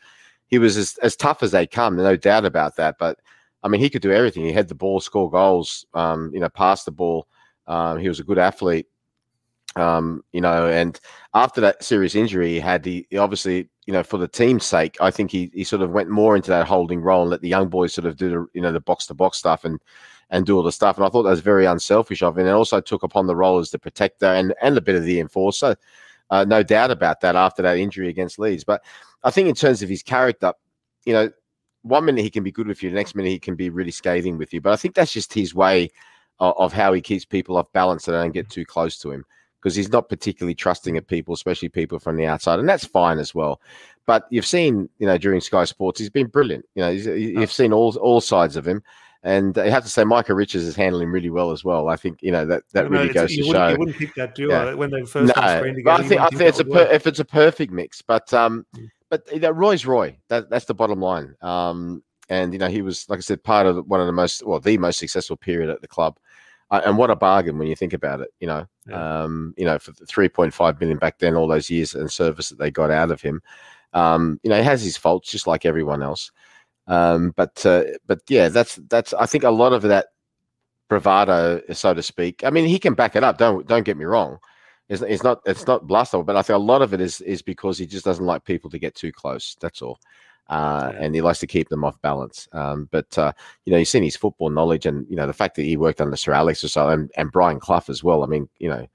he 0.48 0.60
was 0.60 0.78
as, 0.78 0.98
as 1.02 1.16
tough 1.16 1.44
as 1.44 1.52
they 1.52 1.66
come, 1.66 1.96
no 1.96 2.16
doubt 2.16 2.46
about 2.46 2.76
that. 2.76 2.98
But 3.00 3.20
I 3.64 3.68
mean, 3.68 3.82
he 3.82 3.90
could 3.90 4.02
do 4.02 4.12
everything. 4.12 4.44
He 4.44 4.52
had 4.52 4.68
the 4.68 4.76
ball, 4.76 5.00
score 5.00 5.30
goals, 5.30 5.86
um, 5.94 6.32
you 6.34 6.40
know, 6.40 6.50
pass 6.50 6.84
the 6.84 6.92
ball. 6.92 7.28
Um, 7.68 8.00
he 8.00 8.10
was 8.10 8.20
a 8.20 8.24
good 8.24 8.40
athlete, 8.40 8.88
um, 9.76 10.24
you 10.32 10.42
know. 10.42 10.68
And 10.68 11.00
after 11.34 11.62
that 11.62 11.84
serious 11.84 12.16
injury 12.16 12.54
he 12.54 12.60
had, 12.60 12.86
he, 12.86 13.08
he, 13.10 13.18
obviously, 13.18 13.70
you 13.86 13.94
know, 13.94 14.04
for 14.04 14.18
the 14.18 14.28
team's 14.28 14.66
sake, 14.66 14.98
I 15.02 15.12
think 15.12 15.32
he, 15.32 15.52
he 15.54 15.64
sort 15.64 15.82
of 15.82 15.92
went 15.92 16.10
more 16.10 16.36
into 16.36 16.52
that 16.52 16.68
holding 16.68 17.02
role 17.02 17.22
and 17.22 17.32
let 17.32 17.42
the 17.42 17.50
young 17.50 17.70
boys 17.70 17.94
sort 17.94 18.06
of 18.06 18.18
do 18.18 18.30
the, 18.30 18.48
you 18.54 18.62
know, 18.62 18.72
the 18.72 18.80
box 18.80 19.08
to 19.08 19.14
box 19.14 19.38
stuff 19.38 19.66
and 19.66 19.80
and 20.30 20.46
do 20.46 20.56
all 20.56 20.64
the 20.64 20.72
stuff. 20.72 20.98
And 20.98 21.06
I 21.06 21.10
thought 21.10 21.24
that 21.24 21.30
was 21.30 21.42
very 21.42 21.66
unselfish 21.66 22.24
of 22.24 22.38
him. 22.38 22.48
And 22.48 22.56
also 22.56 22.80
took 22.80 23.04
upon 23.04 23.28
the 23.28 23.36
role 23.36 23.60
as 23.60 23.72
the 23.72 23.80
protector 23.80 24.28
and 24.28 24.54
and 24.62 24.78
a 24.78 24.82
bit 24.82 24.96
of 24.96 25.04
the 25.04 25.20
enforcer. 25.20 25.76
Uh, 26.30 26.46
no 26.46 26.64
doubt 26.64 26.92
about 26.92 27.20
that 27.22 27.36
after 27.36 27.62
that 27.62 27.78
injury 27.78 28.08
against 28.08 28.40
Leeds. 28.40 28.64
But 28.64 28.82
I 29.24 29.32
think 29.32 29.50
in 29.50 29.56
terms 29.56 29.84
of 29.84 29.90
his 29.90 30.02
character, 30.02 30.54
you 31.06 31.12
know, 31.12 31.30
one 31.82 32.06
minute 32.06 32.24
he 32.24 32.30
can 32.30 32.44
be 32.44 32.52
good 32.52 32.68
with 32.68 32.82
you, 32.82 32.90
the 32.90 32.96
next 32.96 33.16
minute 33.16 33.30
he 33.30 33.40
can 33.40 33.56
be 33.56 33.70
really 33.70 33.92
scathing 33.92 34.38
with 34.38 34.54
you. 34.54 34.62
But 34.62 34.72
I 34.72 34.78
think 34.78 34.96
that's 34.96 35.12
just 35.12 35.34
his 35.34 35.54
way 35.54 35.90
of, 36.40 36.56
of 36.58 36.74
how 36.74 36.94
he 36.94 37.02
keeps 37.02 37.26
people 37.26 37.58
off 37.58 37.72
balance 37.74 38.06
so 38.06 38.12
they 38.12 38.18
don't 38.20 38.32
get 38.32 38.50
too 38.50 38.66
close 38.66 38.98
to 39.00 39.12
him 39.12 39.26
because 39.62 39.76
he's 39.76 39.92
not 39.92 40.10
particularly 40.10 40.56
trusting 40.56 40.98
of 40.98 41.06
people, 41.06 41.34
especially 41.34 41.70
people 41.70 42.00
from 42.00 42.18
the 42.18 42.26
outside, 42.26 42.60
and 42.60 42.68
that's 42.68 42.86
fine 42.86 43.20
as 43.20 43.36
well. 43.36 43.62
But 44.08 44.26
you've 44.32 44.46
seen, 44.48 44.90
you 44.98 45.06
know, 45.06 45.18
during 45.18 45.40
Sky 45.42 45.66
Sports, 45.66 46.00
he's 46.00 46.10
been 46.10 46.28
brilliant. 46.28 46.66
You 46.76 46.82
know, 46.82 46.90
you've 46.90 47.52
seen 47.52 47.72
all 47.72 47.96
all 47.98 48.20
sides 48.22 48.56
of 48.58 48.68
him, 48.68 48.82
And 49.24 49.56
you 49.56 49.70
have 49.70 49.84
to 49.84 49.90
say, 49.90 50.04
Micah 50.04 50.34
Richards 50.34 50.64
is 50.66 50.76
handling 50.76 51.10
really 51.10 51.30
well 51.30 51.52
as 51.52 51.64
well. 51.64 51.88
I 51.90 51.96
think 51.96 52.18
you 52.24 52.32
know 52.32 52.44
that 52.48 52.64
that 52.74 52.86
No, 52.90 53.02
really 53.02 53.14
goes 53.14 53.36
to 53.36 53.44
show. 53.44 53.68
You 53.70 53.78
wouldn't 53.78 53.98
pick 53.98 54.16
that 54.16 54.34
duo 54.34 54.50
Yeah. 54.70 54.74
when 54.74 54.90
they 54.90 55.06
first 55.06 55.36
No, 55.36 55.42
together. 55.42 55.82
but 55.84 56.00
I 56.02 56.08
think 56.08 56.22
I 56.22 56.28
think 56.30 56.42
it's 56.42 56.60
a 56.60 56.64
that 56.64 56.70
would 56.70 56.78
work. 56.80 56.90
per, 56.90 56.96
if 56.96 57.06
it's 57.08 57.20
a 57.20 57.26
perfect 57.26 57.72
mix. 57.72 58.02
But 58.02 58.34
um, 58.34 58.66
Mm. 58.76 58.90
but 59.10 59.32
you 59.32 59.40
know, 59.40 59.52
Roy's 59.52 59.86
Roy. 59.86 60.18
That 60.30 60.50
that's 60.50 60.66
the 60.66 60.74
bottom 60.74 61.00
line. 61.00 61.36
Um, 61.42 62.02
and 62.30 62.52
you 62.54 62.58
know, 62.60 62.68
he 62.70 62.82
was 62.82 63.08
like 63.10 63.18
I 63.20 63.22
said, 63.22 63.44
part 63.44 63.68
of 63.68 63.86
one 63.88 64.00
of 64.00 64.08
the 64.08 64.14
most 64.14 64.44
well, 64.44 64.60
the 64.60 64.78
most 64.80 64.98
successful 64.98 65.38
period 65.38 65.70
at 65.70 65.82
the 65.82 65.88
club. 65.88 66.18
And 66.72 66.98
what 66.98 67.10
a 67.12 67.16
bargain 67.16 67.58
when 67.58 67.68
you 67.68 67.76
think 67.76 67.94
about 67.94 68.22
it. 68.22 68.30
You 68.40 68.48
know, 68.48 68.66
Yeah. 68.88 69.24
um, 69.24 69.54
you 69.58 69.66
know, 69.66 69.78
for 69.78 69.92
the 69.92 70.06
three 70.06 70.30
point 70.30 70.54
five 70.54 70.80
million 70.80 70.98
back 70.98 71.20
then, 71.20 71.36
all 71.36 71.48
those 71.48 71.70
years 71.70 71.94
and 71.96 72.10
service 72.12 72.50
that 72.50 72.60
they 72.60 72.72
got 72.72 72.92
out 72.92 73.12
of 73.12 73.22
him. 73.22 73.42
Um, 73.94 74.40
you 74.44 74.50
know, 74.50 74.58
he 74.58 74.64
has 74.64 74.82
his 74.82 74.96
faults 74.98 75.30
just 75.30 75.48
like 75.48 75.66
everyone 75.66 76.02
else. 76.02 76.32
Um, 76.88 77.34
but 77.36 77.66
uh, 77.66 77.84
but 78.08 78.22
yeah, 78.30 78.50
that's 78.50 78.76
that's 78.90 79.14
I 79.14 79.26
think 79.26 79.44
a 79.44 79.50
lot 79.52 79.74
of 79.74 79.82
that 79.84 80.08
bravado, 80.90 81.62
so 81.74 81.94
to 81.94 82.02
speak. 82.04 82.44
I 82.44 82.50
mean, 82.50 82.66
he 82.66 82.80
can 82.80 82.94
back 82.94 83.16
it 83.16 83.24
up. 83.24 83.38
Don't 83.38 83.68
don't 83.68 83.84
get 83.84 83.98
me 83.98 84.06
wrong. 84.06 84.40
It's, 84.90 85.02
it's 85.02 85.24
not 85.24 85.40
it's 85.46 85.68
not 85.68 85.88
bluster, 85.88 86.24
but 86.24 86.36
I 86.36 86.42
think 86.42 86.56
a 86.56 86.62
lot 86.62 86.82
of 86.82 86.94
it 86.94 87.02
is 87.02 87.22
is 87.22 87.42
because 87.42 87.78
he 87.78 87.86
just 87.86 88.06
doesn't 88.06 88.26
like 88.26 88.44
people 88.46 88.70
to 88.72 88.80
get 88.80 88.96
too 88.96 89.12
close. 89.12 89.56
That's 89.62 89.82
all. 89.82 90.00
Uh, 90.52 90.92
and 91.00 91.16
he 91.16 91.22
likes 91.22 91.40
to 91.40 91.48
keep 91.48 91.70
them 91.70 91.86
off 91.86 92.00
balance. 92.02 92.46
Um, 92.52 92.90
but 92.92 93.18
uh, 93.18 93.32
you 93.64 93.72
know, 93.72 93.80
you've 93.80 93.88
seen 93.88 94.04
his 94.04 94.18
football 94.18 94.50
knowledge, 94.50 94.86
and 94.86 95.08
you 95.10 95.16
know 95.16 95.26
the 95.26 95.32
fact 95.32 95.56
that 95.56 95.64
he 95.64 95.78
worked 95.78 96.02
under 96.02 96.18
Sir 96.18 96.34
Alex 96.34 96.62
or 96.62 96.68
so, 96.68 96.90
and, 96.90 97.10
and 97.16 97.32
Brian 97.32 97.58
Clough 97.58 97.84
as 97.88 98.04
well. 98.04 98.22
I 98.22 98.28
mean, 98.28 98.50
you 98.60 98.68
know, 98.68 98.86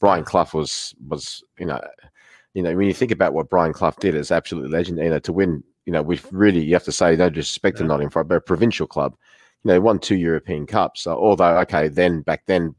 Brian 0.00 0.24
Clough 0.24 0.48
was 0.52 0.92
was 1.06 1.44
you 1.56 1.66
know, 1.66 1.80
you 2.54 2.64
know 2.64 2.74
when 2.74 2.88
you 2.88 2.92
think 2.92 3.12
about 3.12 3.32
what 3.32 3.48
Brian 3.48 3.72
Clough 3.72 3.94
did, 4.00 4.16
it's 4.16 4.32
absolutely 4.32 4.70
legend. 4.70 4.98
You 4.98 5.10
know, 5.10 5.20
to 5.20 5.32
win, 5.32 5.62
you 5.86 5.92
know, 5.92 6.02
we've 6.02 6.26
really 6.32 6.64
you 6.64 6.74
have 6.74 6.82
to 6.82 6.92
say 6.92 7.14
no 7.14 7.30
disrespect 7.30 7.76
to 7.76 7.84
Yeah. 7.84 7.88
Nottingham 7.90 8.10
Forest, 8.10 8.28
but 8.28 8.36
a 8.38 8.40
provincial 8.40 8.88
club. 8.88 9.14
You 9.62 9.70
know, 9.70 9.80
won 9.80 10.00
two 10.00 10.16
European 10.16 10.66
Cups. 10.66 11.02
So, 11.02 11.16
although 11.16 11.58
okay, 11.58 11.86
then 11.86 12.22
back 12.22 12.46
then 12.46 12.74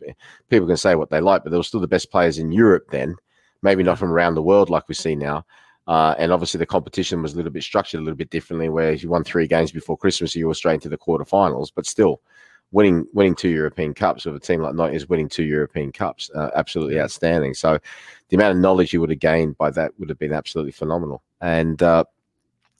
people 0.49 0.67
can 0.67 0.75
say 0.75 0.95
what 0.95 1.09
they 1.09 1.21
like, 1.21 1.45
but 1.45 1.51
they 1.51 1.57
were 1.57 1.63
still 1.63 1.79
the 1.79 1.87
best 1.87 2.11
players 2.11 2.37
in 2.37 2.51
Europe 2.51 2.87
then. 2.91 3.15
Maybe 3.61 3.81
not 3.81 3.97
from 3.97 4.11
around 4.11 4.35
the 4.35 4.43
world 4.43 4.69
like 4.69 4.89
we 4.89 4.93
see 4.93 5.15
now. 5.15 5.45
Uh, 5.87 6.15
and 6.17 6.31
obviously 6.31 6.57
the 6.57 6.65
competition 6.65 7.21
was 7.21 7.33
a 7.33 7.35
little 7.35 7.51
bit 7.51 7.63
structured 7.63 7.99
a 7.99 8.03
little 8.03 8.17
bit 8.17 8.29
differently, 8.29 8.69
where 8.69 8.91
if 8.91 9.03
you 9.03 9.09
won 9.09 9.23
three 9.23 9.47
games 9.47 9.71
before 9.71 9.97
Christmas, 9.97 10.35
you 10.35 10.47
were 10.47 10.53
straight 10.53 10.75
into 10.75 10.89
the 10.89 10.97
quarterfinals. 10.97 11.71
But 11.73 11.85
still, 11.85 12.21
winning 12.71 13.05
winning 13.13 13.35
two 13.35 13.49
European 13.49 13.93
Cups 13.93 14.25
with 14.25 14.35
a 14.35 14.39
team 14.39 14.61
like 14.61 14.75
Nottingham 14.75 14.97
is 14.97 15.09
winning 15.09 15.29
two 15.29 15.43
European 15.43 15.91
Cups, 15.91 16.29
uh, 16.35 16.49
absolutely 16.55 16.99
outstanding. 16.99 17.53
So 17.53 17.79
the 18.29 18.35
amount 18.35 18.55
of 18.55 18.61
knowledge 18.61 18.93
you 18.93 19.01
would 19.01 19.11
have 19.11 19.19
gained 19.19 19.57
by 19.57 19.69
that 19.71 19.91
would 19.99 20.09
have 20.09 20.19
been 20.19 20.33
absolutely 20.33 20.71
phenomenal. 20.71 21.21
And 21.41 21.81
uh, 21.83 22.05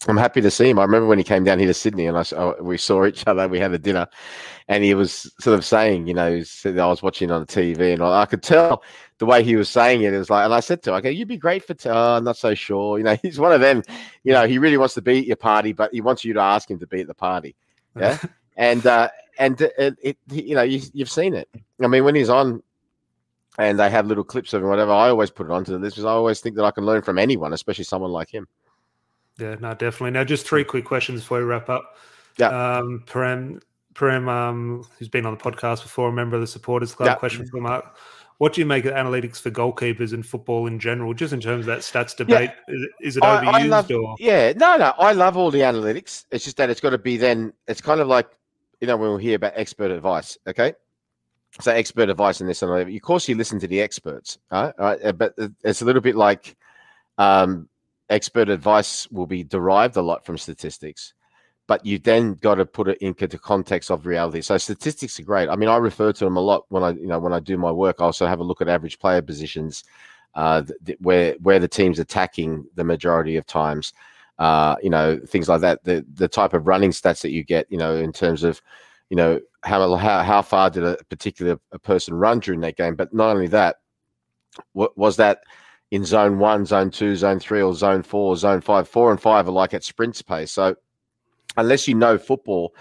I'm 0.08 0.18
happy 0.18 0.42
to 0.42 0.52
see 0.52 0.70
him. 0.70 0.80
I 0.80 0.84
remember 0.84 1.08
when 1.08 1.18
he 1.18 1.24
came 1.24 1.44
down 1.44 1.60
here 1.60 1.68
to 1.68 1.74
Sydney, 1.74 2.06
and 2.08 2.18
I 2.18 2.24
saw, 2.24 2.62
we 2.62 2.78
saw 2.78 3.06
each 3.06 3.26
other. 3.26 3.48
We 3.48 3.60
had 3.60 3.74
a 3.74 3.80
dinner, 3.80 4.08
and 4.68 4.84
he 4.84 4.94
was 4.94 5.32
sort 5.40 5.58
of 5.58 5.66
saying, 5.66 6.08
you 6.08 6.14
know, 6.14 6.36
he 6.36 6.44
said, 6.44 6.78
I 6.78 6.88
was 6.88 7.02
watching 7.02 7.32
on 7.32 7.42
the 7.42 7.48
TV, 7.48 7.94
and 7.94 8.04
I, 8.04 8.22
I 8.22 8.26
could 8.26 8.44
tell 8.44 8.84
the 9.18 9.26
way 9.26 9.44
he 9.44 9.56
was 9.56 9.70
saying 9.70 10.02
it. 10.02 10.14
It 10.14 10.18
was 10.18 10.30
like, 10.30 10.46
and 10.46 10.54
I 10.54 10.60
said 10.60 10.82
to 10.84 10.92
him, 10.92 10.98
"Okay, 10.98 11.12
you'd 11.12 11.28
be 11.28 11.38
great 11.38 11.64
for." 11.64 11.74
T- 11.74 11.90
oh, 11.90 12.18
I'm 12.18 12.24
not 12.24 12.38
so 12.38 12.54
sure. 12.54 12.98
You 12.98 13.04
know, 13.04 13.16
he's 13.22 13.40
one 13.40 13.52
of 13.52 13.62
them. 13.62 13.84
You 14.24 14.34
know, 14.34 14.48
he 14.48 14.58
really 14.58 14.78
wants 14.78 14.94
to 14.96 15.02
be 15.02 15.20
at 15.20 15.26
your 15.26 15.36
party, 15.38 15.74
but 15.74 15.94
he 15.94 16.02
wants 16.02 16.24
you 16.26 16.34
to 16.34 16.42
ask 16.42 16.70
him 16.70 16.80
to 16.80 16.88
be 16.88 17.02
at 17.02 17.08
the 17.08 17.14
party. 17.14 17.56
Yeah, 17.98 18.18
and 18.58 18.86
uh, 18.86 19.10
and 19.40 19.60
it, 19.62 19.96
it, 20.02 20.18
you 20.32 20.56
know, 20.56 20.64
you, 20.64 20.82
you've 20.94 21.12
seen 21.12 21.34
it. 21.34 21.50
I 21.82 21.88
mean, 21.88 22.04
when 22.04 22.16
he's 22.16 22.30
on. 22.30 22.62
And 23.58 23.80
they 23.80 23.90
have 23.90 24.08
little 24.08 24.26
clips 24.26 24.54
of 24.54 24.62
him, 24.62 24.68
whatever. 24.68 24.92
I 24.92 25.08
always 25.08 25.32
put 25.32 25.46
it 25.46 25.52
onto 25.54 25.72
them. 25.72 25.82
this 25.82 25.94
because 25.94 26.04
I 26.04 26.10
always 26.10 26.42
think 26.42 26.58
that 26.58 26.66
I 26.66 26.72
can 26.72 26.86
learn 26.86 27.02
from 27.02 27.18
anyone, 27.18 27.54
especially 27.54 27.86
someone 27.86 28.12
like 28.12 28.30
him. 28.30 28.50
Yeah, 29.40 29.56
no, 29.62 29.74
definitely. 29.74 30.12
Now, 30.12 30.26
just 30.26 30.46
three 30.46 30.66
quick 30.66 30.84
questions 30.84 31.22
before 31.22 31.40
we 31.40 31.46
wrap 31.46 31.70
up. 31.70 31.96
Yeah. 32.38 32.50
Um, 32.50 33.04
Prem, 33.06 33.62
Prem, 33.94 34.28
um, 34.28 34.86
who's 34.98 35.08
been 35.08 35.26
on 35.26 35.38
the 35.38 35.42
podcast 35.42 35.84
before, 35.84 36.10
a 36.10 36.12
member 36.12 36.36
of 36.36 36.42
the 36.42 36.48
supporters 36.48 36.94
club. 36.94 37.08
Yeah. 37.08 37.16
Question 37.16 37.48
for 37.48 37.62
Mark: 37.62 37.98
What 38.38 38.54
do 38.54 38.62
you 38.62 38.66
make 38.66 38.84
of 38.86 38.94
analytics 38.94 39.40
for 39.40 39.50
goalkeepers 39.50 40.12
and 40.14 40.26
football 40.26 40.68
in 40.68 40.78
general, 40.78 41.14
just 41.14 41.32
in 41.32 41.40
terms 41.40 41.62
of 41.62 41.66
that 41.68 41.80
stats 41.80 42.16
debate? 42.16 42.52
Is, 42.68 42.88
is 43.02 43.18
it 43.18 43.24
I- 43.24 43.38
I 43.50 43.62
overused 43.64 43.70
love- 43.70 43.92
or? 43.92 44.16
Yeah, 44.20 44.54
no, 44.58 44.76
no. 44.78 44.94
I 45.00 45.14
love 45.14 45.38
all 45.38 45.52
the 45.52 45.62
analytics. 45.62 46.26
It's 46.32 46.44
just 46.44 46.58
that 46.58 46.70
it's 46.70 46.82
got 46.82 46.90
to 46.90 46.98
be 46.98 47.16
then. 47.18 47.54
It's 47.68 47.82
kind 47.82 48.02
of 48.02 48.08
like 48.08 48.28
you 48.82 48.88
know 48.88 48.98
when 48.98 49.14
we 49.16 49.24
hear 49.24 49.38
about 49.38 49.54
expert 49.56 49.90
advice. 49.90 50.38
Okay, 50.48 50.74
so 51.62 51.72
expert 51.72 52.10
advice 52.10 52.42
in 52.42 52.48
this 52.48 52.62
and 52.62 52.72
that. 52.72 52.94
Of 52.94 53.02
course, 53.02 53.30
you 53.30 53.36
listen 53.36 53.58
to 53.60 53.68
the 53.68 53.80
experts, 53.82 54.38
right? 54.52 54.74
right? 54.78 55.18
But 55.18 55.34
it's 55.64 55.82
a 55.82 55.86
little 55.86 56.02
bit 56.02 56.18
like 56.18 56.58
um, 57.18 57.70
expert 58.10 58.50
advice 58.50 59.10
will 59.12 59.28
be 59.28 59.44
derived 59.46 59.96
a 59.96 60.02
lot 60.02 60.26
from 60.26 60.38
statistics, 60.38 61.14
but 61.68 61.86
you 61.86 61.98
then 61.98 62.34
got 62.36 62.56
to 62.56 62.66
put 62.66 62.88
it 62.88 62.98
into 63.00 63.28
the 63.28 63.40
context 63.40 63.90
of 63.90 64.06
reality. 64.06 64.42
So 64.42 64.58
statistics 64.58 65.20
are 65.20 65.24
great. 65.24 65.50
I 65.50 65.56
mean, 65.56 65.70
I 65.70 65.78
refer 65.78 66.14
to 66.14 66.26
them 66.26 66.38
a 66.38 66.42
lot 66.42 66.66
when 66.70 66.84
I 66.84 66.92
you 66.92 67.08
know 67.08 67.20
when 67.20 67.34
I 67.34 67.40
do 67.40 67.58
my 67.58 67.72
work. 67.72 67.98
I 68.00 68.06
also 68.06 68.28
have 68.28 68.40
a 68.40 68.44
look 68.44 68.62
at 68.62 68.68
average 68.70 69.00
player 69.00 69.22
positions. 69.22 69.84
Uh, 70.36 70.64
th- 70.86 70.98
where 71.00 71.36
where 71.42 71.60
the 71.60 71.68
team's 71.68 71.98
attacking 71.98 72.66
the 72.76 72.84
majority 72.84 73.38
of 73.38 73.46
times, 73.46 73.94
uh, 74.38 74.76
you 74.84 74.90
know, 74.90 75.18
things 75.26 75.48
like 75.48 75.62
that. 75.62 75.82
The 75.86 76.06
the 76.14 76.28
type 76.28 76.54
of 76.54 76.68
running 76.68 76.92
stats 76.92 77.22
that 77.22 77.32
you 77.32 77.42
get, 77.42 77.72
you 77.72 77.78
know, 77.78 77.96
in 77.96 78.12
terms 78.12 78.44
of, 78.44 78.62
you 79.10 79.16
know, 79.16 79.40
how 79.64 79.96
how 79.96 80.24
how 80.24 80.42
far 80.42 80.70
did 80.70 80.84
a 80.84 80.98
particular 81.10 81.58
a 81.72 81.80
person 81.80 82.14
run 82.14 82.40
during 82.40 82.60
that 82.62 82.76
game? 82.76 82.96
But 82.96 83.14
not 83.14 83.30
only 83.30 83.48
that, 83.48 83.78
what 84.74 84.98
was 84.98 85.16
that 85.16 85.40
in 85.92 86.04
zone 86.04 86.38
one, 86.38 86.66
zone 86.66 86.92
two, 86.92 87.16
zone 87.16 87.40
three, 87.40 87.62
or 87.62 87.74
zone 87.74 88.04
four, 88.04 88.36
zone 88.36 88.60
five? 88.60 88.90
Four 88.90 89.12
and 89.12 89.22
five 89.22 89.48
are 89.48 89.52
like 89.52 89.74
at 89.74 89.86
sprint 89.86 90.22
pace. 90.26 90.52
So 90.52 90.76
unless 91.58 91.88
you 91.88 91.96
know 91.96 92.18
football, 92.18 92.76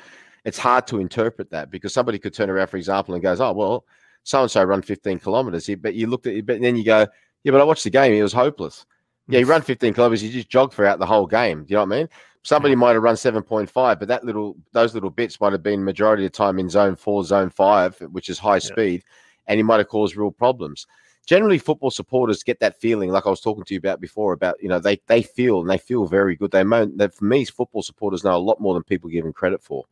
it's 0.45 0.59
hard 0.59 0.87
to 0.89 1.01
interpret 1.01 1.51
that 1.51 1.71
because 1.71 1.93
somebody 1.95 2.19
could 2.19 2.35
turn 2.35 2.51
around, 2.51 2.69
for 2.69 2.77
example, 2.77 3.15
and 3.15 3.23
goes, 3.23 3.41
"Oh 3.41 3.53
well, 3.53 3.85
so 4.23 4.43
and 4.43 4.51
so 4.51 4.63
run 4.63 4.83
15 4.83 5.19
kilometers." 5.19 5.69
But 5.81 5.95
you 5.95 6.07
looked 6.07 6.27
at 6.27 6.35
it, 6.35 6.47
but 6.47 6.61
then 6.61 6.77
you 6.77 6.85
go, 6.85 7.07
"Yeah, 7.43 7.53
but 7.53 7.61
I 7.61 7.65
watched 7.65 7.85
the 7.85 7.91
game; 7.91 8.13
it 8.13 8.23
was 8.23 8.33
hopeless." 8.33 8.87
Yeah, 9.29 9.41
you 9.41 9.47
run 9.47 9.63
15 9.63 9.95
kilometers, 9.95 10.23
you 10.23 10.31
just 10.31 10.51
jog 10.51 10.73
throughout 10.73 10.99
the 10.99 11.07
whole 11.07 11.27
game. 11.27 11.65
Do 11.65 11.71
you 11.71 11.77
know 11.77 11.85
what 11.87 11.95
I 11.95 11.99
mean? 12.01 12.09
Somebody 12.43 12.75
might 12.75 12.93
have 12.93 13.03
run 13.03 13.15
7.5, 13.15 13.73
but 13.99 14.07
that 14.07 14.23
little 14.23 14.55
those 14.73 14.93
little 14.93 15.09
bits 15.09 15.41
might 15.41 15.53
have 15.53 15.63
been 15.63 15.83
majority 15.83 16.27
of 16.27 16.33
the 16.33 16.37
time 16.37 16.59
in 16.59 16.69
zone 16.69 16.95
four, 16.95 17.25
zone 17.25 17.49
five, 17.49 17.97
which 18.13 18.29
is 18.29 18.39
high 18.39 18.59
speed, 18.59 19.03
and 19.47 19.57
he 19.57 19.63
might 19.63 19.79
have 19.79 19.89
caused 19.89 20.17
real 20.17 20.31
problems. 20.31 20.87
Generally, 21.27 21.59
football 21.59 21.91
supporters 21.91 22.43
get 22.43 22.61
that 22.61 22.79
feeling, 22.81 23.11
like 23.11 23.27
I 23.27 23.31
was 23.31 23.41
talking 23.41 23.65
to 23.65 23.75
you 23.75 23.79
about 23.79 24.01
before, 24.01 24.33
about 24.33 24.63
you 24.63 24.69
know 24.69 24.79
they 24.79 25.01
they 25.07 25.23
feel 25.23 25.61
and 25.61 25.71
they 25.71 25.79
feel 25.79 26.07
very 26.07 26.37
good. 26.37 26.51
They 26.51 26.65
mo- 26.65 26.91
that 26.97 27.15
for 27.15 27.25
me, 27.25 27.45
football 27.45 27.83
supporters 27.83 28.25
know 28.25 28.37
a 28.37 28.39
lot 28.39 28.61
more 28.61 28.75
than 28.75 28.83
people 28.83 29.09
give 29.09 29.25
them 29.25 29.33
credit 29.33 29.63
for. 29.63 29.85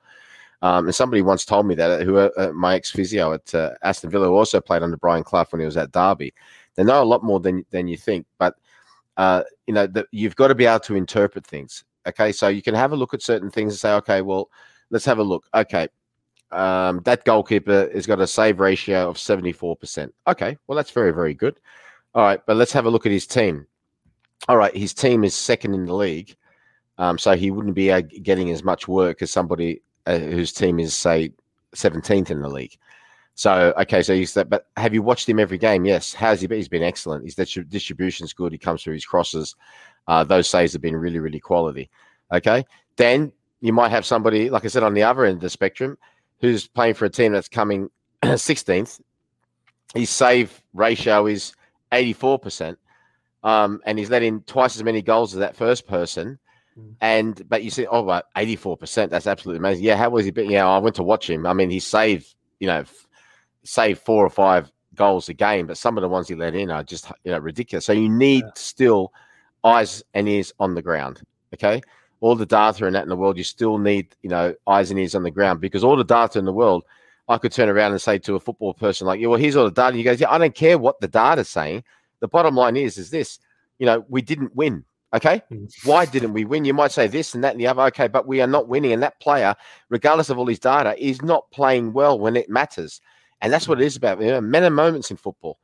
Um, 0.60 0.86
and 0.86 0.94
somebody 0.94 1.22
once 1.22 1.44
told 1.44 1.66
me 1.66 1.74
that 1.74 2.02
who 2.02 2.18
uh, 2.18 2.52
my 2.54 2.76
ex 2.76 2.90
physio 2.90 3.32
at 3.32 3.54
uh, 3.54 3.72
Aston 3.82 4.10
Villa 4.10 4.30
also 4.30 4.60
played 4.60 4.82
under 4.82 4.96
Brian 4.96 5.24
Clough 5.24 5.46
when 5.50 5.60
he 5.60 5.66
was 5.66 5.76
at 5.76 5.90
Derby. 5.90 6.32
They 6.76 6.84
know 6.84 7.02
a 7.02 7.04
lot 7.04 7.24
more 7.24 7.40
than 7.40 7.64
than 7.70 7.88
you 7.88 7.96
think, 7.96 8.26
but 8.38 8.56
uh, 9.16 9.42
you 9.66 9.74
know 9.74 9.86
that 9.86 10.06
you've 10.12 10.36
got 10.36 10.48
to 10.48 10.54
be 10.54 10.66
able 10.66 10.80
to 10.80 10.96
interpret 10.96 11.46
things. 11.46 11.84
Okay, 12.06 12.32
so 12.32 12.48
you 12.48 12.62
can 12.62 12.74
have 12.74 12.92
a 12.92 12.96
look 12.96 13.14
at 13.14 13.22
certain 13.22 13.50
things 13.50 13.72
and 13.72 13.80
say, 13.80 13.92
okay, 13.94 14.22
well, 14.22 14.50
let's 14.90 15.04
have 15.04 15.18
a 15.18 15.22
look. 15.22 15.46
Okay, 15.54 15.88
um, 16.52 17.00
that 17.04 17.24
goalkeeper 17.24 17.90
has 17.92 18.06
got 18.06 18.20
a 18.20 18.26
save 18.26 18.60
ratio 18.60 19.08
of 19.08 19.18
seventy 19.18 19.52
four 19.52 19.76
percent. 19.76 20.14
Okay, 20.26 20.56
well, 20.66 20.76
that's 20.76 20.90
very 20.90 21.12
very 21.12 21.34
good. 21.34 21.58
All 22.14 22.22
right, 22.22 22.40
but 22.46 22.56
let's 22.56 22.72
have 22.72 22.86
a 22.86 22.90
look 22.90 23.06
at 23.06 23.12
his 23.12 23.26
team. 23.26 23.66
All 24.48 24.56
right, 24.56 24.76
his 24.76 24.92
team 24.92 25.24
is 25.24 25.34
second 25.34 25.74
in 25.74 25.86
the 25.86 25.94
league, 25.94 26.36
um, 26.98 27.18
so 27.18 27.34
he 27.34 27.50
wouldn't 27.50 27.74
be 27.74 27.90
uh, 27.90 28.02
getting 28.22 28.50
as 28.50 28.62
much 28.64 28.88
work 28.88 29.22
as 29.22 29.30
somebody 29.30 29.82
uh, 30.06 30.18
whose 30.18 30.52
team 30.52 30.78
is 30.80 30.94
say 30.94 31.32
seventeenth 31.74 32.30
in 32.30 32.42
the 32.42 32.48
league. 32.48 32.76
So 33.34 33.72
okay, 33.78 34.02
so 34.02 34.14
he's 34.14 34.34
that. 34.34 34.50
But 34.50 34.66
have 34.76 34.92
you 34.92 35.02
watched 35.02 35.28
him 35.28 35.38
every 35.38 35.58
game? 35.58 35.84
Yes. 35.84 36.12
How's 36.12 36.40
he 36.40 36.46
been? 36.46 36.58
He's 36.58 36.68
been 36.68 36.82
excellent. 36.82 37.24
His 37.24 37.34
distri- 37.34 37.68
distribution's 37.68 38.32
good. 38.32 38.52
He 38.52 38.58
comes 38.58 38.82
through 38.82 38.94
his 38.94 39.06
crosses. 39.06 39.56
Uh, 40.06 40.24
those 40.24 40.48
saves 40.48 40.72
have 40.72 40.82
been 40.82 40.96
really, 40.96 41.18
really 41.18 41.40
quality. 41.40 41.88
Okay, 42.32 42.64
then 42.96 43.32
you 43.60 43.72
might 43.72 43.90
have 43.90 44.04
somebody, 44.04 44.50
like 44.50 44.64
I 44.64 44.68
said, 44.68 44.82
on 44.82 44.94
the 44.94 45.02
other 45.02 45.24
end 45.24 45.36
of 45.36 45.40
the 45.40 45.50
spectrum, 45.50 45.96
who's 46.42 46.66
playing 46.66 46.92
for 46.94 47.06
a 47.06 47.10
team 47.10 47.32
that's 47.32 47.48
coming 47.48 47.88
16th. 48.22 49.00
His 49.94 50.10
save 50.10 50.62
ratio 50.74 51.26
is 51.26 51.54
84 51.92 52.38
percent, 52.38 52.78
um, 53.44 53.80
and 53.86 53.98
he's 53.98 54.10
let 54.10 54.22
in 54.22 54.42
twice 54.42 54.76
as 54.76 54.82
many 54.84 55.00
goals 55.02 55.32
as 55.34 55.40
that 55.40 55.56
first 55.56 55.86
person. 55.86 56.38
Mm. 56.78 56.94
And 57.02 57.48
but 57.48 57.62
you 57.62 57.70
see, 57.70 57.86
oh, 57.86 58.04
right, 58.04 58.24
84 58.36 58.76
percent. 58.78 59.10
That's 59.10 59.26
absolutely 59.26 59.58
amazing. 59.58 59.84
Yeah, 59.84 59.96
how 59.96 60.10
was 60.10 60.24
he? 60.24 60.30
Been? 60.30 60.50
Yeah, 60.50 60.66
I 60.68 60.78
went 60.78 60.96
to 60.96 61.02
watch 61.02 61.28
him. 61.28 61.46
I 61.46 61.52
mean, 61.52 61.68
he 61.70 61.78
saved, 61.80 62.34
you 62.60 62.66
know, 62.66 62.80
f- 62.80 63.06
saved 63.64 64.00
four 64.00 64.24
or 64.24 64.30
five 64.30 64.70
goals 64.94 65.28
a 65.28 65.34
game, 65.34 65.66
but 65.66 65.76
some 65.78 65.96
of 65.98 66.02
the 66.02 66.08
ones 66.08 66.28
he 66.28 66.34
let 66.34 66.54
in 66.54 66.70
are 66.70 66.82
just 66.82 67.10
you 67.24 67.32
know 67.32 67.38
ridiculous. 67.38 67.84
So 67.84 67.92
you 67.92 68.08
need 68.08 68.44
Yeah. 68.44 68.50
still 68.54 69.12
eyes 69.62 70.02
and 70.14 70.26
ears 70.28 70.52
on 70.58 70.74
the 70.74 70.82
ground. 70.82 71.20
Okay, 71.54 71.82
all 72.22 72.36
the 72.36 72.46
data 72.46 72.86
and 72.86 72.94
that 72.94 73.02
in 73.02 73.08
the 73.08 73.16
world, 73.16 73.36
you 73.36 73.44
still 73.44 73.78
need 73.78 74.14
you 74.22 74.30
know 74.30 74.54
eyes 74.66 74.90
and 74.90 74.98
ears 74.98 75.14
on 75.14 75.24
the 75.24 75.30
ground 75.30 75.60
because 75.60 75.84
all 75.84 75.96
the 75.96 76.04
data 76.04 76.38
in 76.38 76.44
the 76.44 76.52
world, 76.52 76.84
I 77.28 77.36
could 77.36 77.52
turn 77.52 77.68
around 77.68 77.90
and 77.90 78.00
say 78.00 78.18
to 78.20 78.36
a 78.36 78.40
football 78.40 78.72
person 78.72 79.06
like, 79.06 79.20
"Yeah, 79.20 79.26
well, 79.26 79.38
here's 79.38 79.56
all 79.56 79.64
the 79.64 79.70
data." 79.70 79.98
You 79.98 80.04
goes, 80.04 80.20
"Yeah, 80.20 80.30
I 80.30 80.38
don't 80.38 80.54
care 80.54 80.78
what 80.78 81.00
the 81.00 81.08
data's 81.08 81.48
saying. 81.48 81.82
The 82.20 82.28
bottom 82.28 82.54
line 82.54 82.76
is, 82.76 82.96
is 82.96 83.10
this: 83.10 83.40
you 83.78 83.86
know, 83.86 84.06
we 84.08 84.22
didn't 84.22 84.54
win. 84.54 84.84
Okay. 85.12 85.42
Mm. 85.50 85.68
Why 85.84 86.06
didn't 86.06 86.32
we 86.32 86.44
win? 86.44 86.64
You 86.64 86.72
might 86.72 86.92
say 86.92 87.08
this 87.08 87.34
and 87.34 87.42
that 87.42 87.52
and 87.52 87.60
the 87.60 87.66
other. 87.66 87.82
Okay. 87.82 88.06
But 88.06 88.28
we 88.28 88.40
are 88.40 88.46
not 88.46 88.68
winning. 88.68 88.92
And 88.92 89.02
that 89.02 89.20
player, 89.20 89.56
regardless 89.88 90.30
of 90.30 90.38
all 90.38 90.46
his 90.46 90.60
data, 90.60 90.94
is 91.04 91.20
not 91.20 91.50
playing 91.50 91.92
well 91.92 92.18
when 92.18 92.36
it 92.36 92.48
matters. 92.48 93.00
And 93.40 93.52
that's 93.52 93.66
what 93.66 93.82
it 93.82 93.84
is 93.84 93.96
about. 93.96 94.20
You 94.20 94.28
know, 94.28 94.40
men 94.40 94.62
and 94.62 94.76
moments 94.76 95.10
in 95.10 95.16
football. 95.16 95.58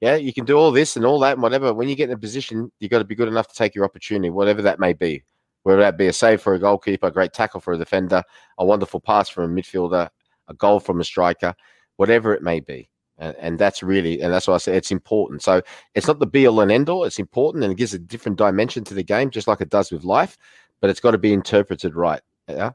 Yeah. 0.00 0.14
You 0.14 0.32
can 0.32 0.44
do 0.44 0.56
all 0.56 0.70
this 0.70 0.96
and 0.96 1.04
all 1.04 1.18
that 1.20 1.32
and 1.32 1.42
whatever. 1.42 1.74
When 1.74 1.88
you 1.88 1.96
get 1.96 2.08
in 2.08 2.14
a 2.14 2.18
position, 2.18 2.70
you've 2.78 2.92
got 2.92 2.98
to 2.98 3.04
be 3.04 3.16
good 3.16 3.28
enough 3.28 3.48
to 3.48 3.54
take 3.54 3.74
your 3.74 3.84
opportunity, 3.84 4.30
whatever 4.30 4.62
that 4.62 4.78
may 4.78 4.92
be. 4.92 5.24
Whether 5.66 5.80
that 5.80 5.98
be 5.98 6.06
a 6.06 6.12
save 6.12 6.40
for 6.42 6.54
a 6.54 6.60
goalkeeper, 6.60 7.08
a 7.08 7.10
great 7.10 7.32
tackle 7.32 7.58
for 7.58 7.72
a 7.72 7.76
defender, 7.76 8.22
a 8.56 8.64
wonderful 8.64 9.00
pass 9.00 9.28
from 9.28 9.50
a 9.50 9.60
midfielder, 9.60 10.08
a 10.46 10.54
goal 10.54 10.78
from 10.78 11.00
a 11.00 11.04
striker, 11.04 11.56
whatever 11.96 12.32
it 12.32 12.40
may 12.40 12.60
be. 12.60 12.88
And, 13.18 13.34
and 13.40 13.58
that's 13.58 13.82
really, 13.82 14.20
and 14.20 14.32
that's 14.32 14.46
why 14.46 14.54
I 14.54 14.58
say 14.58 14.76
it's 14.76 14.92
important. 14.92 15.42
So 15.42 15.60
it's 15.96 16.06
not 16.06 16.20
the 16.20 16.26
be 16.26 16.46
all 16.46 16.60
and 16.60 16.70
end 16.70 16.88
all. 16.88 17.02
It's 17.02 17.18
important 17.18 17.64
and 17.64 17.72
it 17.72 17.78
gives 17.78 17.94
a 17.94 17.98
different 17.98 18.38
dimension 18.38 18.84
to 18.84 18.94
the 18.94 19.02
game, 19.02 19.28
just 19.28 19.48
like 19.48 19.60
it 19.60 19.68
does 19.68 19.90
with 19.90 20.04
life. 20.04 20.38
But 20.80 20.90
it's 20.90 21.00
got 21.00 21.10
to 21.10 21.18
be 21.18 21.32
interpreted 21.32 21.96
right. 21.96 22.20
Yeah. 22.48 22.70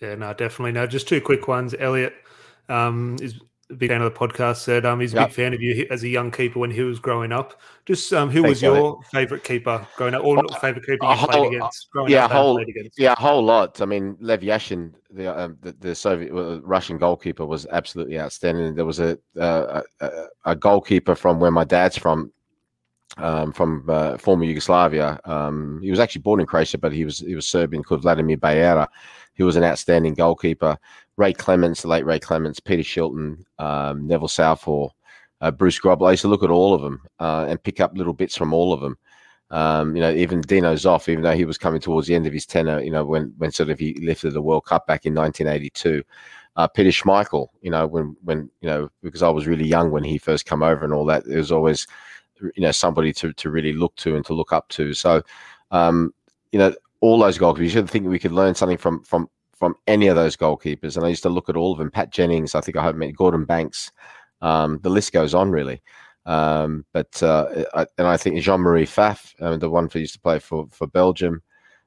Yeah, 0.00 0.16
no, 0.16 0.34
definitely. 0.34 0.72
No, 0.72 0.88
just 0.88 1.06
two 1.06 1.20
quick 1.20 1.46
ones. 1.46 1.72
Elliot 1.78 2.14
um, 2.68 3.16
is 3.22 3.38
big 3.76 3.90
fan 3.90 4.02
of 4.02 4.12
the 4.12 4.18
podcast. 4.18 4.56
Said 4.58 4.84
um, 4.86 5.00
he's 5.00 5.12
a 5.12 5.16
Yep. 5.16 5.28
big 5.28 5.34
fan 5.34 5.54
of 5.54 5.60
you 5.62 5.86
as 5.90 6.02
a 6.02 6.08
young 6.08 6.30
keeper 6.30 6.58
when 6.58 6.70
he 6.70 6.82
was 6.82 6.98
growing 6.98 7.32
up. 7.32 7.60
Just 7.86 8.12
um, 8.12 8.30
who 8.30 8.42
Thanks, 8.42 8.48
was 8.48 8.62
your 8.62 9.00
favourite 9.10 9.44
keeper 9.44 9.86
growing 9.96 10.14
up, 10.14 10.24
or 10.24 10.36
Well, 10.36 10.48
favourite 10.60 10.86
keeper 10.86 11.04
you 11.06 11.26
played 11.26 11.46
against 11.54 11.90
growing 11.90 12.10
yeah, 12.12 12.24
up? 12.26 12.30
whole- 12.32 12.56
against? 12.58 12.98
Yeah, 12.98 13.12
a 13.16 13.20
whole 13.20 13.42
lot. 13.42 13.80
I 13.80 13.84
mean, 13.84 14.16
Lev 14.20 14.40
Yashin, 14.40 14.92
the 15.10 15.26
um, 15.38 15.56
the, 15.62 15.72
the 15.80 15.94
Soviet 15.94 16.32
uh, 16.32 16.60
Russian 16.62 16.98
goalkeeper, 16.98 17.44
was 17.44 17.66
absolutely 17.70 18.18
outstanding. 18.20 18.74
There 18.74 18.84
was 18.86 19.00
a 19.00 19.18
uh, 19.38 19.82
a, 20.00 20.06
a- 20.06 20.26
a 20.46 20.56
goalkeeper 20.56 21.14
from 21.14 21.40
where 21.40 21.50
my 21.50 21.64
dad's 21.64 21.96
from, 21.98 22.32
um, 23.18 23.52
from 23.52 23.84
uh, 23.88 24.16
former 24.18 24.44
Yugoslavia. 24.44 25.20
Um, 25.24 25.80
he 25.82 25.90
was 25.90 26.00
actually 26.00 26.22
born 26.22 26.40
in 26.40 26.46
Croatia, 26.46 26.78
but 26.78 26.92
he 26.92 27.04
was 27.04 27.18
he 27.18 27.34
was 27.34 27.46
Serbian, 27.46 27.82
called 27.82 28.02
Vladimir 28.02 28.36
Beara. 28.36 28.86
He 29.34 29.42
was 29.42 29.56
an 29.56 29.64
outstanding 29.64 30.14
goalkeeper. 30.14 30.76
Ray 31.16 31.32
Clemence, 31.32 31.82
the 31.82 31.88
late 31.88 32.06
Ray 32.06 32.18
Clemence, 32.18 32.60
Peter 32.60 32.82
Shilton, 32.82 33.44
um, 33.58 34.06
Neville 34.06 34.28
Southall, 34.28 34.94
uh, 35.40 35.50
Bruce 35.50 35.78
Grobbelaar. 35.78 36.08
I 36.08 36.10
used 36.12 36.22
to 36.22 36.28
look 36.28 36.42
at 36.42 36.50
all 36.50 36.74
of 36.74 36.82
them 36.82 37.02
uh, 37.18 37.46
and 37.48 37.62
pick 37.62 37.80
up 37.80 37.96
little 37.96 38.12
bits 38.12 38.36
from 38.36 38.52
all 38.52 38.72
of 38.72 38.80
them. 38.80 38.96
Um, 39.50 39.94
you 39.94 40.00
know, 40.00 40.10
even 40.10 40.40
Dino 40.40 40.74
Zoff, 40.74 41.10
even 41.10 41.22
though 41.22 41.34
he 41.34 41.44
was 41.44 41.58
coming 41.58 41.80
towards 41.80 42.06
the 42.08 42.14
end 42.14 42.26
of 42.26 42.32
his 42.32 42.46
tenure, 42.46 42.80
you 42.80 42.90
know, 42.90 43.04
when 43.04 43.34
when 43.36 43.52
sort 43.52 43.68
of 43.68 43.78
he 43.78 43.94
lifted 44.00 44.32
the 44.32 44.40
World 44.40 44.64
Cup 44.64 44.86
back 44.86 45.04
in 45.04 45.14
1982. 45.14 46.02
Uh, 46.56 46.66
Peter 46.68 46.90
Schmeichel, 46.90 47.48
you 47.60 47.70
know, 47.70 47.86
when 47.86 48.16
when 48.24 48.50
you 48.62 48.68
know, 48.68 48.88
because 49.02 49.22
I 49.22 49.28
was 49.28 49.46
really 49.46 49.66
young 49.66 49.90
when 49.90 50.04
he 50.04 50.16
first 50.16 50.46
come 50.46 50.62
over 50.62 50.84
and 50.84 50.94
all 50.94 51.04
that, 51.06 51.26
there 51.26 51.38
was 51.38 51.52
always, 51.52 51.86
you 52.40 52.62
know, 52.62 52.72
somebody 52.72 53.12
to 53.14 53.34
to 53.34 53.50
really 53.50 53.74
look 53.74 53.94
to 53.96 54.16
and 54.16 54.24
to 54.26 54.32
look 54.34 54.54
up 54.54 54.68
to. 54.70 54.94
So, 54.94 55.22
um, 55.70 56.14
you 56.50 56.58
know, 56.58 56.74
all 57.00 57.18
those 57.18 57.36
goalkeepers, 57.36 57.64
you 57.64 57.68
should 57.68 57.90
think 57.90 58.06
we 58.06 58.18
could 58.18 58.32
learn 58.32 58.54
something 58.54 58.78
from 58.78 59.02
from 59.02 59.28
from 59.62 59.76
any 59.86 60.08
of 60.08 60.16
those 60.16 60.36
goalkeepers. 60.36 60.96
And 60.96 61.06
I 61.06 61.08
used 61.08 61.22
to 61.22 61.28
look 61.28 61.48
at 61.48 61.56
all 61.56 61.70
of 61.70 61.78
them. 61.78 61.88
Pat 61.88 62.10
Jennings, 62.10 62.56
I 62.56 62.60
think 62.60 62.76
I 62.76 62.82
hope 62.82 62.96
Gordon 63.16 63.44
Banks. 63.44 63.92
Um, 64.40 64.80
the 64.82 64.90
list 64.90 65.12
goes 65.12 65.34
on 65.34 65.52
really. 65.52 65.80
Um, 66.26 66.84
but 66.92 67.22
uh, 67.22 67.46
I, 67.72 67.86
and 67.96 68.08
I 68.08 68.16
think 68.16 68.40
Jean 68.40 68.60
Marie 68.60 68.86
Pfaff, 68.86 69.32
uh, 69.40 69.56
the 69.56 69.70
one 69.70 69.88
who 69.88 70.00
used 70.00 70.14
to 70.14 70.20
play 70.20 70.40
for 70.40 70.66
for 70.72 70.88
Belgium, 70.88 71.42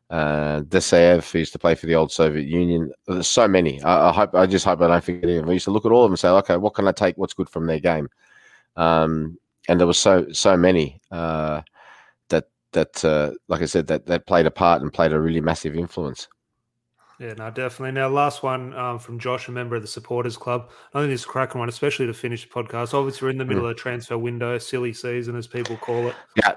uh, 0.10 0.62
who 0.62 1.40
used 1.40 1.52
to 1.52 1.60
play 1.60 1.76
for 1.76 1.86
the 1.86 1.96
old 1.96 2.14
Soviet 2.14 2.48
Union. 2.48 2.94
There's 3.08 3.28
so 3.28 3.46
many. 3.46 3.84
I, 3.84 4.08
I 4.08 4.14
hope 4.14 4.34
I 4.36 4.46
just 4.46 4.64
hope 4.64 4.80
I 4.80 4.88
don't 4.88 5.04
forget 5.04 5.30
any. 5.30 5.42
I 5.42 5.52
used 5.52 5.66
to 5.66 5.72
look 5.72 5.86
at 5.86 5.92
all 5.92 6.06
of 6.06 6.08
them 6.08 6.14
and 6.14 6.20
say, 6.20 6.30
okay, 6.30 6.56
what 6.56 6.76
can 6.76 6.88
I 6.88 6.94
take? 6.94 7.18
What's 7.18 7.34
good 7.34 7.50
from 7.50 7.66
their 7.66 7.82
game? 7.82 8.08
Um, 8.78 9.38
and 9.68 9.82
there 9.82 9.88
was 9.88 10.00
so 10.00 10.28
so 10.32 10.56
many 10.56 11.02
uh, 11.12 11.60
that 12.30 12.46
that 12.72 13.04
uh, 13.04 13.32
like 13.50 13.62
I 13.62 13.66
said 13.66 13.88
that 13.88 14.06
that 14.06 14.28
played 14.28 14.46
a 14.46 14.52
part 14.52 14.82
and 14.82 14.94
played 14.94 15.12
a 15.12 15.20
really 15.20 15.42
massive 15.42 15.76
influence. 15.76 16.30
Yeah, 17.20 17.34
no, 17.34 17.50
definitely. 17.50 17.94
Now, 17.94 18.10
last 18.10 18.44
one 18.44 18.74
um, 18.74 19.00
from 19.00 19.20
Josh, 19.20 19.48
a 19.48 19.52
member 19.52 19.76
of 19.76 19.82
the 19.82 19.88
Supporters 19.88 20.36
Club. 20.36 20.70
I 20.94 21.00
think 21.00 21.12
this 21.12 21.22
is 21.22 21.26
a 21.26 21.30
cracking 21.30 21.60
one, 21.60 21.70
especially 21.70 22.08
to 22.08 22.14
finish 22.14 22.44
the 22.44 22.50
podcast. 22.50 22.94
Obviously, 22.94 23.26
we're 23.26 23.32
in 23.32 23.38
the 23.38 23.46
middle 23.46 23.64
of 23.66 23.70
the 23.70 23.82
transfer 23.82 24.18
window, 24.18 24.58
silly 24.58 24.92
season, 24.92 25.36
as 25.38 25.48
people 25.48 25.78
call 25.78 26.08
it. 26.08 26.16
Yeah. 26.36 26.56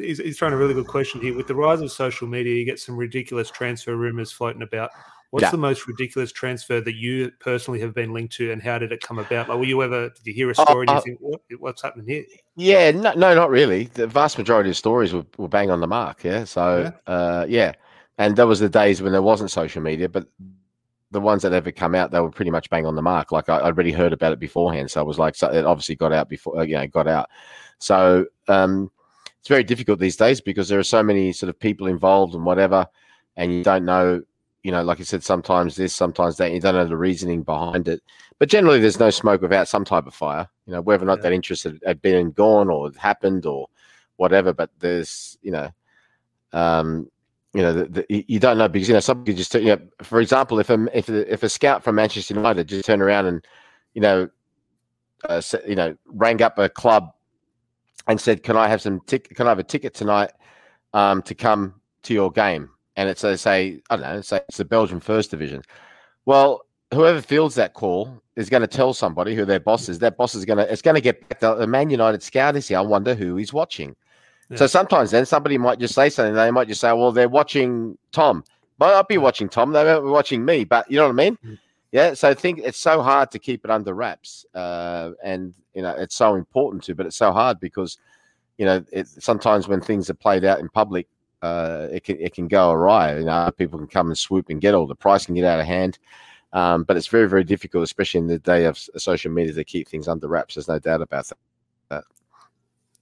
He's, 0.00 0.18
he's 0.18 0.38
throwing 0.38 0.54
a 0.54 0.56
really 0.56 0.74
good 0.74 0.86
question 0.86 1.20
here. 1.20 1.36
With 1.36 1.48
the 1.48 1.54
rise 1.54 1.82
of 1.82 1.92
social 1.92 2.26
media, 2.26 2.54
you 2.54 2.64
get 2.64 2.78
some 2.78 2.96
ridiculous 2.96 3.50
transfer 3.50 3.94
rumors 3.94 4.32
floating 4.32 4.62
about. 4.62 4.90
What's 5.30 5.42
Yeah. 5.42 5.50
the 5.50 5.58
most 5.58 5.88
ridiculous 5.88 6.30
transfer 6.30 6.80
that 6.80 6.94
you 6.94 7.32
personally 7.40 7.80
have 7.80 7.92
been 7.92 8.12
linked 8.12 8.34
to, 8.36 8.52
and 8.52 8.62
how 8.62 8.78
did 8.78 8.92
it 8.92 9.00
come 9.00 9.18
about? 9.18 9.48
Like, 9.48 9.58
were 9.58 9.64
you 9.64 9.82
ever? 9.82 10.08
Did 10.10 10.26
you 10.26 10.32
hear 10.32 10.48
a 10.48 10.54
story? 10.54 10.86
and 10.86 10.90
uh, 10.90 10.94
you 10.94 11.00
think, 11.00 11.18
what, 11.20 11.40
what's 11.58 11.82
happening 11.82 12.06
here? 12.06 12.24
Yeah, 12.54 12.92
no, 12.92 13.12
no, 13.14 13.34
not 13.34 13.50
really. 13.50 13.86
The 13.94 14.06
vast 14.06 14.38
majority 14.38 14.70
of 14.70 14.76
stories 14.76 15.12
were, 15.12 15.26
were 15.36 15.48
bang 15.48 15.72
on 15.72 15.80
the 15.80 15.88
mark. 15.88 16.22
Yeah, 16.22 16.44
so 16.44 16.92
yeah. 17.06 17.12
Uh, 17.12 17.46
yeah, 17.48 17.72
and 18.18 18.36
there 18.36 18.46
was 18.46 18.60
the 18.60 18.68
days 18.68 19.02
when 19.02 19.12
there 19.12 19.22
wasn't 19.22 19.50
social 19.50 19.82
media, 19.82 20.08
but 20.08 20.26
the 21.10 21.20
ones 21.20 21.42
that 21.42 21.52
ever 21.52 21.70
come 21.70 21.94
out, 21.94 22.10
they 22.10 22.20
were 22.20 22.30
pretty 22.30 22.50
much 22.50 22.68
bang 22.70 22.86
on 22.86 22.96
the 22.96 23.02
mark. 23.02 23.30
Like 23.32 23.48
I, 23.48 23.58
I'd 23.58 23.62
already 23.62 23.92
heard 23.92 24.12
about 24.12 24.32
it 24.32 24.40
beforehand, 24.40 24.90
so 24.90 25.00
I 25.00 25.04
was 25.04 25.18
like, 25.18 25.34
so 25.34 25.48
it 25.48 25.64
obviously 25.64 25.94
got 25.96 26.12
out 26.12 26.28
before, 26.28 26.64
you 26.64 26.76
know, 26.76 26.86
got 26.86 27.06
out. 27.06 27.28
So 27.78 28.26
um, 28.48 28.90
it's 29.38 29.48
very 29.48 29.64
difficult 29.64 29.98
these 29.98 30.16
days 30.16 30.40
because 30.40 30.68
there 30.68 30.78
are 30.78 30.84
so 30.84 31.02
many 31.02 31.32
sort 31.32 31.50
of 31.50 31.58
people 31.58 31.86
involved 31.86 32.34
and 32.34 32.44
whatever, 32.44 32.86
and 33.36 33.52
you 33.52 33.64
don't 33.64 33.84
know, 33.84 34.22
you 34.62 34.72
know, 34.72 34.82
like 34.82 34.98
I 34.98 35.02
said, 35.02 35.22
sometimes 35.22 35.76
this, 35.76 35.94
sometimes 35.94 36.38
that, 36.38 36.52
you 36.52 36.60
don't 36.60 36.74
know 36.74 36.86
the 36.86 36.96
reasoning 36.96 37.42
behind 37.42 37.86
it. 37.86 38.00
But 38.38 38.48
generally, 38.48 38.80
there's 38.80 38.98
no 38.98 39.10
smoke 39.10 39.42
without 39.42 39.68
some 39.68 39.84
type 39.84 40.06
of 40.06 40.14
fire. 40.14 40.48
You 40.66 40.72
know, 40.72 40.80
whether 40.80 41.04
or 41.04 41.06
not 41.06 41.18
Yeah. 41.18 41.24
that 41.24 41.32
interest 41.32 41.64
had, 41.64 41.78
had 41.84 42.00
been 42.00 42.30
gone 42.30 42.70
or 42.70 42.90
happened 42.96 43.44
or 43.44 43.68
whatever. 44.16 44.54
But 44.54 44.70
there's, 44.78 45.36
you 45.42 45.52
know, 45.52 45.68
um, 46.54 47.10
you 47.54 47.62
know, 47.62 47.72
the, 47.72 47.84
the, 48.08 48.24
you- 48.28 48.40
don't 48.40 48.58
know 48.58 48.68
because 48.68 48.88
you 48.88 48.94
know 48.94 49.00
somebody 49.00 49.32
could 49.32 49.38
just, 49.38 49.54
you 49.54 49.64
know, 49.66 49.78
for 50.02 50.20
example, 50.20 50.58
if 50.58 50.70
a 50.70 50.86
if 50.96 51.08
a, 51.08 51.32
if 51.32 51.42
a 51.42 51.48
scout 51.48 51.84
from 51.84 51.94
Manchester 51.94 52.34
United 52.34 52.68
just 52.68 52.84
turned 52.84 53.02
around 53.02 53.26
and, 53.26 53.44
you 53.94 54.00
know, 54.02 54.28
uh, 55.28 55.40
you 55.66 55.76
know, 55.76 55.96
rang 56.06 56.42
up 56.42 56.58
a 56.58 56.68
club 56.68 57.10
and 58.08 58.20
said, 58.20 58.42
"Can 58.42 58.56
I 58.56 58.68
have 58.68 58.82
some 58.82 59.00
tick? 59.06 59.34
Can 59.34 59.46
I 59.46 59.50
have 59.50 59.60
a 59.60 59.64
ticket 59.64 59.94
tonight 59.94 60.32
um, 60.92 61.22
to 61.22 61.34
come 61.34 61.74
to 62.02 62.12
your 62.14 62.30
game?" 62.32 62.70
And 62.96 63.08
it's 63.08 63.22
they 63.22 63.36
say, 63.36 63.80
I 63.90 63.96
don't 63.96 64.04
know, 64.04 64.20
say 64.20 64.40
it's 64.48 64.58
the 64.58 64.64
Belgian 64.64 65.00
First 65.00 65.30
Division. 65.30 65.62
Well, 66.26 66.66
whoever 66.92 67.20
fields 67.22 67.54
that 67.56 67.74
call 67.74 68.20
is 68.36 68.50
going 68.50 68.62
to 68.62 68.66
tell 68.66 68.92
somebody 68.94 69.34
who 69.34 69.44
their 69.44 69.60
boss 69.60 69.88
is. 69.88 69.98
That 70.00 70.16
boss 70.16 70.34
is 70.34 70.44
going 70.44 70.58
to 70.58 70.70
it's 70.72 70.82
going 70.82 70.96
to 70.96 71.00
get 71.00 71.28
back 71.28 71.40
to 71.40 71.56
the 71.58 71.66
Man 71.66 71.90
United 71.90 72.22
scout 72.22 72.56
is 72.56 72.68
here. 72.68 72.78
I 72.78 72.82
wonder 72.82 73.14
who 73.14 73.36
he's 73.36 73.52
watching. 73.52 73.94
So 74.56 74.66
sometimes 74.66 75.10
then 75.10 75.26
somebody 75.26 75.58
might 75.58 75.78
just 75.78 75.94
say 75.94 76.10
something. 76.10 76.34
They 76.34 76.50
might 76.50 76.68
just 76.68 76.80
say, 76.80 76.92
"Well, 76.92 77.12
they're 77.12 77.28
watching 77.28 77.96
Tom." 78.12 78.44
Might 78.78 78.90
not 78.90 79.08
be 79.08 79.18
watching 79.18 79.48
Tom. 79.48 79.72
They 79.72 79.84
might 79.84 80.00
be 80.00 80.08
watching 80.08 80.44
me. 80.44 80.64
But 80.64 80.90
you 80.90 80.96
know 80.96 81.04
what 81.04 81.12
I 81.12 81.14
mean? 81.14 81.38
Mm. 81.44 81.58
Yeah. 81.92 82.14
So 82.14 82.28
I 82.28 82.34
think 82.34 82.58
it's 82.58 82.78
so 82.78 83.02
hard 83.02 83.30
to 83.30 83.38
keep 83.38 83.64
it 83.64 83.70
under 83.70 83.94
wraps, 83.94 84.44
uh, 84.54 85.12
and 85.22 85.54
you 85.74 85.82
know 85.82 85.90
it's 85.90 86.16
so 86.16 86.34
important 86.34 86.82
to, 86.84 86.94
but 86.94 87.06
it's 87.06 87.16
so 87.16 87.32
hard 87.32 87.60
because 87.60 87.98
you 88.58 88.66
know 88.66 88.84
it, 88.92 89.06
sometimes 89.08 89.68
when 89.68 89.80
things 89.80 90.10
are 90.10 90.14
played 90.14 90.44
out 90.44 90.60
in 90.60 90.68
public, 90.68 91.06
uh, 91.42 91.88
it 91.90 92.04
can 92.04 92.20
it 92.20 92.34
can 92.34 92.48
go 92.48 92.70
awry. 92.70 93.18
You 93.18 93.24
know, 93.24 93.50
people 93.56 93.78
can 93.78 93.88
come 93.88 94.08
and 94.08 94.18
swoop 94.18 94.50
and 94.50 94.60
get 94.60 94.74
all 94.74 94.86
the 94.86 94.94
price 94.94 95.26
can 95.26 95.34
get 95.34 95.44
out 95.44 95.60
of 95.60 95.66
hand. 95.66 95.98
Um, 96.52 96.84
but 96.84 96.96
it's 96.96 97.06
very 97.06 97.28
very 97.28 97.44
difficult, 97.44 97.84
especially 97.84 98.20
in 98.20 98.26
the 98.26 98.38
day 98.38 98.64
of 98.64 98.78
social 98.78 99.32
media, 99.32 99.52
to 99.54 99.64
keep 99.64 99.88
things 99.88 100.08
under 100.08 100.28
wraps. 100.28 100.54
There's 100.54 100.68
no 100.68 100.78
doubt 100.78 101.00
about 101.02 101.30
that. 101.90 102.04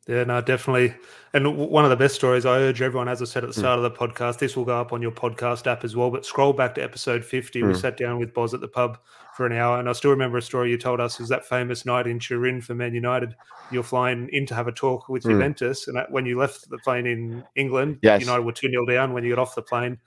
Yeah, 0.09 0.25
no, 0.25 0.41
definitely. 0.41 0.95
And 1.33 1.57
one 1.57 1.85
of 1.85 1.91
the 1.91 1.97
best 1.97 2.17
stories, 2.17 2.45
I 2.45 2.59
urge 2.59 2.83
everyone, 2.83 3.09
as 3.09 3.23
I 3.23 3.25
said 3.25 3.45
at 3.45 3.51
the 3.51 3.55
Mm. 3.55 3.59
start 3.61 3.79
of 3.79 3.85
the 3.85 3.91
podcast, 3.91 4.39
this 4.41 4.57
will 4.57 4.65
go 4.65 4.81
up 4.81 4.93
on 4.93 5.01
your 5.01 5.13
podcast 5.13 5.69
app 5.69 5.85
as 5.85 5.95
well. 5.95 6.11
But 6.11 6.27
scroll 6.27 6.53
back 6.53 6.75
to 6.75 6.83
episode 6.83 7.25
50. 7.25 7.63
We 7.63 7.73
Mm. 7.73 7.77
sat 7.81 7.97
down 7.97 8.19
with 8.19 8.35
Boz 8.35 8.53
at 8.53 8.61
the 8.61 8.67
pub 8.69 8.99
for 9.37 9.47
an 9.47 9.53
hour. 9.53 9.79
And 9.79 9.89
I 9.89 9.93
still 9.93 10.11
remember 10.11 10.39
a 10.39 10.43
story 10.43 10.71
you 10.71 10.77
told 10.77 11.01
us 11.01 11.21
was 11.21 11.29
that 11.29 11.47
famous 11.47 11.87
night 11.87 12.09
in 12.09 12.19
Turin 12.19 12.61
for 12.61 12.75
Man 12.75 12.95
United. 12.95 13.37
You're 13.71 13.85
flying 13.85 14.29
in 14.33 14.45
to 14.47 14.55
have 14.57 14.67
a 14.67 14.73
talk 14.73 15.09
with 15.09 15.23
Mm. 15.23 15.31
Juventus. 15.31 15.87
And 15.87 16.05
when 16.11 16.27
you 16.27 16.37
left 16.37 16.69
the 16.69 16.79
plane 16.79 17.07
in 17.07 17.45
England, 17.55 17.99
Yes. 18.03 18.23
United 18.23 18.43
were 18.43 18.53
2 18.53 18.69
0 18.71 18.85
down. 18.87 19.13
When 19.13 19.23
you 19.23 19.37
got 19.37 19.41
off 19.43 19.55
the 19.55 19.63
plane, 19.63 19.99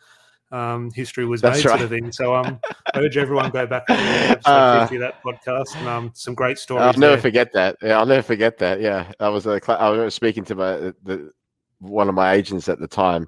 um, 0.55 0.91
history 0.91 1.25
was 1.25 1.41
That's 1.41 1.57
made, 1.57 1.69
sort 1.69 1.81
of 1.81 1.89
thing. 1.89 2.11
So 2.11 2.35
um, 2.35 2.59
I 2.93 2.99
urge 2.99 3.17
everyone 3.17 3.51
go 3.51 3.65
back 3.67 3.85
to 3.87 3.93
episode 3.93 4.49
Uh, 4.49 4.87
50 4.87 4.97
that 4.97 5.21
podcast. 5.23 5.75
And 5.75 5.87
um, 5.87 6.11
some 6.13 6.33
great 6.33 6.57
stories. 6.57 6.83
I'll 6.83 6.93
never 6.93 7.13
there. 7.13 7.21
forget 7.21 7.51
that. 7.53 7.77
Yeah, 7.81 7.99
I'll 7.99 8.05
never 8.05 8.21
forget 8.21 8.57
that. 8.59 8.79
Yeah, 8.79 9.11
I 9.19 9.29
was 9.29 9.45
a 9.45 9.59
cla- 9.59 9.75
I 9.75 9.89
was 9.89 10.15
speaking 10.15 10.45
to 10.45 10.55
my 10.55 10.71
the 11.03 11.31
one 11.79 12.07
of 12.09 12.15
my 12.15 12.33
agents 12.33 12.69
at 12.69 12.79
the 12.79 12.87
time, 12.87 13.27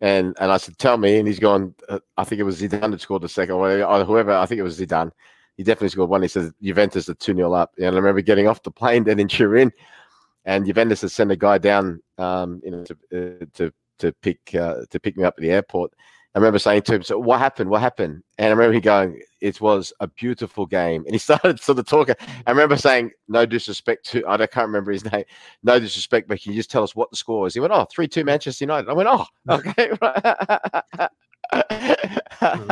and 0.00 0.36
and 0.40 0.52
I 0.52 0.56
said, 0.58 0.78
"Tell 0.78 0.96
me," 0.96 1.18
and 1.18 1.26
he's 1.26 1.40
gone. 1.40 1.74
Uh, 1.88 1.98
I 2.16 2.24
think 2.24 2.40
it 2.40 2.44
was 2.44 2.60
Zidane 2.60 2.92
that 2.92 3.00
scored 3.00 3.22
the 3.22 3.28
second, 3.28 3.54
or 3.56 3.60
whatever, 3.60 3.84
or 3.84 4.04
whoever. 4.04 4.32
I 4.32 4.46
think 4.46 4.60
it 4.60 4.62
was 4.62 4.78
Zidane. 4.78 5.10
He 5.56 5.64
definitely 5.64 5.88
scored 5.90 6.08
one. 6.08 6.22
He 6.22 6.28
says 6.28 6.52
Juventus 6.62 7.08
are 7.08 7.14
two 7.14 7.34
0 7.34 7.52
up, 7.52 7.72
and 7.76 7.86
I 7.86 7.90
remember 7.90 8.20
getting 8.22 8.46
off 8.48 8.62
the 8.62 8.70
plane 8.70 9.04
then 9.08 9.18
in 9.18 9.28
Turin, 9.28 9.72
and 10.44 10.64
Juventus 10.64 11.02
had 11.02 11.10
sent 11.10 11.32
a 11.32 11.36
guy 11.36 11.58
down, 11.58 12.00
um, 12.16 12.60
you 12.64 12.70
know, 12.70 12.84
to 12.84 12.94
uh, 13.12 13.44
to 13.54 13.72
to 13.98 14.12
pick 14.22 14.38
uh, 14.54 14.82
to 14.88 15.00
pick 15.00 15.16
me 15.16 15.24
up 15.24 15.34
at 15.36 15.42
the 15.42 15.50
airport. 15.50 15.92
I 16.34 16.38
remember 16.38 16.58
saying 16.60 16.82
to 16.82 16.94
him, 16.94 17.02
"So 17.02 17.18
what 17.18 17.40
happened? 17.40 17.70
What 17.70 17.80
happened?" 17.80 18.22
And 18.38 18.46
I 18.48 18.50
remember 18.50 18.74
he 18.74 18.80
going, 18.80 19.20
"It 19.40 19.60
was 19.60 19.92
a 20.00 20.06
beautiful 20.06 20.64
game." 20.66 21.04
And 21.04 21.12
he 21.14 21.18
started 21.18 21.60
sort 21.60 21.78
of 21.78 21.86
talking. 21.86 22.14
I 22.46 22.50
remember 22.50 22.76
saying, 22.76 23.10
"No 23.28 23.46
disrespect 23.46 24.06
to 24.10 24.26
I 24.28 24.36
can't 24.38 24.66
remember 24.66 24.92
his 24.92 25.04
name. 25.12 25.24
No 25.62 25.78
disrespect, 25.80 26.28
but 26.28 26.40
can 26.40 26.52
you 26.52 26.58
just 26.58 26.70
tell 26.70 26.82
us 26.84 26.94
what 26.94 27.10
the 27.10 27.16
score 27.16 27.40
was?" 27.42 27.54
He 27.54 27.60
went, 27.60 27.72
"Oh, 27.72 27.86
three 27.90 28.06
two 28.08 28.24
Manchester 28.24 28.64
United." 28.64 28.88
I 28.88 28.92
went, 28.92 29.08
"Oh, 29.10 29.26
okay." 29.48 29.90
Hmm. 32.40 32.70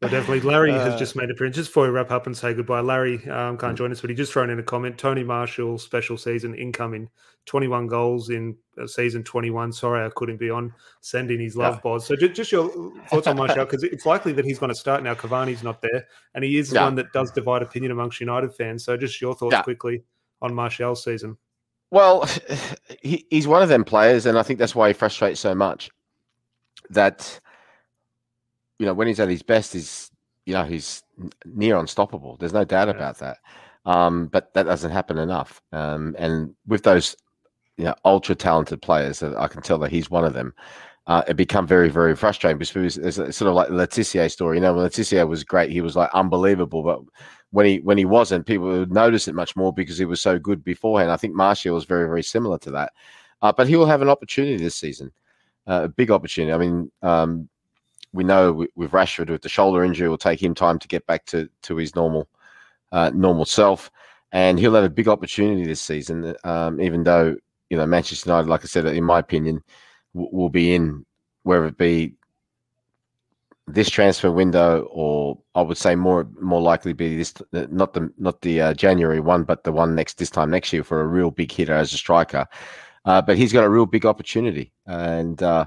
Well, 0.00 0.10
definitely. 0.10 0.40
Larry 0.40 0.72
uh, 0.72 0.82
has 0.82 0.98
just 0.98 1.14
made 1.14 1.30
a 1.30 1.34
print. 1.34 1.54
Just 1.54 1.68
before 1.68 1.84
we 1.84 1.90
wrap 1.90 2.10
up 2.10 2.26
and 2.26 2.34
say 2.34 2.54
goodbye, 2.54 2.80
Larry 2.80 3.28
um, 3.28 3.58
can't 3.58 3.76
join 3.76 3.92
us, 3.92 4.00
but 4.00 4.08
he 4.08 4.16
just 4.16 4.32
thrown 4.32 4.48
in 4.48 4.58
a 4.58 4.62
comment. 4.62 4.96
Tony 4.96 5.22
Martial, 5.22 5.76
special 5.76 6.16
season 6.16 6.54
incoming, 6.54 7.10
21 7.44 7.86
goals 7.86 8.30
in 8.30 8.56
uh, 8.80 8.86
season 8.86 9.22
21. 9.22 9.72
Sorry, 9.72 10.06
I 10.06 10.08
couldn't 10.16 10.38
be 10.38 10.48
on. 10.48 10.72
Sending 11.02 11.38
his 11.38 11.54
love, 11.54 11.74
yeah. 11.74 11.80
Boz. 11.82 12.06
So 12.06 12.16
just, 12.16 12.32
just, 12.32 12.50
your 12.50 12.70
thoughts 13.08 13.26
on 13.26 13.36
Martial, 13.36 13.66
because 13.66 13.82
it's 13.82 14.06
likely 14.06 14.32
that 14.32 14.46
he's 14.46 14.58
going 14.58 14.70
to 14.70 14.74
start 14.74 15.02
now. 15.02 15.12
Cavani's 15.12 15.62
not 15.62 15.82
there, 15.82 16.06
and 16.34 16.42
he 16.44 16.56
is 16.56 16.72
one 16.72 16.94
that 16.94 17.12
does 17.12 17.30
divide 17.30 17.60
opinion 17.60 17.92
amongst 17.92 18.20
United 18.20 18.54
fans. 18.54 18.82
So 18.82 18.96
just 18.96 19.20
your 19.20 19.34
thoughts 19.34 19.60
quickly 19.60 20.02
on 20.40 20.54
Martial's 20.54 21.04
season. 21.04 21.36
Well, 21.90 22.26
he, 23.02 23.26
he's 23.28 23.46
one 23.46 23.62
of 23.62 23.68
them 23.68 23.84
players, 23.84 24.24
and 24.24 24.38
I 24.38 24.44
think 24.44 24.58
that's 24.58 24.74
why 24.74 24.88
he 24.88 24.94
frustrates 24.94 25.40
so 25.40 25.54
much. 25.54 25.90
That 26.88 27.38
you 28.80 28.86
know, 28.86 28.94
when 28.94 29.06
he's 29.06 29.20
at 29.20 29.28
his 29.28 29.42
best, 29.42 29.74
he's 29.74 30.10
you 30.46 30.54
know 30.54 30.64
he's 30.64 31.02
near 31.44 31.76
unstoppable. 31.76 32.36
There's 32.38 32.54
no 32.54 32.64
doubt 32.64 32.88
yeah. 32.88 32.94
about 32.94 33.18
that. 33.18 33.36
Um, 33.84 34.26
but 34.26 34.52
that 34.54 34.64
doesn't 34.64 34.90
happen 34.90 35.18
enough. 35.18 35.60
Um, 35.70 36.16
and 36.18 36.54
with 36.66 36.82
those 36.82 37.14
you 37.76 37.84
know 37.84 37.94
ultra 38.06 38.34
talented 38.34 38.80
players, 38.80 39.22
I 39.22 39.48
can 39.48 39.60
tell 39.60 39.78
that 39.80 39.92
he's 39.92 40.10
one 40.10 40.24
of 40.24 40.32
them. 40.32 40.54
Uh, 41.06 41.22
it 41.28 41.36
become 41.36 41.66
very, 41.66 41.88
very 41.88 42.14
frustrating 42.14 42.58
because 42.58 42.96
it's, 42.96 43.16
sort 43.16 43.48
of 43.48 43.54
like 43.54 43.68
the 43.68 43.74
Le 43.74 43.86
Tissier 43.86 44.30
story. 44.30 44.56
You 44.56 44.62
know, 44.62 44.74
when 44.74 44.84
Le 44.84 45.26
was 45.26 45.44
great, 45.44 45.70
he 45.70 45.80
was 45.80 45.96
like 45.96 46.10
unbelievable, 46.14 46.82
but 46.82 47.00
when 47.50 47.66
he 47.66 47.80
when 47.80 47.98
he 47.98 48.04
wasn't, 48.06 48.46
people 48.46 48.66
would 48.66 48.92
notice 48.92 49.28
it 49.28 49.34
much 49.34 49.56
more 49.56 49.72
because 49.72 49.98
he 49.98 50.04
was 50.06 50.22
so 50.22 50.38
good 50.38 50.64
beforehand. 50.64 51.10
I 51.10 51.16
think 51.16 51.34
Martial 51.34 51.74
was 51.74 51.84
very, 51.84 52.06
very 52.06 52.22
similar 52.22 52.58
to 52.60 52.70
that. 52.72 52.92
Uh, 53.42 53.52
but 53.52 53.68
he 53.68 53.76
will 53.76 53.86
have 53.86 54.02
an 54.02 54.08
opportunity 54.08 54.56
this 54.56 54.76
season, 54.76 55.10
uh, 55.66 55.82
a 55.84 55.88
big 55.88 56.10
opportunity. 56.10 56.52
I 56.52 56.58
mean, 56.58 56.92
um, 57.02 57.48
we 58.12 58.24
know 58.24 58.66
with 58.74 58.90
Rashford 58.90 59.30
with 59.30 59.42
the 59.42 59.48
shoulder 59.48 59.84
injury, 59.84 60.08
will 60.08 60.18
take 60.18 60.42
him 60.42 60.54
time 60.54 60.78
to 60.78 60.88
get 60.88 61.06
back 61.06 61.26
to 61.26 61.48
to 61.62 61.76
his 61.76 61.94
normal 61.94 62.28
uh, 62.92 63.10
normal 63.14 63.44
self, 63.44 63.90
and 64.32 64.58
he'll 64.58 64.74
have 64.74 64.84
a 64.84 64.90
big 64.90 65.08
opportunity 65.08 65.64
this 65.64 65.80
season. 65.80 66.34
Um, 66.44 66.80
even 66.80 67.04
though 67.04 67.36
you 67.70 67.76
know 67.76 67.86
Manchester 67.86 68.30
United, 68.30 68.48
like 68.48 68.62
I 68.62 68.66
said, 68.66 68.86
in 68.86 69.04
my 69.04 69.18
opinion, 69.18 69.62
w- 70.14 70.30
will 70.32 70.48
be 70.50 70.74
in 70.74 71.04
whether 71.42 71.66
it 71.66 71.78
be 71.78 72.14
this 73.66 73.90
transfer 73.90 74.30
window, 74.30 74.88
or 74.90 75.38
I 75.54 75.62
would 75.62 75.78
say 75.78 75.94
more 75.94 76.28
more 76.40 76.60
likely 76.60 76.92
be 76.92 77.16
this 77.16 77.34
not 77.52 77.92
the 77.92 78.12
not 78.18 78.40
the 78.40 78.60
uh, 78.60 78.74
January 78.74 79.20
one, 79.20 79.44
but 79.44 79.64
the 79.64 79.72
one 79.72 79.94
next 79.94 80.18
this 80.18 80.30
time 80.30 80.50
next 80.50 80.72
year 80.72 80.84
for 80.84 81.00
a 81.00 81.06
real 81.06 81.30
big 81.30 81.52
hitter 81.52 81.74
as 81.74 81.92
a 81.92 81.96
striker. 81.96 82.46
Uh, 83.04 83.22
but 83.22 83.38
he's 83.38 83.52
got 83.52 83.64
a 83.64 83.70
real 83.70 83.86
big 83.86 84.04
opportunity, 84.04 84.72
and 84.86 85.42
uh, 85.42 85.64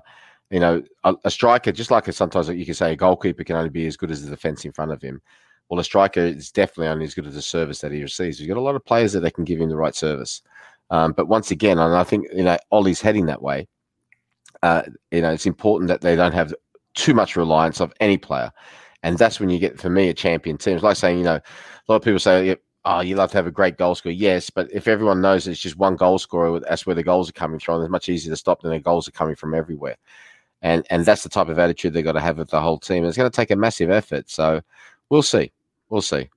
you 0.54 0.60
know, 0.60 0.84
a, 1.04 1.16
a, 1.26 1.32
striker, 1.32 1.72
just 1.72 1.90
like 1.90 2.08
a, 2.08 2.14
sometimes 2.14 2.48
you 2.48 2.64
can 2.64 2.76
say 2.76 2.94
a 2.94 2.96
goalkeeper 2.96 3.44
can 3.44 3.56
only 3.56 3.72
be 3.72 3.88
as 3.88 3.98
good 3.98 4.12
as 4.12 4.24
the 4.24 4.30
defense 4.30 4.66
in 4.66 4.72
front 4.72 4.92
of 4.92 5.02
him. 5.02 5.20
Well, 5.68 5.80
a 5.80 5.84
striker 5.84 6.20
is 6.20 6.52
definitely 6.52 6.90
only 6.90 7.06
as 7.06 7.16
good 7.16 7.26
as 7.26 7.34
the 7.34 7.42
service 7.42 7.80
that 7.80 7.92
he 7.92 8.04
receives. 8.04 8.40
We've 8.40 8.48
got 8.48 8.58
a 8.58 8.62
lot 8.62 8.76
of 8.76 8.86
players 8.86 9.14
that 9.14 9.22
they 9.22 9.32
can 9.32 9.46
give 9.46 9.60
him 9.60 9.70
the 9.70 9.76
right 9.76 9.96
service. 9.96 10.44
Um, 10.92 11.14
but 11.14 11.28
once 11.28 11.50
again, 11.50 11.80
and 11.80 11.96
I 11.96 12.04
think, 12.04 12.28
you 12.32 12.44
know, 12.44 12.60
Ole's 12.70 13.02
heading 13.02 13.26
that 13.26 13.42
way. 13.42 13.68
Uh, 14.62 14.84
you 15.10 15.22
know, 15.22 15.32
it's 15.32 15.48
important 15.48 15.88
that 15.88 16.02
they 16.02 16.16
don't 16.16 16.36
have 16.36 16.54
too 16.94 17.16
much 17.16 17.36
reliance 17.36 17.82
of 17.82 17.92
any 18.00 18.20
player. 18.20 18.52
And 19.02 19.18
that's 19.18 19.40
when 19.40 19.50
you 19.50 19.58
get, 19.58 19.80
for 19.80 19.90
me, 19.90 20.10
a 20.10 20.14
champion 20.14 20.60
team. 20.60 20.76
It's 20.76 20.84
like 20.84 20.98
saying, 20.98 21.18
you 21.18 21.24
know, 21.24 21.38
a 21.38 21.42
lot 21.88 21.96
of 21.96 22.04
people 22.04 22.20
say, 22.20 22.56
oh, 22.86 23.00
you 23.00 23.16
love 23.16 23.32
to 23.32 23.38
have 23.38 23.48
a 23.48 23.52
great 23.52 23.80
goal 23.80 23.96
scorer. 23.96 24.14
Yes, 24.14 24.52
but 24.52 24.72
if 24.72 24.88
everyone 24.88 25.20
knows 25.20 25.48
it's 25.48 25.60
just 25.60 25.78
one 25.78 25.96
goal 25.96 26.20
scorer, 26.20 26.60
that's 26.60 26.86
where 26.86 26.96
the 26.96 27.02
goals 27.02 27.28
are 27.28 27.34
coming 27.34 27.60
from. 27.60 27.82
It's 27.82 27.90
much 27.90 28.08
easier 28.08 28.32
to 28.32 28.38
stop 28.38 28.62
than 28.62 28.70
the 28.70 28.80
goals 28.80 29.08
are 29.08 29.12
coming 29.12 29.36
from 29.36 29.56
everywhere 29.56 29.98
and 30.64 30.88
and 30.90 31.06
that's 31.06 31.24
the 31.24 31.30
type 31.30 31.50
of 31.50 31.60
attitude 31.60 31.94
they've 31.94 32.04
got 32.04 32.14
to 32.14 32.22
have 32.22 32.38
with 32.38 32.50
the 32.50 32.62
whole 32.62 32.80
team. 32.80 33.06
It's 33.06 33.18
going 33.18 33.30
to 33.30 33.36
take 33.36 33.52
a 33.52 33.56
massive 33.56 33.92
effort. 33.92 34.30
So 34.30 34.62
we'll 35.10 35.22
see. 35.22 35.52
We'll 35.90 36.02
see. 36.02 36.30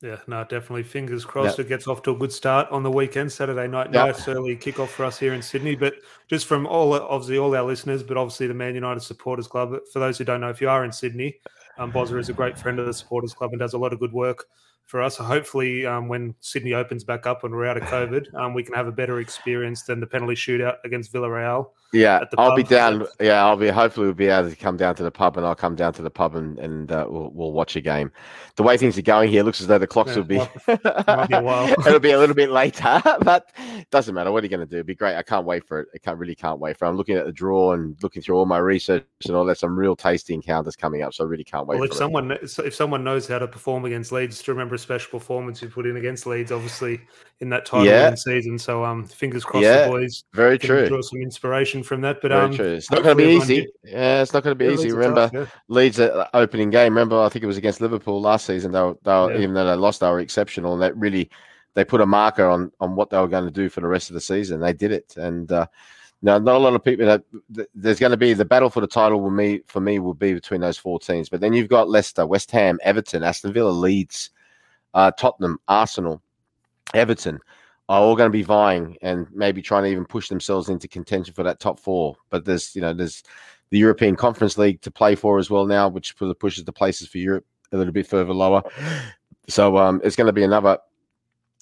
Yeah, 0.00 0.16
no, 0.26 0.42
definitely. 0.42 0.82
Fingers 0.82 1.24
crossed 1.24 1.58
yep. 1.58 1.66
it 1.66 1.68
gets 1.68 1.86
off 1.86 2.02
to 2.02 2.10
a 2.10 2.16
good 2.16 2.32
start 2.32 2.68
on 2.72 2.82
the 2.82 2.90
weekend, 2.90 3.30
Saturday 3.30 3.68
night. 3.68 3.92
Yep. 3.92 4.06
Nice 4.06 4.26
early 4.26 4.56
kickoff 4.56 4.88
for 4.88 5.04
us 5.04 5.16
here 5.16 5.32
in 5.32 5.40
Sydney. 5.40 5.76
But 5.76 5.94
just 6.26 6.46
from 6.46 6.66
all, 6.66 6.92
obviously, 6.92 7.38
all 7.38 7.54
our 7.54 7.62
listeners, 7.62 8.02
but 8.02 8.16
obviously 8.16 8.48
the 8.48 8.54
Man 8.54 8.74
United 8.74 9.00
Supporters 9.00 9.46
Club. 9.46 9.76
For 9.92 10.00
those 10.00 10.18
who 10.18 10.24
don't 10.24 10.40
know, 10.40 10.50
if 10.50 10.60
you 10.60 10.68
are 10.68 10.84
in 10.84 10.90
Sydney, 10.90 11.36
um, 11.78 11.92
Bozza 11.92 12.18
is 12.18 12.30
a 12.30 12.32
great 12.32 12.58
friend 12.58 12.80
of 12.80 12.86
the 12.86 12.94
Supporters 12.94 13.32
Club 13.32 13.52
and 13.52 13.60
does 13.60 13.74
a 13.74 13.78
lot 13.78 13.92
of 13.92 14.00
good 14.00 14.12
work 14.12 14.46
for 14.86 15.00
us. 15.02 15.18
So 15.18 15.24
hopefully, 15.24 15.86
um, 15.86 16.08
when 16.08 16.34
Sydney 16.40 16.72
opens 16.72 17.04
back 17.04 17.26
up 17.26 17.44
and 17.44 17.54
we're 17.54 17.66
out 17.66 17.76
of 17.76 17.84
COVID, 17.84 18.34
um, 18.34 18.54
we 18.54 18.64
can 18.64 18.74
have 18.74 18.88
a 18.88 18.92
better 18.92 19.20
experience 19.20 19.82
than 19.82 20.00
the 20.00 20.06
penalty 20.08 20.34
shootout 20.34 20.78
against 20.84 21.12
Villarreal. 21.12 21.66
Yeah, 21.92 22.24
I'll 22.38 22.56
be 22.56 22.62
down. 22.62 23.06
Yeah, 23.20 23.44
I'll 23.44 23.56
be. 23.56 23.68
Hopefully, 23.68 24.06
we'll 24.06 24.14
be 24.14 24.26
able 24.26 24.48
to 24.48 24.56
come 24.56 24.78
down 24.78 24.94
to 24.94 25.02
the 25.02 25.10
pub, 25.10 25.36
and 25.36 25.44
I'll 25.44 25.54
come 25.54 25.74
down 25.74 25.92
to 25.94 26.02
the 26.02 26.10
pub 26.10 26.34
and 26.34 26.58
and 26.58 26.90
uh, 26.90 27.06
we'll, 27.08 27.30
we'll 27.34 27.52
watch 27.52 27.76
a 27.76 27.82
game. 27.82 28.10
The 28.56 28.62
way 28.62 28.78
things 28.78 28.96
are 28.96 29.02
going 29.02 29.28
here, 29.28 29.42
looks 29.42 29.60
as 29.60 29.66
though 29.66 29.78
the 29.78 29.86
clocks 29.86 30.10
yeah, 30.10 30.16
will 30.16 30.24
be. 30.24 30.38
Might 30.38 31.28
be 31.28 31.34
it'll 31.86 32.00
be 32.00 32.12
a 32.12 32.18
little 32.18 32.34
bit 32.34 32.50
later, 32.50 33.02
but 33.22 33.50
doesn't 33.90 34.14
matter. 34.14 34.32
What 34.32 34.42
are 34.42 34.46
you 34.46 34.50
going 34.50 34.66
to 34.66 34.70
do? 34.70 34.78
It'll 34.78 34.86
be 34.86 34.94
great. 34.94 35.16
I 35.16 35.22
can't 35.22 35.44
wait 35.44 35.66
for 35.66 35.80
it. 35.80 35.88
I 35.94 35.98
can't 35.98 36.18
really 36.18 36.34
can't 36.34 36.58
wait 36.58 36.78
for. 36.78 36.86
it. 36.86 36.88
I'm 36.88 36.96
looking 36.96 37.16
at 37.16 37.26
the 37.26 37.32
draw 37.32 37.72
and 37.72 37.94
looking 38.02 38.22
through 38.22 38.36
all 38.36 38.46
my 38.46 38.58
research 38.58 39.04
and 39.26 39.36
all 39.36 39.44
that. 39.44 39.58
Some 39.58 39.78
real 39.78 39.94
tasty 39.94 40.32
encounters 40.32 40.76
coming 40.76 41.02
up, 41.02 41.12
so 41.12 41.24
I 41.24 41.26
really 41.26 41.44
can't 41.44 41.66
wait. 41.66 41.78
Well, 41.78 41.90
if 41.90 41.94
someone 41.94 42.30
it. 42.30 42.58
if 42.58 42.74
someone 42.74 43.04
knows 43.04 43.28
how 43.28 43.38
to 43.38 43.46
perform 43.46 43.84
against 43.84 44.12
Leeds, 44.12 44.42
to 44.42 44.52
remember 44.52 44.76
a 44.76 44.78
special 44.78 45.18
performance 45.18 45.60
you 45.60 45.68
put 45.68 45.86
in 45.86 45.98
against 45.98 46.26
Leeds, 46.26 46.52
obviously 46.52 47.02
in 47.42 47.48
that 47.50 47.66
title 47.66 47.86
yeah. 47.86 48.14
season. 48.14 48.58
So 48.58 48.84
um, 48.84 49.04
fingers 49.04 49.44
crossed, 49.44 49.64
yeah, 49.64 49.84
the 49.84 49.90
boys. 49.90 50.24
Very 50.32 50.58
true. 50.58 50.88
Draw 50.88 51.02
some 51.02 51.20
inspiration 51.20 51.81
from 51.82 52.00
that, 52.02 52.18
but 52.20 52.30
very 52.30 52.44
um. 52.44 52.54
True. 52.54 52.74
It's 52.74 52.90
not 52.90 53.02
going 53.02 53.16
to 53.16 53.24
be 53.24 53.30
easy. 53.32 53.68
Yeah, 53.84 54.22
it's 54.22 54.32
not 54.32 54.42
going 54.42 54.52
to 54.52 54.58
be 54.58 54.66
yeah, 54.66 54.72
easy. 54.72 54.92
Remember, 54.92 55.28
tough, 55.28 55.32
yeah. 55.34 55.46
Leeds 55.68 56.00
opening 56.34 56.70
game. 56.70 56.92
Remember, 56.92 57.20
I 57.20 57.28
think 57.28 57.42
it 57.42 57.46
was 57.46 57.56
against 57.56 57.80
Liverpool 57.80 58.20
last 58.20 58.46
season. 58.46 58.72
They 58.72 58.80
were, 58.80 58.96
they 59.02 59.12
were 59.12 59.32
yeah. 59.32 59.38
even 59.38 59.54
though 59.54 59.66
they 59.66 59.74
lost, 59.74 60.00
they 60.00 60.08
were 60.08 60.20
exceptional. 60.20 60.74
And 60.74 60.82
that 60.82 60.96
really, 60.96 61.30
they 61.74 61.84
put 61.84 62.00
a 62.00 62.06
marker 62.06 62.46
on 62.48 62.72
on 62.80 62.96
what 62.96 63.10
they 63.10 63.18
were 63.18 63.28
going 63.28 63.44
to 63.44 63.50
do 63.50 63.68
for 63.68 63.80
the 63.80 63.88
rest 63.88 64.10
of 64.10 64.14
the 64.14 64.20
season. 64.20 64.60
They 64.60 64.72
did 64.72 64.92
it, 64.92 65.14
and 65.16 65.50
uh, 65.50 65.66
now 66.22 66.38
not 66.38 66.56
a 66.56 66.58
lot 66.58 66.74
of 66.74 66.84
people. 66.84 67.06
Know, 67.06 67.66
there's 67.74 68.00
going 68.00 68.10
to 68.10 68.16
be 68.16 68.32
the 68.34 68.44
battle 68.44 68.70
for 68.70 68.80
the 68.80 68.86
title. 68.86 69.20
Will 69.20 69.30
me 69.30 69.60
for 69.66 69.80
me 69.80 69.98
will 69.98 70.14
be 70.14 70.34
between 70.34 70.60
those 70.60 70.78
four 70.78 70.98
teams. 70.98 71.28
But 71.28 71.40
then 71.40 71.52
you've 71.52 71.68
got 71.68 71.88
Leicester, 71.88 72.26
West 72.26 72.50
Ham, 72.50 72.78
Everton, 72.82 73.22
Aston 73.22 73.52
Villa, 73.52 73.70
Leeds, 73.70 74.30
uh, 74.94 75.10
Tottenham, 75.12 75.58
Arsenal, 75.68 76.22
Everton 76.94 77.38
are 77.88 78.00
all 78.00 78.16
going 78.16 78.28
to 78.28 78.38
be 78.38 78.42
vying 78.42 78.96
and 79.02 79.26
maybe 79.32 79.60
trying 79.60 79.84
to 79.84 79.90
even 79.90 80.04
push 80.04 80.28
themselves 80.28 80.68
into 80.68 80.88
contention 80.88 81.34
for 81.34 81.42
that 81.42 81.60
top 81.60 81.78
four. 81.78 82.16
But 82.30 82.44
there's, 82.44 82.74
you 82.74 82.80
know, 82.80 82.92
there's 82.92 83.22
the 83.70 83.78
European 83.78 84.16
Conference 84.16 84.56
League 84.56 84.80
to 84.82 84.90
play 84.90 85.14
for 85.14 85.38
as 85.38 85.50
well 85.50 85.66
now, 85.66 85.88
which 85.88 86.16
pushes 86.38 86.64
the 86.64 86.72
places 86.72 87.08
for 87.08 87.18
Europe 87.18 87.44
a 87.72 87.76
little 87.76 87.92
bit 87.92 88.06
further 88.06 88.32
lower. 88.32 88.62
So 89.48 89.76
um, 89.76 90.00
it's 90.04 90.16
going 90.16 90.28
to 90.28 90.32
be 90.32 90.44
another, 90.44 90.78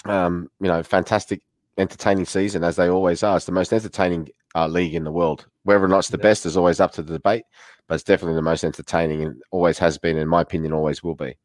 um, 0.05 0.51
you 0.61 0.68
know, 0.68 0.83
fantastic, 0.83 1.41
entertaining 1.79 2.27
season 2.27 2.62
as 2.64 2.77
they 2.77 2.89
always 2.89 3.23
are. 3.23 3.37
It's 3.37 3.47
the 3.47 3.53
most 3.53 3.73
entertaining 3.73 4.29
uh, 4.55 4.66
league 4.66 4.95
in 4.95 5.05
the 5.05 5.12
world. 5.12 5.47
Whether 5.62 5.85
or 5.85 5.89
not 5.89 6.01
it's 6.01 6.09
the 6.09 6.18
yeah. 6.18 6.23
best 6.23 6.47
is 6.47 6.57
always 6.57 6.81
up 6.81 6.93
to 6.93 7.03
the 7.03 7.14
debate, 7.14 7.45
but 7.87 7.95
it's 7.95 8.05
definitely 8.05 8.37
the 8.37 8.43
most 8.43 8.64
entertaining 8.64 9.23
and 9.23 9.43
always 9.51 9.79
has 9.79 9.99
been, 9.99 10.18
in 10.18 10.29
my 10.29 10.43
opinion, 10.43 10.73
always 10.73 11.03
will 11.03 11.14
be. 11.14 11.37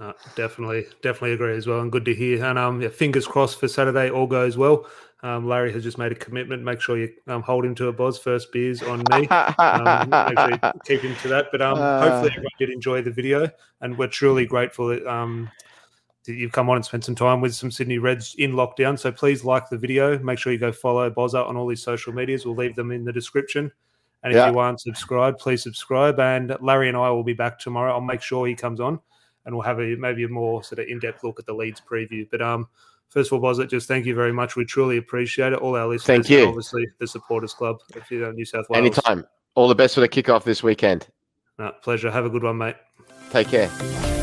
Uh, 0.00 0.14
definitely, 0.34 0.86
definitely 1.02 1.32
agree 1.32 1.54
as 1.54 1.66
well, 1.66 1.80
and 1.80 1.92
good 1.92 2.06
to 2.06 2.14
hear. 2.14 2.42
And 2.42 2.58
um, 2.58 2.80
yeah, 2.80 2.88
fingers 2.88 3.26
crossed 3.26 3.60
for 3.60 3.68
Saturday, 3.68 4.08
all 4.08 4.26
goes 4.26 4.56
well. 4.56 4.86
Um, 5.22 5.46
Larry 5.46 5.70
has 5.74 5.82
just 5.82 5.98
made 5.98 6.10
a 6.10 6.14
commitment. 6.14 6.62
Make 6.62 6.80
sure 6.80 6.96
you 6.96 7.12
um, 7.26 7.42
hold 7.42 7.66
him 7.66 7.74
to 7.74 7.88
a 7.88 7.92
Boz 7.92 8.18
first 8.18 8.50
beers 8.50 8.82
on 8.82 9.00
me. 9.10 9.28
Um, 9.28 10.08
make 10.10 10.38
sure 10.38 10.50
you 10.50 10.80
keep 10.86 11.02
him 11.02 11.14
to 11.16 11.28
that. 11.28 11.48
But 11.52 11.60
um, 11.60 11.78
uh, 11.78 12.00
hopefully 12.00 12.30
everyone 12.30 12.50
did 12.58 12.70
enjoy 12.70 13.02
the 13.02 13.10
video, 13.10 13.50
and 13.82 13.98
we're 13.98 14.08
truly 14.08 14.46
grateful 14.46 14.88
that 14.88 15.06
um, 15.06 15.50
that 16.24 16.32
you've 16.32 16.52
come 16.52 16.70
on 16.70 16.76
and 16.76 16.84
spent 16.84 17.04
some 17.04 17.14
time 17.14 17.42
with 17.42 17.54
some 17.54 17.70
Sydney 17.70 17.98
Reds 17.98 18.34
in 18.38 18.52
lockdown. 18.52 18.98
So 18.98 19.12
please 19.12 19.44
like 19.44 19.68
the 19.68 19.76
video. 19.76 20.18
Make 20.20 20.38
sure 20.38 20.50
you 20.50 20.58
go 20.58 20.72
follow 20.72 21.10
Bozza 21.10 21.46
on 21.46 21.58
all 21.58 21.68
his 21.68 21.82
social 21.82 22.14
medias. 22.14 22.46
We'll 22.46 22.56
leave 22.56 22.74
them 22.74 22.90
in 22.90 23.04
the 23.04 23.12
description. 23.12 23.70
And 24.22 24.32
if 24.32 24.36
yeah. 24.36 24.50
you 24.50 24.58
aren't 24.58 24.80
subscribed, 24.80 25.38
please 25.38 25.62
subscribe. 25.62 26.18
And 26.20 26.56
Larry 26.60 26.88
and 26.88 26.96
I 26.96 27.10
will 27.10 27.24
be 27.24 27.32
back 27.32 27.58
tomorrow. 27.58 27.92
I'll 27.92 28.00
make 28.00 28.22
sure 28.22 28.46
he 28.46 28.54
comes 28.54 28.80
on 28.80 29.00
and 29.50 29.56
we'll 29.56 29.66
have 29.66 29.80
a 29.80 29.96
maybe 29.96 30.22
a 30.22 30.28
more 30.28 30.62
sort 30.62 30.78
of 30.78 30.86
in-depth 30.86 31.24
look 31.24 31.40
at 31.40 31.46
the 31.46 31.52
Leeds 31.52 31.82
preview. 31.84 32.26
But 32.30 32.40
um, 32.40 32.68
first 33.08 33.32
of 33.32 33.42
all, 33.42 33.52
Bozit, 33.52 33.68
just 33.68 33.88
thank 33.88 34.06
you 34.06 34.14
very 34.14 34.32
much. 34.32 34.54
We 34.54 34.64
truly 34.64 34.96
appreciate 34.96 35.52
it. 35.52 35.58
All 35.58 35.76
our 35.76 35.88
listeners, 35.88 36.06
thank 36.06 36.30
you. 36.30 36.46
obviously 36.46 36.86
the 36.98 37.06
supporters 37.08 37.52
club 37.52 37.80
of 37.96 38.34
New 38.34 38.44
South 38.44 38.70
Wales. 38.70 38.78
Anytime. 38.80 39.26
All 39.56 39.66
the 39.66 39.74
best 39.74 39.96
for 39.96 40.00
the 40.00 40.08
kickoff 40.08 40.44
this 40.44 40.62
weekend. 40.62 41.08
No, 41.58 41.72
pleasure. 41.82 42.10
Have 42.10 42.24
a 42.24 42.30
good 42.30 42.44
one, 42.44 42.58
mate. 42.58 42.76
Take 43.30 43.48
care. 43.48 44.19